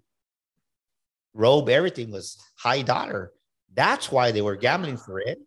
robe, 1.33 1.69
everything 1.69 2.11
was 2.11 2.37
high 2.57 2.81
dollar. 2.81 3.31
That's 3.73 4.11
why 4.11 4.31
they 4.31 4.41
were 4.41 4.55
gambling 4.55 4.97
for 4.97 5.19
it. 5.19 5.39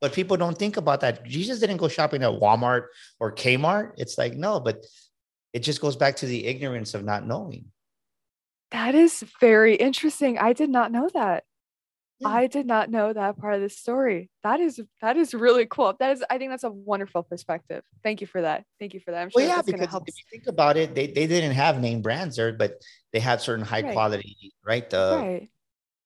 But 0.00 0.12
people 0.12 0.36
don't 0.36 0.56
think 0.56 0.76
about 0.76 1.00
that. 1.00 1.24
Jesus 1.24 1.58
didn't 1.58 1.78
go 1.78 1.88
shopping 1.88 2.22
at 2.22 2.30
Walmart 2.30 2.84
or 3.18 3.34
Kmart. 3.34 3.92
It's 3.96 4.16
like 4.16 4.34
no, 4.34 4.60
but 4.60 4.84
it 5.52 5.60
just 5.60 5.80
goes 5.80 5.96
back 5.96 6.16
to 6.16 6.26
the 6.26 6.46
ignorance 6.46 6.94
of 6.94 7.04
not 7.04 7.26
knowing. 7.26 7.66
That 8.70 8.94
is 8.94 9.24
very 9.40 9.74
interesting. 9.74 10.38
I 10.38 10.52
did 10.52 10.70
not 10.70 10.92
know 10.92 11.08
that. 11.14 11.44
Yeah. 12.20 12.28
I 12.28 12.46
did 12.48 12.66
not 12.66 12.90
know 12.90 13.12
that 13.12 13.38
part 13.38 13.54
of 13.54 13.60
the 13.60 13.68
story. 13.68 14.28
That 14.42 14.58
is 14.58 14.80
that 15.00 15.16
is 15.16 15.34
really 15.34 15.66
cool. 15.66 15.94
That 15.98 16.12
is, 16.12 16.24
I 16.28 16.38
think 16.38 16.50
that's 16.50 16.64
a 16.64 16.70
wonderful 16.70 17.22
perspective. 17.22 17.84
Thank 18.02 18.20
you 18.20 18.26
for 18.26 18.42
that. 18.42 18.64
Thank 18.80 18.92
you 18.92 19.00
for 19.00 19.12
that. 19.12 19.22
I'm 19.22 19.30
sure 19.30 19.42
well, 19.42 19.48
yeah, 19.48 19.62
because 19.62 19.88
help. 19.88 20.08
if 20.08 20.14
you 20.16 20.24
think 20.30 20.48
about 20.48 20.76
it, 20.76 20.96
they, 20.96 21.06
they 21.06 21.28
didn't 21.28 21.52
have 21.52 21.80
name 21.80 22.02
brands 22.02 22.36
there, 22.36 22.52
but 22.52 22.82
they 23.12 23.20
had 23.20 23.40
certain 23.40 23.64
high 23.64 23.82
right. 23.82 23.92
quality, 23.92 24.52
right? 24.64 24.88
The 24.90 25.18
right. 25.22 25.48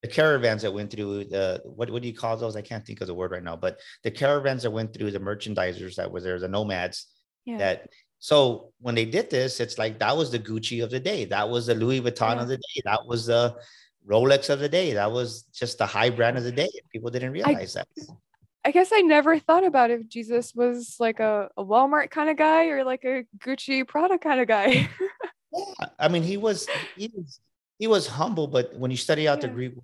The 0.03 0.09
caravans 0.09 0.61
that 0.61 0.73
went 0.73 0.91
through 0.91 1.23
the 1.23 1.61
what 1.63 1.89
what 1.89 2.01
do 2.01 2.07
you 2.09 2.13
call 2.13 2.35
those? 2.37 2.55
I 2.55 2.61
can't 2.61 2.85
think 2.85 3.01
of 3.01 3.07
the 3.07 3.13
word 3.15 3.31
right 3.31 3.41
now, 3.43 3.55
but 3.55 3.79
the 4.03 4.11
caravans 4.11 4.63
that 4.63 4.71
went 4.71 4.93
through 4.93 5.11
the 5.11 5.19
merchandisers 5.19 5.95
that 5.95 6.11
was 6.11 6.25
there, 6.25 6.37
the 6.39 6.47
nomads 6.49 7.07
yeah. 7.45 7.57
that 7.57 7.89
So 8.19 8.71
when 8.79 8.95
they 8.95 9.05
did 9.05 9.29
this, 9.29 9.59
it's 9.59 9.77
like 9.77 9.99
that 9.99 10.15
was 10.15 10.29
the 10.29 10.39
Gucci 10.39 10.83
of 10.83 10.91
the 10.91 10.99
day. 10.99 11.25
That 11.25 11.49
was 11.49 11.67
the 11.67 11.75
Louis 11.75 12.01
Vuitton 12.01 12.35
Yeah. 12.35 12.41
of 12.41 12.47
the 12.49 12.57
day. 12.57 12.81
That 12.83 13.07
was 13.07 13.25
the 13.27 13.55
Rolex 14.05 14.49
of 14.49 14.59
the 14.59 14.69
day. 14.69 14.93
That 14.93 15.11
was 15.11 15.43
just 15.53 15.77
the 15.77 15.85
high 15.85 16.09
brand 16.09 16.37
of 16.37 16.43
the 16.43 16.51
day. 16.51 16.69
People 16.91 17.09
didn't 17.09 17.31
realize 17.31 17.73
that. 17.75 17.87
I 18.65 18.71
guess 18.71 18.91
I 18.93 19.01
never 19.01 19.39
thought 19.39 19.65
about 19.65 19.89
if 19.91 20.07
Jesus 20.09 20.53
was 20.53 20.97
like 20.99 21.19
a, 21.21 21.49
a 21.55 21.63
Walmart 21.63 22.09
kind 22.11 22.29
of 22.29 22.37
guy 22.37 22.67
or 22.67 22.83
like 22.83 23.03
a 23.05 23.23
Gucci 23.39 23.87
Prada 23.87 24.17
kind 24.17 24.41
of 24.41 24.47
guy. 24.47 24.89
Yeah, 25.55 25.89
I 25.99 26.07
mean, 26.07 26.23
he 26.23 26.35
was 26.35 26.67
he 26.97 27.11
was 27.15 27.39
he 27.79 27.87
was 27.87 28.07
humble, 28.07 28.47
but 28.47 28.75
when 28.75 28.91
you 28.91 28.97
study 28.97 29.27
out 29.27 29.41
the 29.41 29.47
Greek 29.47 29.75
word 29.75 29.83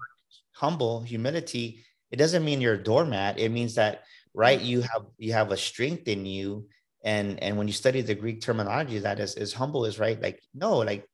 humble, 0.54 1.02
humility, 1.02 1.84
it 2.12 2.18
doesn't 2.18 2.44
mean 2.44 2.62
you're 2.62 2.74
a 2.76 2.84
doormat. 2.84 3.40
It 3.40 3.50
means 3.50 3.76
that 3.76 4.04
right, 4.34 4.60
mm-hmm. 4.60 4.68
you 4.68 4.82
have 4.82 5.06
you 5.18 5.34
have 5.34 5.52
a 5.52 5.58
strength 5.58 6.08
in 6.08 6.26
you. 6.26 6.68
And 7.04 7.42
and 7.42 7.58
when 7.58 7.68
you 7.68 7.74
study 7.74 8.02
the 8.02 8.16
Greek 8.16 8.42
terminology, 8.42 9.00
that 9.00 9.20
is 9.20 9.36
is 9.36 9.54
humble 9.54 9.86
is 9.86 10.00
right. 10.00 10.22
Like, 10.22 10.42
no, 10.54 10.78
like 10.80 11.06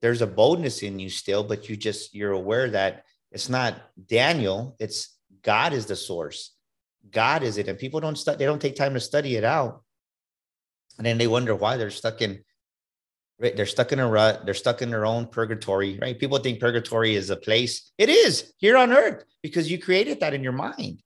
there's 0.00 0.22
a 0.22 0.26
boldness 0.26 0.82
in 0.82 0.98
you 0.98 1.10
still, 1.10 1.44
but 1.44 1.68
you 1.68 1.76
just 1.76 2.14
you're 2.14 2.32
aware 2.32 2.70
that 2.70 3.04
it's 3.30 3.48
not 3.48 3.74
Daniel, 4.06 4.76
it's 4.78 5.16
God 5.42 5.72
is 5.72 5.86
the 5.86 5.96
source. 5.96 6.52
God 7.10 7.42
is 7.42 7.58
it. 7.58 7.68
And 7.68 7.78
people 7.78 8.00
don't 8.00 8.16
study, 8.16 8.38
they 8.38 8.46
don't 8.46 8.60
take 8.60 8.76
time 8.76 8.94
to 8.94 9.00
study 9.00 9.36
it 9.36 9.44
out. 9.44 9.82
And 10.98 11.06
then 11.06 11.18
they 11.18 11.26
wonder 11.26 11.54
why 11.54 11.76
they're 11.76 11.90
stuck 11.90 12.22
in 12.22 12.42
right 13.38 13.54
they're 13.56 13.66
stuck 13.66 13.92
in 13.92 13.98
a 13.98 14.08
rut 14.08 14.44
they're 14.44 14.54
stuck 14.54 14.80
in 14.82 14.90
their 14.90 15.04
own 15.06 15.26
purgatory 15.26 15.98
right 16.00 16.18
people 16.18 16.38
think 16.38 16.58
purgatory 16.60 17.14
is 17.14 17.30
a 17.30 17.36
place 17.36 17.92
it 17.98 18.08
is 18.08 18.52
here 18.58 18.76
on 18.76 18.92
earth 18.92 19.24
because 19.42 19.70
you 19.70 19.78
created 19.78 20.20
that 20.20 20.34
in 20.34 20.42
your 20.42 20.52
mind 20.52 21.02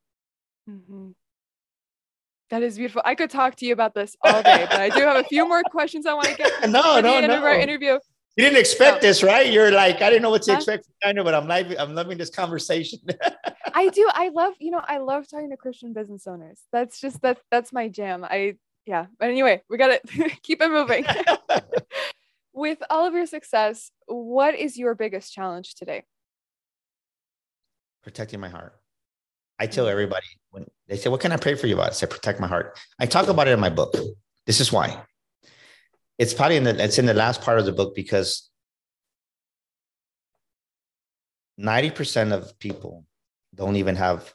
Mhm. 0.68 1.14
That 2.50 2.62
is 2.64 2.76
beautiful. 2.76 3.00
I 3.04 3.14
could 3.14 3.30
talk 3.30 3.54
to 3.56 3.64
you 3.66 3.72
about 3.72 3.94
this 3.94 4.16
all 4.22 4.42
day, 4.42 4.66
but 4.68 4.80
I 4.80 4.88
do 4.88 5.00
have 5.02 5.16
a 5.16 5.22
few 5.24 5.46
more 5.48 5.62
questions 5.70 6.04
I 6.04 6.14
want 6.14 6.26
to 6.28 6.34
get 6.36 6.50
no 6.70 7.00
no 7.00 7.18
of 7.18 7.30
our 7.30 7.54
no 7.56 7.60
interview. 7.60 7.92
you 8.36 8.44
didn't 8.44 8.58
expect 8.58 9.02
No. 9.02 9.08
this 9.08 9.22
right 9.22 9.52
you're 9.52 9.70
like 9.70 9.96
i 10.02 10.10
didn't 10.10 10.22
know 10.22 10.30
what 10.30 10.42
to 10.42 10.54
expect 10.54 10.84
from 10.84 10.94
China, 11.02 11.22
but 11.24 11.34
i'm 11.34 11.46
like 11.48 11.66
i'm 11.78 11.94
loving 11.94 12.18
this 12.18 12.30
conversation 12.30 12.98
I 13.72 13.88
do. 13.88 14.08
I 14.12 14.30
love, 14.30 14.54
you 14.58 14.72
know, 14.72 14.82
I 14.84 14.98
love 14.98 15.28
talking 15.30 15.50
to 15.50 15.56
Christian 15.56 15.92
business 15.92 16.26
owners. 16.26 16.58
That's 16.72 17.00
just 17.00 17.22
that 17.22 17.38
that's 17.52 17.72
my 17.72 17.86
jam. 17.88 18.24
I 18.24 18.56
yeah. 18.84 19.06
But 19.18 19.28
anyway, 19.30 19.62
we 19.70 19.76
gotta 19.78 20.00
keep 20.42 20.60
it 20.60 20.70
moving. 20.70 21.04
With 22.52 22.78
all 22.90 23.06
of 23.06 23.14
your 23.14 23.26
success, 23.26 23.90
what 24.06 24.54
is 24.54 24.76
your 24.76 24.94
biggest 24.94 25.32
challenge 25.32 25.74
today? 25.74 26.04
protecting 28.02 28.40
my 28.40 28.48
heart. 28.48 28.74
I 29.58 29.66
tell 29.66 29.86
mm. 29.86 29.90
everybody 29.90 30.26
when 30.50 30.66
they 30.88 30.96
say 30.96 31.10
what 31.10 31.20
can 31.20 31.32
i 31.32 31.36
pray 31.36 31.54
for 31.54 31.66
you 31.66 31.74
about? 31.74 31.90
I 31.90 31.92
say 31.92 32.06
protect 32.06 32.40
my 32.40 32.46
heart. 32.46 32.78
I 32.98 33.06
talk 33.06 33.28
about 33.28 33.48
it 33.48 33.52
in 33.52 33.60
my 33.60 33.70
book. 33.70 33.94
This 34.46 34.60
is 34.60 34.72
why. 34.72 35.02
It's 36.18 36.34
probably 36.34 36.56
in 36.56 36.64
the 36.64 36.82
it's 36.82 36.98
in 36.98 37.06
the 37.06 37.14
last 37.14 37.42
part 37.42 37.58
of 37.58 37.66
the 37.66 37.72
book 37.72 37.94
because 37.94 38.50
90% 41.58 42.32
of 42.32 42.58
people 42.58 43.04
don't 43.54 43.76
even 43.76 43.96
have 43.96 44.32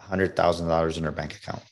$100,000 0.00 0.96
in 0.96 1.02
their 1.02 1.12
bank 1.12 1.34
account. 1.36 1.62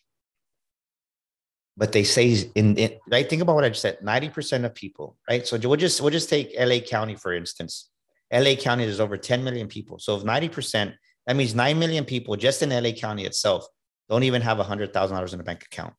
But 1.77 1.93
they 1.93 2.05
say 2.05 2.51
in, 2.55 2.77
in 2.77 2.99
right 3.11 3.29
think 3.29 3.41
about 3.41 3.55
what 3.55 3.65
I 3.65 3.71
just 3.71 3.83
said 3.83 3.99
90% 4.03 4.65
of 4.65 4.75
people, 4.75 5.17
right? 5.29 5.47
So 5.47 5.59
we'll 5.59 5.77
just 5.77 6.01
we'll 6.01 6.11
just 6.11 6.29
take 6.29 6.55
LA 6.59 6.79
County 6.81 7.15
for 7.17 7.33
instance. 7.33 7.89
LA 8.33 8.55
County 8.55 8.85
there's 8.85 9.01
over 9.01 9.17
10 9.17 9.43
million 9.43 9.69
people. 9.69 9.99
So 9.99 10.17
if 10.17 10.23
90%, 10.23 10.93
that 11.27 11.37
means 11.37 11.55
9 11.55 11.79
million 11.79 12.05
people 12.05 12.37
just 12.37 12.63
in 12.63 12.71
LA 12.71 12.93
County 12.93 13.25
itself 13.25 13.67
don't 14.09 14.25
even 14.25 14.43
have 14.43 14.59
$100,000 14.59 15.35
in 15.35 15.41
a 15.41 15.43
bank 15.43 15.65
account. 15.65 15.95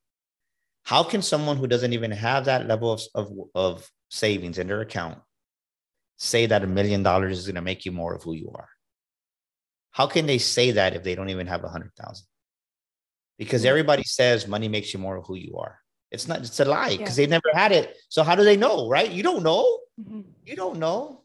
How 0.84 1.04
can 1.04 1.22
someone 1.22 1.58
who 1.58 1.68
doesn't 1.68 1.94
even 1.94 2.12
have 2.12 2.46
that 2.46 2.68
level 2.68 2.92
of, 2.94 3.02
of, 3.16 3.32
of 3.56 3.92
savings 4.10 4.58
in 4.58 4.68
their 4.68 4.82
account 4.82 5.20
say 6.18 6.46
that 6.46 6.64
a 6.64 6.68
million 6.68 7.04
dollars 7.04 7.40
is 7.40 7.46
going 7.46 7.56
to 7.56 7.62
make 7.62 7.86
you 7.86 7.92
more 7.92 8.14
of 8.14 8.24
who 8.24 8.34
you 8.34 8.52
are? 8.54 8.70
How 9.92 10.08
can 10.08 10.26
they 10.26 10.40
say 10.40 10.72
that 10.72 10.96
if 10.96 11.04
they 11.04 11.16
don't 11.16 11.30
even 11.30 11.48
have 11.48 11.64
a 11.64 11.70
hundred 11.70 11.94
thousand? 11.96 12.26
Because 13.38 13.66
everybody 13.66 14.04
says 14.04 14.48
money 14.48 14.68
makes 14.68 14.94
you 14.94 15.00
more 15.00 15.18
of 15.18 15.26
who 15.26 15.36
you 15.36 15.58
are. 15.58 15.80
It's 16.12 16.28
not, 16.28 16.40
it's 16.40 16.60
a 16.60 16.66
lie 16.66 16.96
because 16.98 17.16
they've 17.16 17.30
never 17.30 17.50
had 17.54 17.72
it. 17.72 17.98
So 18.10 18.24
how 18.24 18.36
do 18.36 18.44
they 18.44 18.58
know? 18.58 18.88
Right? 18.88 19.10
You 19.12 19.24
don't 19.24 19.44
know. 19.44 19.80
Mhm. 20.00 20.26
You 20.46 20.56
don't 20.56 20.78
know. 20.78 21.24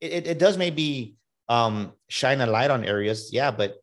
It, 0.00 0.12
it, 0.12 0.26
it 0.28 0.38
does 0.38 0.56
maybe 0.56 1.16
um, 1.48 1.92
shine 2.08 2.40
a 2.40 2.46
light 2.46 2.70
on 2.70 2.84
areas. 2.84 3.30
Yeah. 3.32 3.50
But 3.50 3.76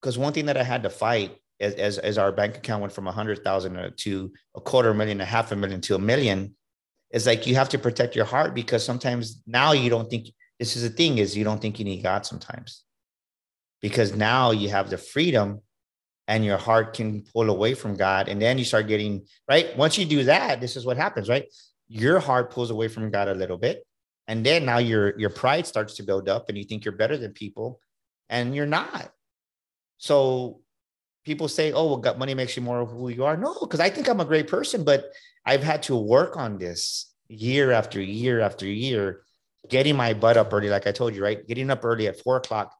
because 0.00 0.18
one 0.18 0.32
thing 0.32 0.46
that 0.46 0.56
I 0.56 0.64
had 0.64 0.82
to 0.82 0.90
fight 0.90 1.36
as, 1.60 1.74
as, 1.74 1.98
as 1.98 2.18
our 2.18 2.32
bank 2.32 2.56
account 2.56 2.80
went 2.80 2.92
from 2.92 3.06
a 3.06 3.12
hundred 3.12 3.44
thousand 3.44 3.96
to 3.98 4.32
a 4.56 4.60
quarter 4.60 4.92
million, 4.92 5.20
a 5.20 5.24
half 5.24 5.52
a 5.52 5.56
million 5.56 5.80
to 5.82 5.94
a 5.94 5.98
million, 5.98 6.56
is 7.12 7.26
like 7.26 7.46
you 7.46 7.54
have 7.54 7.68
to 7.70 7.78
protect 7.78 8.16
your 8.16 8.24
heart 8.24 8.54
because 8.54 8.84
sometimes 8.84 9.42
now 9.46 9.72
you 9.72 9.88
don't 9.88 10.10
think 10.10 10.26
this 10.58 10.76
is 10.76 10.82
the 10.82 10.90
thing 10.90 11.18
is 11.18 11.36
you 11.36 11.44
don't 11.44 11.60
think 11.62 11.78
you 11.78 11.84
need 11.84 12.02
God 12.02 12.26
sometimes 12.26 12.82
because 13.80 14.14
now 14.14 14.50
you 14.50 14.68
have 14.68 14.90
the 14.90 14.98
freedom 14.98 15.60
and 16.28 16.44
your 16.44 16.58
heart 16.58 16.94
can 16.94 17.22
pull 17.22 17.50
away 17.50 17.74
from 17.74 17.96
God. 17.96 18.28
And 18.28 18.40
then 18.40 18.58
you 18.58 18.64
start 18.64 18.88
getting 18.88 19.26
right. 19.48 19.76
Once 19.76 19.96
you 19.96 20.04
do 20.04 20.24
that, 20.24 20.60
this 20.60 20.76
is 20.76 20.84
what 20.84 20.96
happens, 20.96 21.28
right? 21.28 21.46
Your 21.88 22.18
heart 22.18 22.50
pulls 22.50 22.70
away 22.70 22.88
from 22.88 23.10
God 23.10 23.28
a 23.28 23.34
little 23.34 23.56
bit. 23.56 23.86
And 24.28 24.44
then 24.44 24.64
now 24.64 24.78
your 24.78 25.18
your 25.18 25.30
pride 25.30 25.66
starts 25.66 25.94
to 25.94 26.02
build 26.02 26.28
up 26.28 26.48
and 26.48 26.58
you 26.58 26.64
think 26.64 26.84
you're 26.84 26.96
better 26.96 27.16
than 27.16 27.32
people, 27.32 27.80
and 28.28 28.54
you're 28.54 28.66
not. 28.66 29.12
So 29.98 30.60
people 31.24 31.48
say, 31.48 31.72
oh, 31.72 31.86
well, 31.86 31.96
God, 31.96 32.18
money 32.18 32.34
makes 32.34 32.56
you 32.56 32.62
more 32.62 32.80
of 32.80 32.90
who 32.90 33.08
you 33.08 33.24
are. 33.24 33.36
No, 33.36 33.54
because 33.60 33.80
I 33.80 33.90
think 33.90 34.08
I'm 34.08 34.20
a 34.20 34.24
great 34.24 34.48
person, 34.48 34.84
but 34.84 35.12
I've 35.44 35.62
had 35.62 35.82
to 35.84 35.96
work 35.96 36.36
on 36.36 36.58
this 36.58 37.12
year 37.28 37.72
after 37.72 38.00
year 38.00 38.40
after 38.40 38.66
year, 38.66 39.22
getting 39.68 39.96
my 39.96 40.14
butt 40.14 40.36
up 40.36 40.52
early, 40.52 40.68
like 40.68 40.86
I 40.86 40.92
told 40.92 41.14
you, 41.14 41.22
right? 41.22 41.46
Getting 41.46 41.70
up 41.70 41.84
early 41.84 42.06
at 42.06 42.20
four 42.20 42.36
o'clock, 42.36 42.72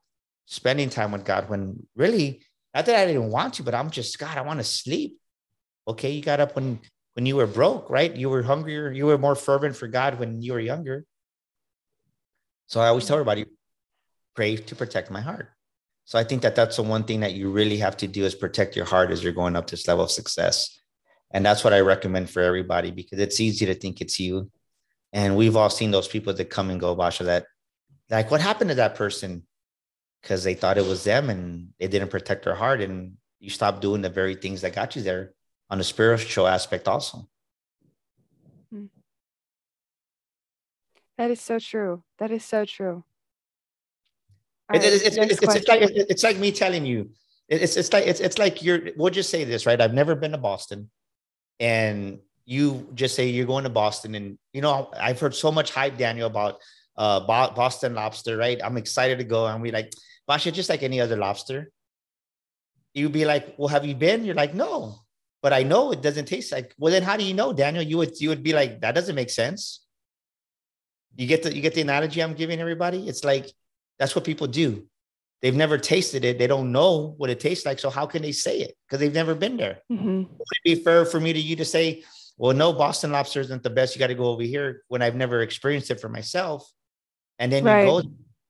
spending 0.47 0.91
time 0.91 1.13
with 1.13 1.25
God 1.25 1.49
when 1.49 1.87
really 1.97 2.43
not 2.77 2.85
that 2.87 2.97
I 2.97 3.07
didn't 3.07 3.31
want 3.31 3.55
to, 3.55 3.63
but 3.63 3.75
I'm 3.75 3.91
just 3.91 4.19
God, 4.19 4.37
I 4.37 4.43
want 4.43 4.61
to 4.61 4.65
sleep. 4.65 5.19
Okay, 5.89 6.11
you 6.11 6.23
got 6.23 6.41
up 6.41 6.55
when 6.55 6.79
when 7.15 7.25
you 7.25 7.37
were 7.37 7.47
broke, 7.47 7.89
right? 7.89 8.15
You 8.15 8.29
were 8.29 8.43
hungrier, 8.43 8.93
you 8.93 9.07
were 9.07 9.17
more 9.17 9.35
fervent 9.35 9.75
for 9.75 9.89
God 9.89 10.19
when 10.19 10.43
you 10.43 10.53
were 10.53 10.61
younger. 10.61 11.07
So 12.67 12.81
I 12.81 12.89
always 12.89 13.07
tell 13.07 13.17
everybody, 13.17 13.47
pray 14.35 14.57
to 14.57 14.77
protect 14.77 15.11
my 15.11 15.23
heart. 15.23 15.49
So 16.05 16.19
I 16.19 16.25
think 16.25 16.43
that 16.43 16.55
that's 16.55 16.77
the 16.77 16.83
one 16.83 17.05
thing 17.05 17.21
that 17.21 17.33
you 17.33 17.51
really 17.51 17.79
have 17.79 17.97
to 17.99 18.07
do 18.07 18.27
is 18.27 18.35
protect 18.35 18.77
your 18.77 18.85
heart 18.85 19.11
as 19.11 19.25
you're 19.25 19.33
going 19.33 19.57
up 19.57 19.71
this 19.71 19.89
level 19.89 20.05
of 20.05 20.11
success. 20.11 20.79
And 21.31 21.47
that's 21.47 21.65
what 21.65 21.73
I 21.73 21.81
recommend 21.81 22.29
for 22.29 22.43
everybody 22.43 22.91
because 22.91 23.19
it's 23.19 23.41
easy 23.41 23.65
to 23.67 23.75
think 23.75 24.03
it's 24.03 24.21
you. 24.21 24.51
And 25.15 25.35
we've 25.35 25.57
all 25.57 25.71
seen 25.71 25.93
those 25.93 26.09
people 26.09 26.35
that 26.35 26.51
come 26.51 26.69
and 26.69 26.79
go, 26.79 26.95
Basha, 26.95 27.25
that 27.25 27.47
like, 28.11 28.31
what 28.31 28.43
happened 28.43 28.69
to 28.69 28.77
that 28.77 28.97
person? 28.97 29.45
Because 30.27 30.43
they 30.43 30.55
thought 30.55 30.77
it 30.77 30.85
was 30.85 31.05
them 31.05 31.31
and 31.31 31.69
they 31.79 31.87
didn't 31.87 32.11
protect 32.11 32.43
their 32.43 32.57
heart. 32.57 32.81
And 32.81 33.13
you 33.39 33.49
stop 33.49 33.81
doing 33.81 34.03
the 34.03 34.11
very 34.11 34.35
things 34.35 34.61
that 34.63 34.75
got 34.75 34.97
you 34.97 35.03
there 35.03 35.35
on 35.71 35.79
the 35.79 35.85
spiritual 35.85 36.49
aspect 36.49 36.89
also. 36.89 37.29
That 41.17 41.31
is 41.31 41.41
so 41.41 41.61
true. 41.61 42.03
That 42.19 42.33
is 42.33 42.45
so 42.45 42.65
true. 42.65 43.05
It- 44.75 44.79
right, 44.79 44.85
it's, 44.85 45.05
it's, 45.05 45.17
it's, 45.17 45.69
like 45.69 45.81
it's 45.81 46.25
like 46.25 46.39
me 46.39 46.51
telling 46.51 46.85
you, 46.85 47.11
it's 47.49 47.77
it's 47.77 47.93
like 47.93 48.05
it's 48.09 48.19
it's 48.19 48.37
like 48.37 48.65
you're. 48.65 48.91
We'll 48.97 49.15
just 49.15 49.31
say 49.31 49.45
this, 49.45 49.65
right? 49.65 49.81
I've 49.81 49.95
never 49.95 50.17
been 50.17 50.33
to 50.33 50.39
Boston, 50.39 50.91
and 51.61 52.19
you 52.45 52.91
just 52.95 53.15
say 53.15 53.29
you're 53.29 53.47
going 53.47 53.63
to 53.63 53.71
Boston, 53.71 54.17
and 54.17 54.39
you 54.53 54.61
know 54.61 54.91
I've 54.99 55.21
heard 55.21 55.37
so 55.37 55.53
much 55.53 55.71
hype, 55.71 55.97
Daniel, 55.97 56.27
about 56.27 56.59
uh 56.99 57.21
Boston 57.21 57.95
lobster, 57.95 58.37
right? 58.37 58.61
I'm 58.63 58.77
excited 58.77 59.19
to 59.19 59.25
go, 59.25 59.47
and 59.47 59.63
we 59.63 59.71
like, 59.71 59.93
Basha, 60.27 60.51
just 60.53 60.69
like 60.69 60.83
any 60.83 61.01
other 61.01 61.17
lobster. 61.17 61.71
You'd 62.95 63.13
be 63.13 63.25
like, 63.25 63.55
well, 63.59 63.69
have 63.69 63.85
you 63.85 63.95
been? 63.95 64.25
You're 64.25 64.35
like, 64.35 64.55
no, 64.55 64.97
but 65.43 65.53
I 65.53 65.63
know 65.63 65.93
it 65.93 66.03
doesn't 66.03 66.27
taste 66.27 66.51
like. 66.53 66.75
Well, 66.79 66.93
then 66.93 67.03
how 67.03 67.17
do 67.17 67.25
you 67.25 67.35
know, 67.35 67.53
Daniel? 67.53 67.83
You 67.83 67.99
would 67.99 68.21
you 68.21 68.31
would 68.31 68.43
be 68.43 68.53
like, 68.53 68.81
that 68.81 68.95
doesn't 68.95 69.15
make 69.15 69.31
sense. 69.31 69.85
You 71.15 71.27
get 71.27 71.43
the 71.43 71.55
you 71.55 71.61
get 71.63 71.75
the 71.75 71.83
analogy 71.83 72.23
I'm 72.23 72.35
giving 72.35 72.61
everybody. 72.61 73.09
It's 73.09 73.25
like 73.25 73.51
that's 73.99 74.15
what 74.15 74.25
people 74.25 74.47
do. 74.47 74.87
They've 75.43 75.55
never 75.55 75.77
tasted 75.79 76.25
it. 76.25 76.39
They 76.39 76.47
don't 76.47 76.73
know 76.73 77.15
what 77.19 77.31
it 77.31 77.41
tastes 77.41 77.67
like. 77.67 77.79
So 77.79 77.91
how 77.91 78.07
can 78.07 78.23
they 78.23 78.33
say 78.33 78.61
it? 78.61 78.75
Because 78.87 79.01
they've 79.01 79.13
never 79.13 79.35
been 79.35 79.57
there. 79.59 79.83
Mhm. 79.93 80.29
Would 80.31 80.49
it 80.65 80.65
be 80.65 80.75
fair 80.83 81.05
for 81.05 81.21
me 81.21 81.33
to 81.35 81.39
you 81.39 81.57
to 81.57 81.65
say, 81.65 82.03
well, 82.39 82.55
no, 82.55 82.73
Boston 82.73 83.13
lobster 83.13 83.41
isn't 83.41 83.63
the 83.63 83.71
best. 83.71 83.95
You 83.95 83.99
got 83.99 84.09
to 84.09 84.15
go 84.15 84.27
over 84.27 84.43
here 84.43 84.83
when 84.89 85.03
I've 85.03 85.15
never 85.15 85.43
experienced 85.43 85.91
it 85.91 86.01
for 86.01 86.09
myself. 86.09 86.71
And 87.39 87.53
then 87.53 87.65
Right. 87.65 87.81
you 87.83 87.87
go, 87.87 88.03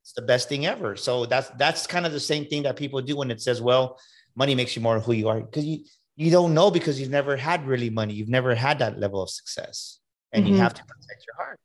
it's 0.07 0.13
the 0.13 0.21
best 0.21 0.47
thing 0.47 0.65
ever. 0.65 0.95
So 0.95 1.25
that's 1.25 1.49
that's 1.57 1.85
kind 1.85 2.05
of 2.05 2.13
the 2.13 2.19
same 2.21 2.45
thing 2.45 2.63
that 2.63 2.77
people 2.77 3.01
do 3.01 3.17
when 3.17 3.29
it 3.29 3.41
says, 3.41 3.61
well, 3.61 3.99
money 4.37 4.55
makes 4.55 4.73
you 4.73 4.81
more 4.81 5.01
who 5.01 5.11
you 5.11 5.27
are. 5.27 5.41
Because 5.41 5.65
you 5.65 5.79
you 6.15 6.31
don't 6.31 6.53
know 6.53 6.71
because 6.71 6.97
you've 6.97 7.09
never 7.09 7.35
had 7.35 7.67
really 7.67 7.89
money. 7.89 8.13
You've 8.13 8.29
never 8.29 8.55
had 8.55 8.79
that 8.79 8.97
level 8.97 9.21
of 9.21 9.29
success. 9.29 9.99
And 10.31 10.47
you 10.47 10.55
Mhm. 10.55 10.59
have 10.59 10.73
to 10.75 10.81
protect 10.81 11.25
your 11.27 11.35
heart. 11.35 11.59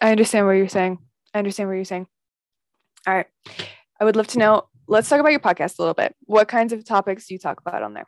I 0.00 0.10
understand 0.10 0.44
what 0.46 0.52
you're 0.54 0.68
saying. 0.68 0.98
I 1.32 1.38
understand 1.38 1.68
what 1.68 1.76
you're 1.76 1.84
saying. 1.84 2.08
All 3.06 3.14
right. 3.14 3.26
I 4.00 4.04
would 4.04 4.16
love 4.16 4.26
to 4.28 4.38
know. 4.38 4.68
Let's 4.88 5.08
talk 5.08 5.20
about 5.20 5.30
your 5.30 5.40
podcast 5.40 5.78
a 5.78 5.82
little 5.82 5.94
bit. 5.94 6.16
What 6.24 6.48
kinds 6.48 6.72
of 6.72 6.84
topics 6.84 7.28
do 7.28 7.34
you 7.34 7.38
talk 7.38 7.60
about 7.60 7.82
on 7.84 7.94
there? 7.94 8.06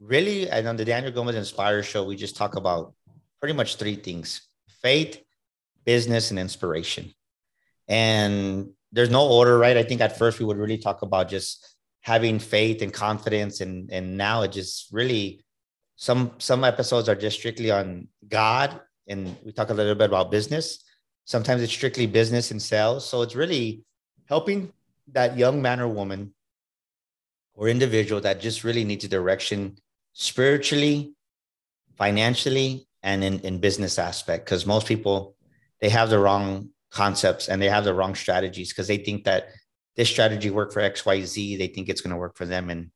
really, 0.00 0.50
and 0.50 0.66
on 0.66 0.76
the 0.76 0.84
Daniel 0.84 1.12
Gomez 1.12 1.36
Inspire 1.36 1.82
show, 1.82 2.04
we 2.04 2.16
just 2.16 2.36
talk 2.36 2.56
about 2.56 2.92
pretty 3.40 3.54
much 3.54 3.76
three 3.76 3.94
things 3.94 4.42
faith, 4.82 5.22
business, 5.84 6.30
and 6.30 6.38
inspiration. 6.38 7.14
And 7.88 8.70
there's 8.92 9.10
no 9.10 9.26
order, 9.28 9.58
right? 9.58 9.76
I 9.76 9.82
think 9.82 10.00
at 10.00 10.18
first 10.18 10.38
we 10.38 10.44
would 10.44 10.56
really 10.56 10.78
talk 10.78 11.02
about 11.02 11.28
just 11.28 11.76
having 12.00 12.38
faith 12.38 12.82
and 12.82 12.92
confidence. 12.92 13.60
And, 13.60 13.90
and 13.90 14.16
now 14.16 14.42
it 14.42 14.52
just 14.52 14.92
really 14.92 15.44
some 15.96 16.32
some 16.38 16.64
episodes 16.64 17.08
are 17.08 17.14
just 17.14 17.38
strictly 17.38 17.70
on 17.70 18.08
God 18.28 18.80
and 19.06 19.36
we 19.44 19.52
talk 19.52 19.70
a 19.70 19.74
little 19.74 19.94
bit 19.94 20.06
about 20.06 20.30
business. 20.30 20.82
Sometimes 21.24 21.62
it's 21.62 21.72
strictly 21.72 22.06
business 22.06 22.50
and 22.50 22.60
sales. 22.60 23.08
So 23.08 23.22
it's 23.22 23.34
really 23.34 23.84
helping 24.28 24.72
that 25.12 25.36
young 25.38 25.62
man 25.62 25.80
or 25.80 25.88
woman 25.88 26.34
or 27.54 27.68
individual 27.68 28.20
that 28.22 28.40
just 28.40 28.64
really 28.64 28.84
needs 28.84 29.04
a 29.04 29.08
direction 29.08 29.76
spiritually, 30.12 31.14
financially, 31.96 32.86
and 33.02 33.22
in, 33.22 33.40
in 33.40 33.58
business 33.58 33.98
aspect. 33.98 34.44
Because 34.44 34.66
most 34.66 34.86
people 34.86 35.36
they 35.80 35.88
have 35.88 36.10
the 36.10 36.18
wrong 36.18 36.70
concepts 36.94 37.48
and 37.48 37.60
they 37.60 37.68
have 37.68 37.84
the 37.84 37.92
wrong 37.92 38.14
strategies 38.14 38.70
because 38.70 38.86
they 38.86 38.96
think 38.96 39.24
that 39.24 39.48
this 39.96 40.08
strategy 40.08 40.50
worked 40.50 40.72
for 40.72 40.80
XYZ. 40.80 41.58
They 41.58 41.66
think 41.66 41.88
it's 41.88 42.00
going 42.00 42.12
to 42.12 42.16
work 42.16 42.36
for 42.36 42.46
them. 42.46 42.70
And 42.70 42.90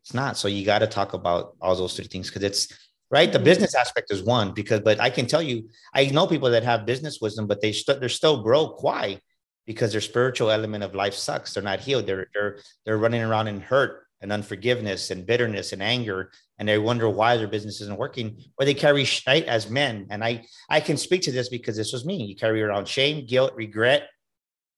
it's 0.00 0.14
not. 0.14 0.36
So 0.36 0.48
you 0.48 0.64
got 0.64 0.80
to 0.80 0.86
talk 0.86 1.12
about 1.12 1.56
all 1.60 1.76
those 1.76 1.94
three 1.94 2.06
things 2.06 2.28
because 2.28 2.42
it's 2.42 2.72
right. 3.10 3.30
The 3.30 3.38
mm-hmm. 3.38 3.44
business 3.44 3.74
aspect 3.74 4.10
is 4.12 4.22
one 4.22 4.52
because, 4.52 4.80
but 4.80 5.00
I 5.00 5.10
can 5.10 5.26
tell 5.26 5.42
you, 5.42 5.68
I 5.94 6.06
know 6.06 6.26
people 6.26 6.50
that 6.50 6.64
have 6.64 6.86
business 6.86 7.20
wisdom, 7.20 7.46
but 7.46 7.60
they 7.60 7.72
st- 7.72 8.00
they're 8.00 8.08
still 8.08 8.42
broke. 8.42 8.82
Why? 8.82 9.20
Because 9.66 9.92
their 9.92 10.00
spiritual 10.00 10.50
element 10.50 10.84
of 10.84 10.94
life 10.94 11.14
sucks. 11.14 11.54
They're 11.54 11.62
not 11.62 11.80
healed. 11.80 12.06
They're 12.06 12.26
they're 12.34 12.58
they're 12.84 12.98
running 12.98 13.22
around 13.22 13.48
in 13.48 13.60
hurt 13.60 14.06
and 14.20 14.32
unforgiveness 14.32 15.10
and 15.10 15.26
bitterness 15.26 15.72
and 15.72 15.82
anger 15.82 16.30
and 16.58 16.68
they 16.68 16.78
wonder 16.78 17.08
why 17.08 17.36
their 17.36 17.48
business 17.48 17.80
isn't 17.80 17.98
working 17.98 18.36
or 18.58 18.64
they 18.64 18.74
carry 18.74 19.04
shame 19.04 19.44
as 19.46 19.68
men. 19.68 20.06
And 20.10 20.24
i 20.24 20.44
i 20.68 20.80
can 20.80 20.96
speak 20.96 21.22
to 21.22 21.32
this 21.32 21.48
because 21.48 21.76
this 21.76 21.92
was 21.92 22.04
me. 22.04 22.24
You 22.24 22.36
carry 22.36 22.62
around 22.62 22.86
shame 22.86 23.26
guilt 23.26 23.54
regret. 23.54 24.08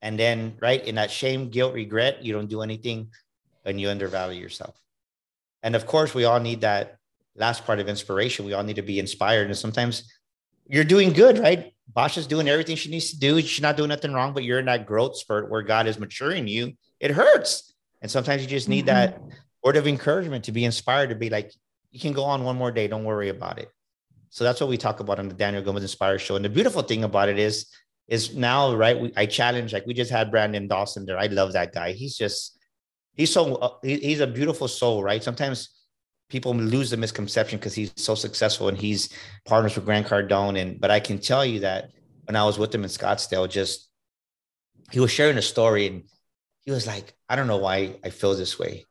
And 0.02 0.18
then 0.18 0.56
right 0.60 0.84
in 0.84 0.94
that 0.96 1.10
shame 1.10 1.50
guilt 1.50 1.74
regret 1.74 2.24
you 2.24 2.32
don't 2.32 2.48
do 2.48 2.62
anything 2.62 3.08
and 3.64 3.80
you 3.80 3.88
undervalue 3.88 4.40
yourself. 4.40 4.76
And 5.62 5.76
of 5.76 5.86
course 5.86 6.14
we 6.14 6.24
all 6.24 6.40
need 6.40 6.62
that 6.62 6.96
last 7.34 7.66
part 7.66 7.80
of 7.80 7.88
inspiration. 7.88 8.46
We 8.46 8.54
all 8.54 8.62
need 8.62 8.76
to 8.76 8.82
be 8.82 8.98
inspired. 8.98 9.46
And 9.46 9.56
sometimes 9.56 10.10
you're 10.66 10.84
doing 10.84 11.12
good 11.12 11.38
right? 11.38 11.72
Basha 11.92 12.20
is 12.20 12.26
doing 12.26 12.48
everything 12.48 12.76
she 12.76 12.90
needs 12.90 13.10
to 13.10 13.18
do. 13.18 13.40
She's 13.40 13.62
not 13.62 13.76
doing 13.76 13.90
nothing 13.90 14.12
wrong 14.12 14.32
but 14.32 14.44
you're 14.44 14.58
in 14.58 14.66
that 14.66 14.86
growth 14.86 15.18
spurt 15.18 15.50
where 15.50 15.62
god 15.62 15.86
is 15.86 15.98
maturing 15.98 16.48
you. 16.48 16.72
It 17.00 17.10
hurts. 17.10 17.74
And 18.00 18.10
sometimes 18.10 18.42
you 18.42 18.48
just 18.48 18.68
need 18.68 18.86
mm-hmm. 18.86 19.14
that 19.14 19.20
word 19.62 19.76
of 19.76 19.86
encouragement 19.86 20.44
to 20.44 20.52
be 20.52 20.64
inspired 20.64 21.10
to 21.10 21.16
be 21.16 21.28
like, 21.28 21.52
you 21.90 22.00
can 22.00 22.12
go 22.12 22.24
on 22.24 22.44
one 22.44 22.56
more 22.56 22.70
day. 22.70 22.88
Don't 22.88 23.04
worry 23.04 23.28
about 23.28 23.58
it. 23.58 23.68
So 24.30 24.44
that's 24.44 24.60
what 24.60 24.68
we 24.68 24.76
talk 24.76 25.00
about 25.00 25.18
on 25.18 25.28
the 25.28 25.34
Daniel 25.34 25.62
Gomez 25.62 25.82
Inspire 25.82 26.18
show. 26.18 26.36
And 26.36 26.44
the 26.44 26.50
beautiful 26.50 26.82
thing 26.82 27.04
about 27.04 27.28
it 27.28 27.38
is, 27.38 27.66
is 28.08 28.34
now, 28.34 28.74
right? 28.74 29.00
We, 29.00 29.12
I 29.16 29.26
challenge, 29.26 29.72
like 29.72 29.86
we 29.86 29.94
just 29.94 30.10
had 30.10 30.30
Brandon 30.30 30.68
Dawson 30.68 31.06
there. 31.06 31.18
I 31.18 31.26
love 31.26 31.52
that 31.54 31.72
guy. 31.72 31.92
He's 31.92 32.16
just, 32.16 32.58
he's 33.14 33.32
so, 33.32 33.56
uh, 33.56 33.70
he, 33.82 33.96
he's 33.96 34.20
a 34.20 34.26
beautiful 34.26 34.68
soul, 34.68 35.02
right? 35.02 35.22
Sometimes 35.22 35.70
people 36.28 36.54
lose 36.54 36.90
the 36.90 36.96
misconception 36.96 37.58
because 37.58 37.74
he's 37.74 37.92
so 37.96 38.14
successful 38.14 38.68
and 38.68 38.76
he's 38.76 39.08
partners 39.44 39.74
with 39.74 39.84
Grant 39.84 40.06
Cardone. 40.06 40.60
And, 40.60 40.80
but 40.80 40.90
I 40.90 41.00
can 41.00 41.18
tell 41.18 41.44
you 41.44 41.60
that 41.60 41.90
when 42.24 42.36
I 42.36 42.44
was 42.44 42.58
with 42.58 42.74
him 42.74 42.82
in 42.84 42.90
Scottsdale, 42.90 43.48
just, 43.48 43.88
he 44.92 45.00
was 45.00 45.10
sharing 45.10 45.38
a 45.38 45.42
story 45.42 45.86
and 45.86 46.02
he 46.64 46.72
was 46.72 46.86
like, 46.86 47.14
I 47.28 47.36
don't 47.36 47.46
know 47.46 47.56
why 47.56 47.96
I 48.04 48.10
feel 48.10 48.34
this 48.34 48.58
way. 48.58 48.84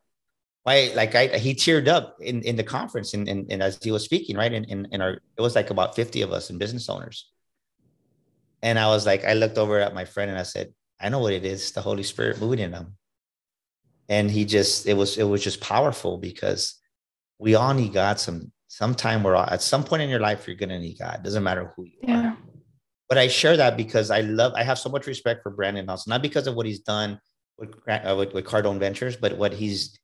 Why, 0.66 0.92
like, 0.96 1.14
I, 1.14 1.28
he 1.38 1.54
teared 1.54 1.88
up 1.88 2.18
in, 2.20 2.42
in 2.42 2.56
the 2.56 2.64
conference 2.64 3.14
and, 3.14 3.30
and, 3.30 3.46
and 3.52 3.62
as 3.62 3.78
he 3.84 3.92
was 3.92 4.04
speaking, 4.04 4.36
right? 4.36 4.52
And, 4.52 4.66
in, 4.66 4.88
in 4.92 5.00
our, 5.00 5.12
it 5.38 5.42
was 5.42 5.54
like 5.54 5.70
about 5.70 5.96
50 5.96 6.24
of 6.24 6.32
us 6.32 6.50
and 6.50 6.58
business 6.58 6.90
owners. 6.90 7.30
And 8.64 8.80
I 8.80 8.88
was 8.88 9.06
like, 9.06 9.24
I 9.26 9.34
looked 9.34 9.60
over 9.60 9.80
at 9.80 9.94
my 9.94 10.06
friend 10.06 10.32
and 10.32 10.40
I 10.40 10.44
said, 10.44 10.74
I 11.00 11.10
know 11.10 11.20
what 11.20 11.34
it 11.34 11.46
is. 11.46 11.72
The 11.72 11.82
Holy 11.82 12.02
Spirit 12.02 12.42
moving 12.42 12.58
in 12.58 12.72
them. 12.72 12.98
And 14.10 14.32
he 14.32 14.44
just, 14.44 14.88
it 14.88 14.96
was, 14.96 15.20
it 15.20 15.24
was 15.26 15.44
just 15.44 15.62
powerful 15.62 16.18
because 16.18 16.82
we 17.38 17.54
all 17.54 17.76
need 17.76 17.94
God 17.94 18.20
some, 18.20 18.52
sometime 18.68 19.22
we're 19.22 19.36
all, 19.36 19.48
at 19.48 19.62
some 19.62 19.84
point 19.84 20.02
in 20.02 20.10
your 20.10 20.20
life, 20.20 20.48
you're 20.48 20.56
going 20.56 20.70
to 20.70 20.80
need 20.80 20.98
God. 20.98 21.22
Doesn't 21.22 21.44
matter 21.44 21.74
who 21.76 21.84
you 21.84 22.00
yeah. 22.02 22.30
are. 22.30 22.38
But 23.08 23.20
I 23.20 23.28
share 23.28 23.56
that 23.58 23.78
because 23.78 24.10
I 24.10 24.22
love, 24.22 24.54
I 24.56 24.64
have 24.64 24.80
so 24.80 24.90
much 24.90 25.06
respect 25.06 25.44
for 25.44 25.52
Brandon 25.52 25.88
also, 25.88 26.10
not 26.10 26.24
because 26.24 26.48
of 26.48 26.56
what 26.56 26.66
he's 26.66 26.80
done 26.80 27.20
with, 27.60 27.70
uh, 27.88 28.16
with, 28.18 28.34
with 28.34 28.46
Cardone 28.46 28.80
Ventures, 28.80 29.16
but 29.16 29.38
what 29.38 29.54
he's 29.54 30.00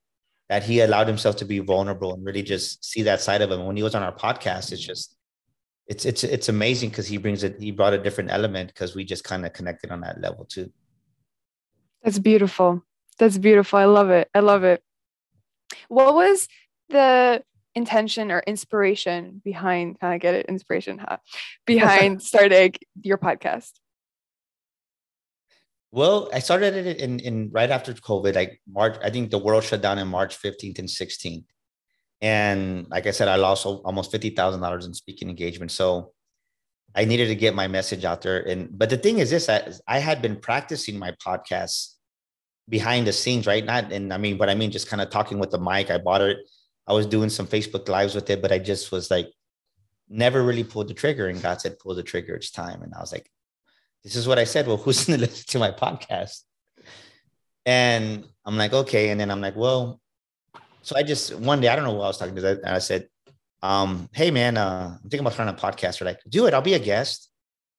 that 0.52 0.64
he 0.64 0.82
allowed 0.82 1.08
himself 1.08 1.38
to 1.38 1.46
be 1.46 1.60
vulnerable 1.60 2.14
and 2.14 2.26
really 2.26 2.44
just 2.44 2.84
see 2.84 3.04
that 3.04 3.22
side 3.22 3.42
of 3.42 3.50
him. 3.50 3.66
When 3.66 3.78
he 3.78 3.84
was 3.84 3.96
on 3.96 4.04
our 4.04 4.12
podcast, 4.14 4.74
it's 4.74 4.82
just 4.82 5.16
it's 5.88 6.04
it's 6.04 6.26
it's 6.26 6.50
amazing 6.50 6.90
because 6.90 7.08
he 7.08 7.16
brings 7.16 7.46
it. 7.46 7.56
He 7.58 7.72
brought 7.72 7.94
a 7.94 7.98
different 7.98 8.32
element 8.32 8.68
because 8.68 8.94
we 8.94 9.06
just 9.06 9.24
kind 9.24 9.46
of 9.46 9.54
connected 9.54 9.92
on 9.92 10.02
that 10.02 10.20
level 10.20 10.44
too. 10.44 10.70
That's 12.04 12.20
beautiful. 12.20 12.84
That's 13.18 13.38
beautiful. 13.38 13.80
I 13.80 13.86
love 13.86 14.10
it. 14.10 14.28
I 14.36 14.42
love 14.42 14.66
it. 14.66 14.84
What 15.88 16.16
was 16.16 16.50
the 16.90 17.42
intention 17.74 18.30
or 18.30 18.44
inspiration 18.46 19.42
behind? 19.46 20.02
Kind 20.02 20.16
of 20.16 20.20
get 20.20 20.34
it? 20.34 20.48
Inspiration, 20.48 20.98
huh? 20.98 21.20
Behind 21.66 22.22
starting 22.22 22.74
your 23.02 23.18
podcast. 23.18 23.72
Well, 25.92 26.30
I 26.34 26.40
started 26.40 26.76
it 26.76 27.00
in, 27.02 27.20
in 27.20 27.50
right 27.52 27.70
after 27.70 27.94
COVID, 27.94 28.36
like 28.36 28.62
March. 28.68 28.98
I 29.04 29.10
think 29.10 29.30
the 29.30 29.38
world 29.38 29.64
shut 29.64 29.82
down 29.82 30.00
in 30.00 30.08
March 30.08 30.42
15th 30.42 30.80
and 30.80 30.88
16th. 30.88 31.44
And 32.22 32.88
like 32.90 33.08
I 33.08 33.12
said, 33.12 33.28
I 33.28 33.36
lost 33.36 33.66
almost 33.66 34.12
$50,000 34.12 34.86
in 34.86 34.94
speaking 34.94 35.30
engagement. 35.30 35.72
So 35.72 36.14
I 36.96 37.06
needed 37.06 37.28
to 37.28 37.36
get 37.36 37.56
my 37.56 37.68
message 37.68 38.06
out 38.06 38.22
there. 38.22 38.40
And, 38.48 38.70
but 38.78 38.90
the 38.90 38.98
thing 38.98 39.20
is 39.20 39.32
this, 39.32 39.50
I, 39.50 39.72
I 39.88 40.00
had 40.00 40.22
been 40.22 40.38
practicing 40.38 40.98
my 40.98 41.12
podcast 41.26 41.96
behind 42.70 43.08
the 43.08 43.14
scenes, 43.14 43.48
right? 43.48 43.66
Not, 43.66 43.92
and 43.92 44.14
I 44.14 44.18
mean, 44.18 44.38
but 44.38 44.50
I 44.50 44.56
mean, 44.56 44.72
just 44.72 44.88
kind 44.88 45.02
of 45.02 45.10
talking 45.10 45.40
with 45.40 45.52
the 45.52 45.60
mic. 45.60 45.90
I 45.90 45.98
bought 45.98 46.22
it. 46.22 46.38
I 46.88 46.94
was 46.94 47.06
doing 47.06 47.30
some 47.30 47.48
Facebook 47.48 47.90
lives 47.90 48.16
with 48.16 48.30
it, 48.30 48.42
but 48.42 48.52
I 48.52 48.60
just 48.60 48.92
was 48.92 49.12
like, 49.12 49.28
never 50.08 50.44
really 50.44 50.64
pulled 50.64 50.90
the 50.90 50.94
trigger. 50.94 51.28
And 51.28 51.42
God 51.42 51.60
said, 51.60 51.80
pull 51.80 51.96
the 51.96 52.04
trigger. 52.04 52.36
It's 52.36 52.52
time. 52.52 52.82
And 52.82 52.94
I 52.94 53.00
was 53.00 53.12
like, 53.12 53.30
this 54.04 54.16
is 54.16 54.28
what 54.28 54.40
I 54.40 54.44
said. 54.44 54.68
Well, 54.68 54.78
who's 54.78 55.06
going 55.06 55.20
to 55.20 55.26
listen 55.26 55.46
to 55.48 55.60
my 55.60 55.72
podcast? 55.72 56.42
And 57.66 58.26
I'm 58.46 58.58
like, 58.58 58.74
okay. 58.74 59.10
And 59.10 59.20
then 59.20 59.30
I'm 59.30 59.42
like, 59.42 59.56
well, 59.56 60.00
so 60.82 60.96
I 60.96 61.04
just 61.04 61.36
one 61.36 61.62
day, 61.62 61.68
I 61.68 61.76
don't 61.76 61.86
know 61.86 61.94
what 61.94 62.06
I 62.06 62.08
was 62.08 62.18
talking 62.18 62.36
to. 62.36 62.50
And 62.50 62.76
I 62.76 62.80
said, 62.80 63.08
um, 63.62 64.10
hey 64.14 64.32
man, 64.32 64.58
uh, 64.58 64.98
I'm 64.98 65.10
thinking 65.10 65.20
about 65.20 65.34
starting 65.34 65.54
a 65.54 65.58
podcast. 65.58 66.00
They're 66.00 66.08
like, 66.08 66.22
do 66.28 66.48
it, 66.48 66.54
I'll 66.54 66.62
be 66.62 66.74
a 66.74 66.80
guest. 66.80 67.30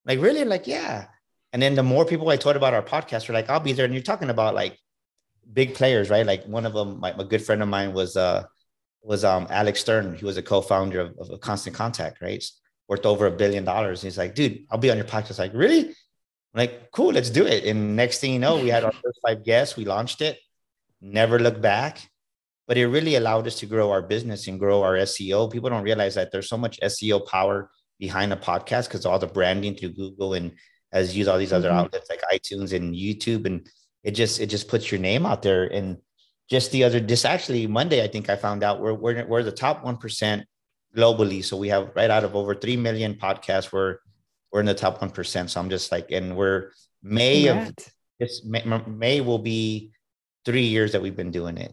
Like, 0.05 0.21
really? 0.21 0.41
I'm 0.41 0.49
like, 0.49 0.67
yeah. 0.67 1.07
And 1.53 1.61
then 1.61 1.75
the 1.75 1.83
more 1.83 2.05
people 2.05 2.29
I 2.29 2.37
told 2.37 2.57
about 2.57 2.75
our 2.75 2.83
podcast 2.83 3.29
were 3.29 3.35
like, 3.35 3.51
I'll 3.51 3.61
be 3.61 3.73
there. 3.73 3.85
And 3.85 3.93
you're 3.93 4.03
talking 4.03 4.31
about 4.31 4.55
like 4.55 4.79
big 5.53 5.75
players, 5.75 6.09
right? 6.11 6.25
Like 6.25 6.45
one 6.45 6.65
of 6.65 6.73
them, 6.73 7.01
my, 7.01 7.11
a 7.11 7.25
good 7.25 7.45
friend 7.45 7.63
of 7.63 7.69
mine 7.69 7.93
was 7.93 8.17
uh 8.17 8.45
was 9.03 9.25
um 9.25 9.47
Alex 9.51 9.81
Stern. 9.81 10.15
He 10.15 10.25
was 10.25 10.37
a 10.37 10.43
co-founder 10.43 11.01
of, 11.01 11.31
of 11.31 11.41
Constant 11.41 11.77
Contact, 11.77 12.23
right? 12.23 12.43
Worth 12.89 13.05
over 13.05 13.27
a 13.27 13.31
billion 13.31 13.65
dollars. 13.65 14.03
And 14.03 14.11
He's 14.11 14.19
like, 14.19 14.35
dude, 14.35 14.65
I'll 14.71 14.79
be 14.79 14.91
on 14.91 14.97
your 14.97 15.07
podcast. 15.07 15.39
Like, 15.39 15.53
really? 15.55 15.95
I'm 16.55 16.59
like, 16.59 16.91
cool, 16.91 17.13
let's 17.13 17.31
do 17.31 17.47
it. 17.47 17.65
And 17.65 17.97
next 17.97 18.19
thing 18.19 18.35
you 18.35 18.39
know, 18.39 18.59
we 18.59 18.69
had 18.69 18.85
our 18.85 18.93
first 18.93 19.21
five 19.27 19.45
guests. 19.45 19.77
We 19.77 19.85
launched 19.85 20.21
it, 20.21 20.39
never 21.01 21.39
looked 21.39 21.63
back. 21.63 22.09
But 22.69 22.77
it 22.79 22.87
really 22.87 23.17
allowed 23.17 23.47
us 23.47 23.59
to 23.61 23.67
grow 23.67 23.91
our 23.91 24.03
business 24.03 24.47
and 24.47 24.59
grow 24.59 24.83
our 24.83 24.95
SEO. 24.95 25.51
People 25.51 25.71
don't 25.71 25.83
realize 25.83 26.15
that 26.15 26.31
there's 26.31 26.49
so 26.49 26.57
much 26.57 26.79
SEO 26.81 27.27
power 27.27 27.71
behind 27.99 28.33
a 28.33 28.37
podcast 28.37 28.89
because 28.89 29.05
all 29.05 29.19
the 29.19 29.27
branding 29.27 29.75
through 29.75 29.91
Google 29.91 30.35
and 30.35 30.53
as 30.93 31.17
use 31.17 31.27
all 31.27 31.39
these 31.39 31.53
other 31.53 31.71
mm-hmm. 31.71 31.79
outlets 31.79 32.09
like 32.09 32.23
iTunes 32.33 32.73
and 32.73 32.95
YouTube. 32.95 33.47
And 33.47 33.67
it 34.05 34.13
just 34.13 34.41
it 34.41 34.47
just 34.47 34.69
puts 34.69 34.91
your 34.93 35.01
name 35.01 35.27
out 35.27 35.43
there. 35.43 35.65
And 35.65 35.99
just 36.49 36.71
the 36.71 36.85
other 36.85 37.01
this 37.01 37.25
actually 37.25 37.67
Monday, 37.67 38.03
I 38.03 38.09
think 38.09 38.31
I 38.31 38.37
found 38.37 38.63
out 38.63 38.81
we're 38.81 38.95
we're, 38.95 39.27
we're 39.27 39.43
the 39.43 39.53
top 39.53 39.85
one 39.85 39.97
percent 39.97 40.47
globally. 40.97 41.45
So 41.45 41.57
we 41.57 41.69
have 41.69 41.91
right 41.97 42.11
out 42.11 42.25
of 42.25 42.37
over 42.37 42.55
three 42.55 42.77
million 42.77 43.15
podcasts, 43.15 43.73
we're 43.73 43.99
we're 44.53 44.61
in 44.61 44.67
the 44.67 44.75
top 44.75 45.01
1%. 45.01 45.51
So 45.51 45.61
I'm 45.61 45.71
just 45.71 45.91
like, 45.91 46.11
and 46.11 46.37
we're 46.37 46.71
May 47.03 47.49
of 47.49 47.73
this 48.21 48.45
May, 48.45 48.63
May 48.87 49.21
will 49.21 49.39
be 49.39 49.93
three 50.45 50.67
years 50.67 50.93
that 50.93 51.03
we've 51.03 51.17
been 51.17 51.31
doing 51.31 51.57
it. 51.57 51.73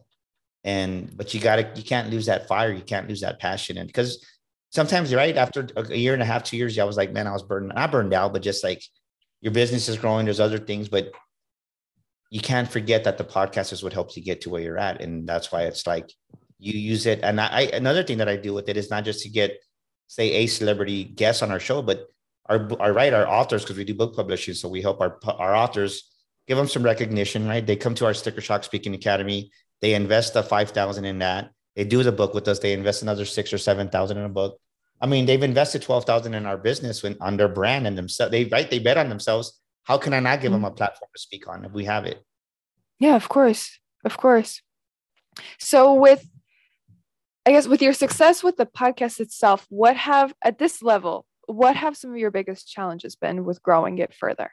And, 0.63 1.15
but 1.15 1.33
you 1.33 1.39
gotta, 1.39 1.69
you 1.75 1.83
can't 1.83 2.09
lose 2.09 2.25
that 2.25 2.47
fire. 2.47 2.71
You 2.71 2.81
can't 2.81 3.07
lose 3.07 3.21
that 3.21 3.39
passion. 3.39 3.77
And 3.77 3.87
because 3.87 4.25
sometimes, 4.71 5.13
right 5.13 5.37
after 5.37 5.67
a 5.75 5.95
year 5.95 6.13
and 6.13 6.21
a 6.21 6.25
half, 6.25 6.43
two 6.43 6.57
years, 6.57 6.77
I 6.79 6.83
was 6.83 6.97
like, 6.97 7.13
man, 7.13 7.27
I 7.27 7.31
was 7.31 7.43
burned, 7.43 7.71
not 7.73 7.91
burned 7.91 8.13
out, 8.13 8.33
but 8.33 8.41
just 8.41 8.63
like 8.63 8.83
your 9.41 9.53
business 9.53 9.87
is 9.87 9.97
growing. 9.97 10.25
There's 10.25 10.39
other 10.39 10.57
things, 10.57 10.89
but 10.89 11.11
you 12.29 12.41
can't 12.41 12.69
forget 12.69 13.03
that 13.05 13.17
the 13.17 13.23
podcast 13.23 13.73
is 13.73 13.83
what 13.83 13.93
helps 13.93 14.15
you 14.15 14.23
get 14.23 14.41
to 14.41 14.49
where 14.49 14.61
you're 14.61 14.77
at. 14.77 15.01
And 15.01 15.27
that's 15.27 15.51
why 15.51 15.63
it's 15.63 15.87
like 15.87 16.11
you 16.59 16.77
use 16.77 17.05
it. 17.05 17.21
And 17.23 17.39
I, 17.39 17.61
another 17.73 18.03
thing 18.03 18.19
that 18.19 18.29
I 18.29 18.35
do 18.35 18.53
with 18.53 18.69
it 18.69 18.77
is 18.77 18.89
not 18.89 19.05
just 19.05 19.23
to 19.23 19.29
get, 19.29 19.59
say, 20.07 20.31
a 20.31 20.47
celebrity 20.47 21.03
guest 21.03 21.41
on 21.41 21.51
our 21.51 21.59
show, 21.59 21.81
but 21.81 22.07
our, 22.49 22.67
our 22.81 22.93
right 22.93 23.13
our 23.13 23.27
authors 23.27 23.63
because 23.63 23.77
we 23.77 23.83
do 23.83 23.93
book 23.93 24.15
publishing 24.15 24.53
so 24.53 24.67
we 24.67 24.81
help 24.81 24.99
our 25.01 25.19
our 25.25 25.55
authors 25.55 26.11
give 26.47 26.57
them 26.57 26.67
some 26.67 26.83
recognition 26.83 27.47
right 27.47 27.65
they 27.65 27.75
come 27.75 27.95
to 27.95 28.05
our 28.05 28.13
sticker 28.13 28.41
shock 28.41 28.63
speaking 28.63 28.95
academy 28.95 29.51
they 29.81 29.93
invest 29.93 30.33
the 30.33 30.43
5000 30.43 31.05
in 31.05 31.19
that 31.19 31.51
They 31.75 31.85
do 31.85 32.03
the 32.03 32.11
book 32.11 32.33
with 32.33 32.47
us. 32.47 32.59
They 32.59 32.73
invest 32.73 33.01
another 33.01 33.25
six 33.25 33.53
or 33.53 33.57
seven 33.57 33.89
thousand 33.89 34.17
in 34.17 34.25
a 34.25 34.29
book. 34.29 34.59
I 35.01 35.07
mean, 35.07 35.25
they've 35.25 35.41
invested 35.41 35.81
twelve 35.81 36.05
thousand 36.05 36.33
in 36.33 36.45
our 36.45 36.57
business 36.57 37.01
when 37.03 37.15
on 37.21 37.37
their 37.37 37.47
brand 37.47 37.87
and 37.87 37.97
themselves. 37.97 38.31
They 38.31 38.45
right, 38.45 38.69
they 38.69 38.79
bet 38.79 38.97
on 38.97 39.09
themselves. 39.09 39.61
How 39.83 39.97
can 39.97 40.13
I 40.13 40.19
not 40.19 40.41
give 40.41 40.51
them 40.51 40.65
a 40.65 40.67
mm-hmm. 40.67 40.75
platform 40.75 41.09
to 41.15 41.21
speak 41.21 41.47
on 41.47 41.65
if 41.65 41.71
we 41.71 41.85
have 41.85 42.05
it? 42.05 42.23
Yeah, 42.99 43.15
of 43.15 43.29
course, 43.29 43.79
of 44.03 44.17
course. 44.17 44.61
So 45.57 45.93
with, 45.93 46.27
I 47.45 47.51
guess, 47.51 47.65
with 47.65 47.81
your 47.81 47.93
success 47.93 48.43
with 48.43 48.57
the 48.57 48.65
podcast 48.65 49.21
itself, 49.21 49.65
what 49.69 49.95
have 49.95 50.33
at 50.43 50.57
this 50.59 50.83
level, 50.83 51.25
what 51.49 51.75
have 51.75 51.97
some 51.97 52.11
of 52.11 52.17
your 52.17 52.31
biggest 52.31 52.67
challenges 52.67 53.15
been 53.15 53.43
with 53.43 53.61
growing 53.63 53.97
it 53.97 54.13
further? 54.13 54.51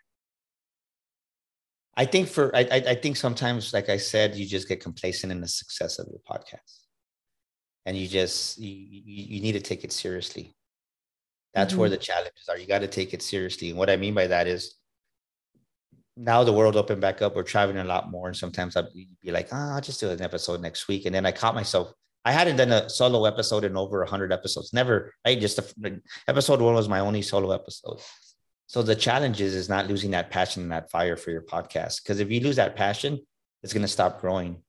I 1.96 2.04
think 2.04 2.28
for 2.28 2.54
I, 2.54 2.60
I 2.60 2.94
think 2.94 3.16
sometimes, 3.16 3.72
like 3.72 3.88
I 3.88 3.96
said, 3.96 4.34
you 4.34 4.46
just 4.46 4.68
get 4.68 4.82
complacent 4.82 5.32
in 5.32 5.40
the 5.40 5.48
success 5.48 5.98
of 5.98 6.08
your 6.08 6.20
podcast, 6.28 6.84
and 7.86 7.96
you 7.96 8.06
just 8.06 8.58
you, 8.58 8.70
you 9.04 9.40
need 9.40 9.52
to 9.52 9.60
take 9.60 9.82
it 9.84 9.92
seriously. 9.92 10.54
That's 11.54 11.72
mm-hmm. 11.72 11.80
where 11.80 11.90
the 11.90 11.96
challenges 11.96 12.48
are. 12.50 12.58
You 12.58 12.66
got 12.66 12.80
to 12.80 12.86
take 12.86 13.14
it 13.14 13.22
seriously, 13.22 13.70
and 13.70 13.78
what 13.78 13.88
I 13.88 13.96
mean 13.96 14.12
by 14.12 14.26
that 14.26 14.46
is, 14.46 14.74
now 16.18 16.44
the 16.44 16.52
world 16.52 16.76
opened 16.76 17.00
back 17.00 17.22
up. 17.22 17.34
We're 17.34 17.44
traveling 17.44 17.78
a 17.78 17.84
lot 17.84 18.10
more, 18.10 18.26
and 18.28 18.36
sometimes 18.36 18.76
I'd 18.76 18.92
be 18.92 19.30
like, 19.30 19.48
oh, 19.52 19.56
I'll 19.56 19.80
just 19.80 20.00
do 20.00 20.10
an 20.10 20.20
episode 20.20 20.60
next 20.60 20.88
week, 20.88 21.06
and 21.06 21.14
then 21.14 21.24
I 21.24 21.32
caught 21.32 21.54
myself. 21.54 21.92
I 22.26 22.32
hadn't 22.32 22.56
done 22.56 22.72
a 22.72 22.90
solo 22.90 23.24
episode 23.24 23.64
in 23.64 23.76
over 23.76 24.04
hundred 24.04 24.32
episodes. 24.32 24.72
Never. 24.72 25.14
I 25.24 25.36
just 25.36 25.58
episode 26.28 26.60
one 26.60 26.74
was 26.74 26.88
my 26.88 27.00
only 27.00 27.22
solo 27.22 27.52
episode 27.52 28.00
so 28.66 28.82
the 28.82 28.96
challenge 28.96 29.40
is, 29.40 29.54
is 29.54 29.68
not 29.68 29.86
losing 29.86 30.10
that 30.10 30.30
passion 30.30 30.62
and 30.62 30.72
that 30.72 30.90
fire 30.90 31.16
for 31.16 31.30
your 31.30 31.42
podcast. 31.42 32.02
Because 32.02 32.18
if 32.18 32.30
you 32.30 32.40
lose 32.40 32.56
that 32.56 32.74
passion, 32.74 33.20
it's 33.62 33.72
going 33.72 33.82
to 33.82 33.88
stop 33.88 34.20
growing. 34.20 34.62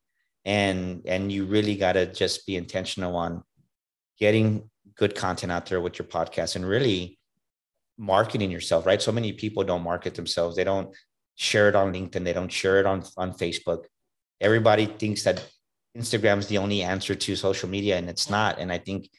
And 0.45 1.01
and 1.05 1.31
you 1.31 1.45
really 1.45 1.75
got 1.75 1.93
to 1.93 2.05
just 2.05 2.45
be 2.45 2.55
intentional 2.55 3.15
on 3.17 3.43
getting 4.17 4.69
good 4.95 5.13
content 5.13 5.51
out 5.51 5.65
there 5.65 5.81
with 5.81 5.99
your 5.99 6.07
podcast 6.07 6.55
and 6.55 6.65
really 6.65 7.19
marketing 7.97 8.51
yourself, 8.51 8.85
right? 8.85 9.01
So 9.01 9.11
many 9.11 9.33
people 9.33 9.63
don't 9.63 9.83
market 9.83 10.15
themselves. 10.15 10.55
They 10.55 10.63
don't 10.63 10.95
share 11.35 11.67
it 11.67 11.75
on 11.75 11.91
LinkedIn. 11.91 12.23
They 12.23 12.33
don't 12.33 12.51
share 12.51 12.79
it 12.79 12.85
on, 12.85 13.03
on 13.17 13.33
Facebook. 13.33 13.85
Everybody 14.39 14.85
thinks 14.85 15.23
that 15.23 15.45
Instagram 15.97 16.37
is 16.37 16.47
the 16.47 16.59
only 16.59 16.83
answer 16.83 17.15
to 17.15 17.35
social 17.35 17.69
media, 17.69 17.97
and 17.97 18.09
it's 18.09 18.29
not. 18.29 18.59
And 18.59 18.71
I 18.71 18.77
think 18.77 19.09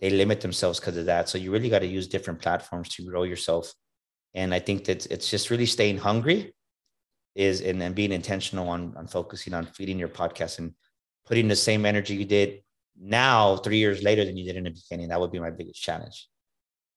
they 0.00 0.10
limit 0.10 0.40
themselves 0.40 0.80
because 0.80 0.96
of 0.96 1.06
that. 1.06 1.28
So 1.28 1.38
you 1.38 1.52
really 1.52 1.68
got 1.68 1.80
to 1.80 1.86
use 1.86 2.08
different 2.08 2.40
platforms 2.40 2.88
to 2.90 3.04
grow 3.04 3.22
yourself 3.22 3.72
and 4.34 4.52
I 4.52 4.58
think 4.58 4.84
that 4.84 5.06
it's 5.06 5.30
just 5.30 5.50
really 5.50 5.66
staying 5.66 5.98
hungry 5.98 6.54
is 7.34 7.60
and, 7.60 7.82
and 7.82 7.94
being 7.94 8.12
intentional 8.12 8.68
on, 8.68 8.94
on 8.96 9.06
focusing 9.06 9.54
on 9.54 9.66
feeding 9.66 9.98
your 9.98 10.08
podcast 10.08 10.58
and 10.58 10.72
putting 11.24 11.48
the 11.48 11.56
same 11.56 11.86
energy 11.86 12.14
you 12.14 12.24
did 12.24 12.62
now 13.00 13.56
three 13.56 13.78
years 13.78 14.02
later 14.02 14.24
than 14.24 14.36
you 14.36 14.44
did 14.44 14.56
in 14.56 14.64
the 14.64 14.70
beginning. 14.70 15.08
That 15.08 15.20
would 15.20 15.32
be 15.32 15.40
my 15.40 15.50
biggest 15.50 15.80
challenge. 15.80 16.28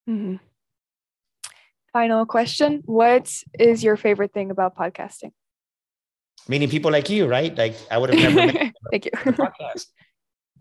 Mm-hmm. 0.10 0.36
Final 1.94 2.26
question. 2.26 2.82
What 2.86 3.32
is 3.58 3.84
your 3.84 3.98
favorite 3.98 4.34
thing 4.34 4.52
about 4.52 4.76
podcasting? 4.76 5.32
Meaning 6.48 6.70
people 6.70 6.92
like 6.92 7.10
you, 7.10 7.28
right? 7.28 7.56
Like 7.58 7.76
I 7.92 7.98
would 7.98 8.10
have 8.14 8.20
never 8.20 8.54
met 8.54 8.74
Thank 8.92 9.06
you. 9.06 9.12
podcast. 9.12 9.88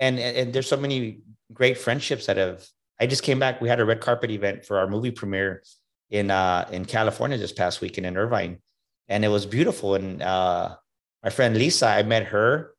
And, 0.01 0.19
and 0.19 0.53
there's 0.53 0.69
so 0.69 0.77
many 0.77 1.21
great 1.53 1.79
friendships 1.79 2.27
that 2.27 2.37
have 2.37 2.67
I 3.01 3.07
just 3.07 3.23
came 3.23 3.39
back. 3.39 3.61
We 3.61 3.69
had 3.69 3.81
a 3.81 3.85
red 3.85 4.01
carpet 4.01 4.31
event 4.31 4.65
for 4.65 4.79
our 4.79 4.87
movie 4.87 5.11
premiere 5.11 5.63
in 6.11 6.31
uh, 6.31 6.69
in 6.73 6.85
California 6.85 7.37
this 7.37 7.53
past 7.53 7.81
weekend 7.81 8.07
in 8.07 8.17
Irvine, 8.17 8.59
and 9.09 9.25
it 9.25 9.29
was 9.29 9.45
beautiful. 9.47 9.95
And 9.95 10.23
uh, 10.23 10.77
my 11.23 11.31
friend 11.31 11.57
Lisa, 11.57 11.87
I 11.87 12.03
met 12.03 12.25
her 12.25 12.75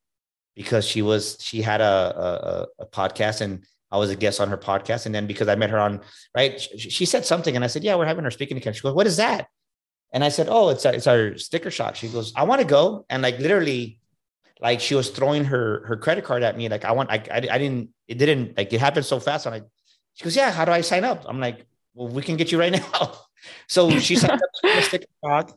because 0.55 0.87
she 0.87 1.01
was 1.01 1.37
she 1.39 1.61
had 1.61 1.81
a, 1.81 2.65
a, 2.79 2.83
a 2.83 2.85
podcast 2.87 3.41
and 3.41 3.63
I 3.91 3.97
was 3.97 4.09
a 4.09 4.15
guest 4.15 4.41
on 4.41 4.49
her 4.49 4.57
podcast. 4.57 5.05
And 5.05 5.13
then 5.13 5.27
because 5.27 5.47
I 5.47 5.55
met 5.55 5.69
her 5.69 5.79
on 5.79 6.01
right, 6.35 6.59
she, 6.59 6.89
she 6.89 7.05
said 7.05 7.25
something, 7.25 7.55
and 7.55 7.63
I 7.63 7.67
said, 7.67 7.83
"Yeah, 7.83 7.95
we're 7.95 8.05
having 8.05 8.23
her 8.23 8.31
speaking 8.31 8.57
again." 8.57 8.73
She 8.73 8.81
goes, 8.81 8.93
"What 8.93 9.07
is 9.07 9.17
that?" 9.17 9.47
And 10.17 10.23
I 10.23 10.29
said, 10.29 10.47
"Oh, 10.49 10.69
it's 10.69 10.83
our, 10.83 10.93
it's 10.95 11.05
our 11.05 11.37
sticker 11.37 11.69
shock." 11.69 11.95
She 11.95 12.07
goes, 12.07 12.33
"I 12.35 12.41
want 12.41 12.59
to 12.59 12.65
go," 12.65 13.05
and 13.07 13.21
like 13.21 13.37
literally, 13.37 13.99
like 14.59 14.79
she 14.81 14.95
was 14.95 15.11
throwing 15.11 15.43
her 15.45 15.85
her 15.85 15.95
credit 15.95 16.25
card 16.25 16.41
at 16.41 16.57
me. 16.57 16.69
Like 16.69 16.85
I 16.85 16.91
want, 16.93 17.11
I 17.11 17.17
I, 17.29 17.37
I 17.37 17.57
didn't, 17.59 17.91
it 18.07 18.15
didn't 18.17 18.57
like 18.57 18.73
it 18.73 18.79
happened 18.79 19.05
so 19.05 19.19
fast. 19.19 19.45
I'm 19.45 19.53
like, 19.53 19.65
she 20.15 20.23
goes, 20.23 20.35
"Yeah, 20.35 20.49
how 20.49 20.65
do 20.65 20.71
I 20.71 20.81
sign 20.81 21.03
up?" 21.03 21.25
I'm 21.27 21.39
like, 21.39 21.67
well, 21.93 22.07
we 22.07 22.23
can 22.23 22.35
get 22.35 22.51
you 22.51 22.57
right 22.59 22.71
now. 22.93 23.13
so 23.67 23.91
she 23.99 24.15
signed 24.15 24.41
up 24.41 24.49
to 24.63 24.81
Sticker 24.81 25.05
Shock. 25.23 25.55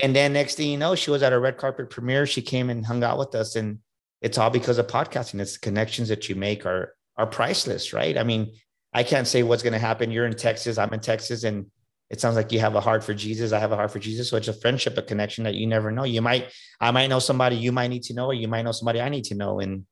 And 0.00 0.14
then 0.14 0.32
next 0.32 0.54
thing 0.54 0.70
you 0.70 0.78
know, 0.78 0.94
she 0.94 1.10
was 1.10 1.24
at 1.24 1.32
a 1.32 1.40
red 1.40 1.56
carpet 1.56 1.90
premiere. 1.90 2.24
She 2.24 2.40
came 2.40 2.70
and 2.70 2.86
hung 2.86 3.02
out 3.02 3.18
with 3.18 3.34
us. 3.34 3.56
And 3.56 3.80
it's 4.20 4.38
all 4.38 4.48
because 4.48 4.78
of 4.78 4.86
podcasting. 4.86 5.40
It's 5.40 5.54
the 5.54 5.58
connections 5.58 6.08
that 6.08 6.28
you 6.28 6.36
make 6.36 6.64
are 6.66 6.94
are 7.16 7.26
priceless, 7.26 7.92
right? 7.92 8.16
I 8.16 8.22
mean, 8.22 8.52
I 8.94 9.02
can't 9.02 9.26
say 9.26 9.42
what's 9.42 9.64
going 9.64 9.72
to 9.72 9.80
happen. 9.80 10.12
You're 10.12 10.26
in 10.26 10.36
Texas, 10.36 10.78
I'm 10.78 10.94
in 10.94 11.00
Texas, 11.00 11.42
and 11.42 11.66
it 12.12 12.20
sounds 12.20 12.36
like 12.36 12.52
you 12.52 12.60
have 12.60 12.76
a 12.76 12.80
heart 12.80 13.02
for 13.02 13.14
Jesus. 13.14 13.52
I 13.52 13.58
have 13.58 13.72
a 13.72 13.76
heart 13.76 13.90
for 13.90 13.98
Jesus. 13.98 14.28
So 14.28 14.36
it's 14.36 14.48
a 14.48 14.52
friendship, 14.52 14.96
a 14.98 15.02
connection 15.02 15.44
that 15.44 15.54
you 15.54 15.66
never 15.66 15.90
know. 15.90 16.04
You 16.04 16.22
might, 16.22 16.52
I 16.78 16.92
might 16.92 17.08
know 17.08 17.18
somebody 17.18 17.56
you 17.56 17.72
might 17.72 17.88
need 17.88 18.04
to 18.04 18.14
know, 18.14 18.26
or 18.26 18.34
you 18.34 18.48
might 18.48 18.62
know 18.62 18.72
somebody 18.72 19.00
I 19.00 19.08
need 19.08 19.24
to 19.24 19.34
know. 19.34 19.58
And 19.58 19.86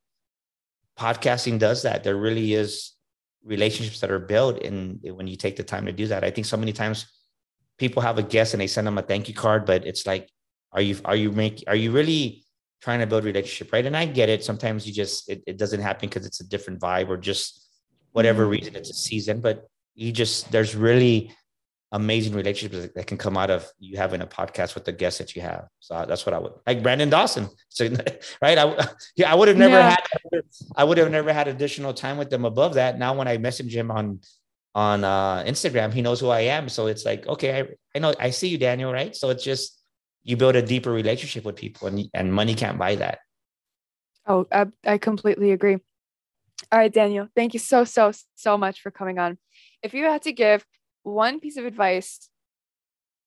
podcasting 0.98 1.58
does 1.58 1.82
that. 1.82 2.04
There 2.04 2.16
really 2.16 2.54
is 2.54 2.92
relationships 3.44 4.00
that 4.00 4.10
are 4.10 4.18
built 4.18 4.62
and 4.62 5.00
when 5.02 5.26
you 5.26 5.36
take 5.36 5.56
the 5.56 5.62
time 5.62 5.86
to 5.86 5.92
do 5.92 6.06
that 6.06 6.24
i 6.24 6.30
think 6.30 6.46
so 6.46 6.56
many 6.56 6.72
times 6.72 7.06
people 7.78 8.02
have 8.02 8.18
a 8.18 8.22
guest 8.22 8.52
and 8.52 8.60
they 8.60 8.66
send 8.66 8.86
them 8.86 8.98
a 8.98 9.02
thank 9.02 9.28
you 9.28 9.34
card 9.34 9.64
but 9.64 9.86
it's 9.86 10.06
like 10.06 10.28
are 10.72 10.82
you 10.82 10.96
are 11.06 11.16
you 11.16 11.32
make 11.32 11.64
are 11.66 11.76
you 11.76 11.90
really 11.90 12.44
trying 12.82 13.00
to 13.00 13.06
build 13.06 13.24
relationship 13.24 13.72
right 13.72 13.86
and 13.86 13.96
i 13.96 14.04
get 14.04 14.28
it 14.28 14.44
sometimes 14.44 14.86
you 14.86 14.92
just 14.92 15.28
it, 15.28 15.42
it 15.46 15.56
doesn't 15.56 15.80
happen 15.80 16.08
because 16.08 16.26
it's 16.26 16.40
a 16.40 16.48
different 16.48 16.80
vibe 16.80 17.08
or 17.08 17.16
just 17.16 17.66
whatever 18.12 18.42
mm-hmm. 18.42 18.52
reason 18.52 18.76
it's 18.76 18.90
a 18.90 18.94
season 18.94 19.40
but 19.40 19.68
you 19.94 20.12
just 20.12 20.52
there's 20.52 20.76
really 20.76 21.32
amazing 21.92 22.34
relationships 22.34 22.92
that 22.94 23.06
can 23.06 23.18
come 23.18 23.36
out 23.36 23.50
of 23.50 23.68
you 23.80 23.96
having 23.96 24.20
a 24.20 24.26
podcast 24.26 24.74
with 24.74 24.84
the 24.84 24.92
guests 24.92 25.18
that 25.18 25.34
you 25.34 25.42
have. 25.42 25.66
So 25.80 26.04
that's 26.06 26.24
what 26.24 26.34
I 26.34 26.38
would 26.38 26.52
like 26.66 26.82
Brandon 26.82 27.10
Dawson. 27.10 27.48
So, 27.72 27.88
right. 28.42 28.58
I, 28.58 28.88
yeah, 29.16 29.30
I 29.30 29.34
would 29.34 29.48
have 29.48 29.56
never 29.56 29.74
yeah. 29.74 29.90
had, 29.90 30.42
I 30.76 30.82
would 30.84 30.98
have 30.98 31.10
never 31.10 31.32
had 31.32 31.46
additional 31.46 31.94
time 31.94 32.18
with 32.18 32.28
them 32.28 32.44
above 32.44 32.74
that. 32.74 32.98
Now, 32.98 33.14
when 33.14 33.28
I 33.28 33.38
message 33.38 33.74
him 33.74 33.92
on, 33.92 34.20
on 34.74 35.04
uh, 35.04 35.44
Instagram, 35.44 35.92
he 35.92 36.02
knows 36.02 36.18
who 36.18 36.28
I 36.28 36.40
am. 36.40 36.68
So 36.68 36.88
it's 36.88 37.04
like, 37.04 37.26
okay, 37.28 37.60
I, 37.60 37.68
I 37.94 37.98
know, 38.00 38.12
I 38.18 38.30
see 38.30 38.48
you, 38.48 38.58
Daniel. 38.58 38.92
Right. 38.92 39.14
So 39.14 39.30
it's 39.30 39.44
just, 39.44 39.80
you 40.24 40.36
build 40.36 40.56
a 40.56 40.62
deeper 40.62 40.90
relationship 40.90 41.44
with 41.44 41.56
people 41.56 41.86
and, 41.86 42.08
and 42.12 42.34
money 42.34 42.54
can't 42.54 42.76
buy 42.76 42.96
that. 42.96 43.20
Oh, 44.26 44.46
I, 44.52 44.66
I 44.84 44.98
completely 44.98 45.52
agree. 45.52 45.78
All 46.70 46.78
right, 46.78 46.92
Daniel, 46.92 47.28
thank 47.34 47.54
you 47.54 47.60
so, 47.60 47.84
so, 47.84 48.12
so 48.34 48.58
much 48.58 48.80
for 48.80 48.90
coming 48.90 49.18
on. 49.18 49.38
If 49.82 49.94
you 49.94 50.04
had 50.04 50.22
to 50.22 50.32
give 50.32 50.64
one 51.02 51.40
piece 51.40 51.56
of 51.56 51.64
advice 51.64 52.28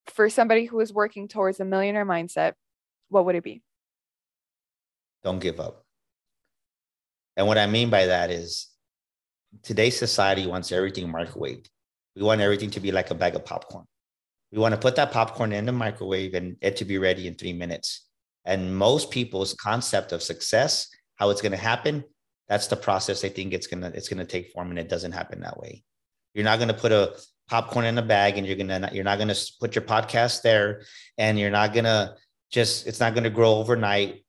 for 0.07 0.29
somebody 0.29 0.65
who 0.65 0.79
is 0.79 0.93
working 0.93 1.27
towards 1.27 1.59
a 1.59 1.65
millionaire 1.65 2.05
mindset, 2.05 2.53
what 3.09 3.25
would 3.25 3.35
it 3.35 3.43
be? 3.43 3.61
Don't 5.23 5.39
give 5.39 5.59
up. 5.59 5.85
And 7.37 7.47
what 7.47 7.57
I 7.57 7.67
mean 7.67 7.89
by 7.89 8.07
that 8.07 8.29
is 8.29 8.67
today's 9.63 9.97
society 9.97 10.45
wants 10.45 10.71
everything 10.71 11.11
microwaved. 11.11 11.67
We 12.15 12.23
want 12.23 12.41
everything 12.41 12.69
to 12.71 12.79
be 12.79 12.91
like 12.91 13.09
a 13.11 13.15
bag 13.15 13.35
of 13.35 13.45
popcorn. 13.45 13.85
We 14.51 14.59
want 14.59 14.73
to 14.73 14.79
put 14.79 14.95
that 14.97 15.11
popcorn 15.11 15.51
in 15.51 15.65
the 15.65 15.71
microwave 15.71 16.35
and 16.35 16.57
it 16.61 16.75
to 16.77 16.85
be 16.85 16.97
ready 16.97 17.27
in 17.27 17.35
three 17.35 17.53
minutes. 17.53 18.07
And 18.45 18.75
most 18.75 19.09
people's 19.09 19.53
concept 19.55 20.11
of 20.11 20.21
success, 20.21 20.89
how 21.15 21.29
it's 21.29 21.41
going 21.41 21.53
to 21.53 21.57
happen, 21.57 22.03
that's 22.47 22.67
the 22.67 22.75
process 22.75 23.21
they 23.21 23.29
think 23.29 23.53
it's 23.53 23.67
gonna 23.67 23.91
it's 23.93 24.09
gonna 24.09 24.25
take 24.25 24.51
form, 24.51 24.69
and 24.69 24.79
it 24.79 24.89
doesn't 24.89 25.13
happen 25.13 25.41
that 25.41 25.57
way. 25.57 25.83
You're 26.33 26.43
not 26.43 26.59
gonna 26.59 26.73
put 26.73 26.91
a 26.91 27.15
popcorn 27.49 27.85
in 27.85 27.97
a 27.97 28.01
bag 28.01 28.37
and 28.37 28.47
you're 28.47 28.55
gonna 28.55 28.89
you're 28.93 29.03
not 29.03 29.19
gonna 29.19 29.35
put 29.59 29.75
your 29.75 29.83
podcast 29.83 30.41
there 30.41 30.81
and 31.17 31.37
you're 31.37 31.51
not 31.51 31.73
gonna 31.73 32.15
just 32.51 32.87
it's 32.87 32.99
not 32.99 33.13
gonna 33.13 33.29
grow 33.29 33.55
overnight 33.55 34.23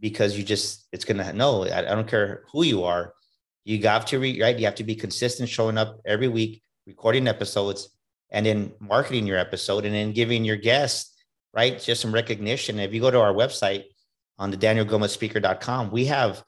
because 0.00 0.36
you 0.36 0.44
just 0.44 0.86
it's 0.92 1.04
gonna 1.04 1.32
no 1.32 1.64
I, 1.64 1.82
don't 1.82 2.08
care 2.08 2.44
who 2.52 2.64
you 2.64 2.84
are. 2.84 3.14
You 3.64 3.78
got 3.78 4.06
to 4.08 4.18
re, 4.18 4.40
right? 4.42 4.58
You 4.58 4.66
have 4.66 4.74
to 4.76 4.84
be 4.84 4.94
consistent 4.94 5.48
showing 5.48 5.78
up 5.78 6.00
every 6.04 6.28
week 6.28 6.62
recording 6.86 7.26
episodes 7.26 7.88
and 8.30 8.44
then 8.44 8.72
marketing 8.78 9.26
your 9.26 9.38
episode 9.38 9.84
and 9.86 9.94
then 9.94 10.12
giving 10.12 10.44
your 10.44 10.56
guests 10.56 11.12
right? 11.54 11.80
Just 11.80 12.02
some 12.02 12.12
recognition. 12.12 12.80
If 12.80 12.92
you 12.92 13.00
go 13.00 13.12
to 13.12 13.20
our 13.20 13.32
website 13.32 13.84
on 14.38 14.50
the 14.50 14.56
daniel 14.56 14.84
gomez 14.84 15.16
danielgomezspeaker.com 15.16 15.92
we 15.92 16.06
have 16.06 16.42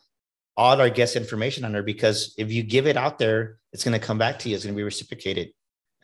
all 0.56 0.80
our 0.80 0.90
guest 0.90 1.14
information 1.14 1.64
on 1.64 1.70
there 1.70 1.84
because 1.84 2.34
if 2.36 2.50
you 2.50 2.64
give 2.64 2.88
it 2.88 2.96
out 2.96 3.18
there 3.18 3.58
it's 3.76 3.84
going 3.84 3.98
to 3.98 4.04
come 4.04 4.16
back 4.16 4.38
to 4.38 4.48
you. 4.48 4.54
It's 4.54 4.64
going 4.64 4.74
to 4.74 4.78
be 4.78 4.82
reciprocated 4.82 5.50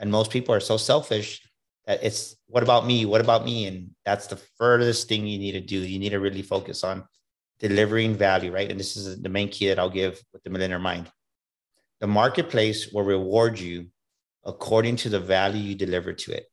and 0.02 0.10
most 0.10 0.32
people 0.32 0.52
are 0.52 0.60
so 0.60 0.76
selfish 0.76 1.40
that 1.86 2.02
it's 2.02 2.36
what 2.48 2.64
about 2.64 2.84
me? 2.84 3.06
What 3.06 3.20
about 3.20 3.44
me? 3.44 3.66
And 3.66 3.90
that's 4.04 4.26
the 4.26 4.36
furthest 4.58 5.08
thing 5.08 5.26
you 5.26 5.38
need 5.38 5.52
to 5.52 5.60
do. 5.60 5.78
You 5.78 6.00
need 6.00 6.10
to 6.10 6.18
really 6.18 6.42
focus 6.42 6.82
on 6.82 7.04
delivering 7.60 8.16
value, 8.16 8.52
right? 8.52 8.68
And 8.68 8.78
this 8.78 8.96
is 8.96 9.22
the 9.22 9.28
main 9.28 9.48
key 9.48 9.68
that 9.68 9.78
I'll 9.78 9.88
give 9.88 10.20
with 10.32 10.42
the 10.42 10.50
millionaire 10.50 10.80
mind. 10.80 11.06
The 12.00 12.08
marketplace 12.08 12.92
will 12.92 13.04
reward 13.04 13.60
you 13.60 13.86
according 14.44 14.96
to 14.96 15.08
the 15.08 15.20
value 15.20 15.62
you 15.62 15.76
deliver 15.76 16.12
to 16.12 16.32
it. 16.32 16.46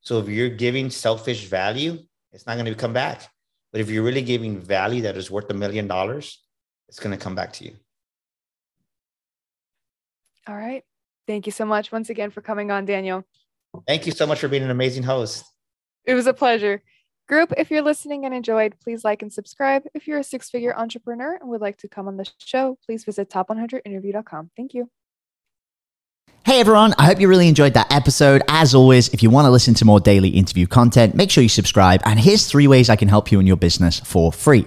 So 0.00 0.20
if 0.20 0.28
you're 0.28 0.48
giving 0.48 0.88
selfish 0.88 1.46
value, 1.46 1.98
it's 2.32 2.46
not 2.46 2.54
going 2.54 2.66
to 2.66 2.74
come 2.76 2.92
back. 2.92 3.28
But 3.72 3.80
if 3.80 3.90
you're 3.90 4.04
really 4.04 4.22
giving 4.22 4.60
value 4.60 5.02
that 5.02 5.16
is 5.16 5.32
worth 5.32 5.50
a 5.50 5.54
million 5.54 5.88
dollars, 5.88 6.40
it's 6.88 7.00
going 7.00 7.16
to 7.16 7.22
come 7.22 7.34
back 7.34 7.54
to 7.54 7.64
you. 7.64 7.72
All 10.46 10.56
right. 10.56 10.84
Thank 11.28 11.44
you 11.44 11.52
so 11.52 11.66
much 11.66 11.92
once 11.92 12.08
again 12.08 12.30
for 12.30 12.40
coming 12.40 12.70
on, 12.70 12.86
Daniel. 12.86 13.22
Thank 13.86 14.06
you 14.06 14.12
so 14.12 14.26
much 14.26 14.40
for 14.40 14.48
being 14.48 14.62
an 14.62 14.70
amazing 14.70 15.02
host. 15.02 15.44
It 16.06 16.14
was 16.14 16.26
a 16.26 16.32
pleasure. 16.32 16.82
Group, 17.28 17.52
if 17.58 17.70
you're 17.70 17.82
listening 17.82 18.24
and 18.24 18.32
enjoyed, 18.32 18.74
please 18.82 19.04
like 19.04 19.20
and 19.20 19.30
subscribe. 19.30 19.82
If 19.92 20.08
you're 20.08 20.18
a 20.18 20.24
six 20.24 20.48
figure 20.48 20.74
entrepreneur 20.74 21.34
and 21.34 21.50
would 21.50 21.60
like 21.60 21.76
to 21.78 21.88
come 21.88 22.08
on 22.08 22.16
the 22.16 22.26
show, 22.38 22.78
please 22.86 23.04
visit 23.04 23.28
top100interview.com. 23.28 24.50
Thank 24.56 24.72
you. 24.72 24.88
Hey 26.46 26.60
everyone, 26.60 26.94
I 26.96 27.04
hope 27.04 27.20
you 27.20 27.28
really 27.28 27.46
enjoyed 27.46 27.74
that 27.74 27.92
episode. 27.92 28.40
As 28.48 28.74
always, 28.74 29.08
if 29.10 29.22
you 29.22 29.28
want 29.28 29.44
to 29.44 29.50
listen 29.50 29.74
to 29.74 29.84
more 29.84 30.00
daily 30.00 30.30
interview 30.30 30.66
content, 30.66 31.14
make 31.14 31.30
sure 31.30 31.42
you 31.42 31.48
subscribe. 31.50 32.00
And 32.06 32.18
here's 32.18 32.46
three 32.46 32.66
ways 32.66 32.88
I 32.88 32.96
can 32.96 33.08
help 33.08 33.30
you 33.30 33.38
in 33.38 33.46
your 33.46 33.58
business 33.58 34.00
for 34.00 34.32
free. 34.32 34.66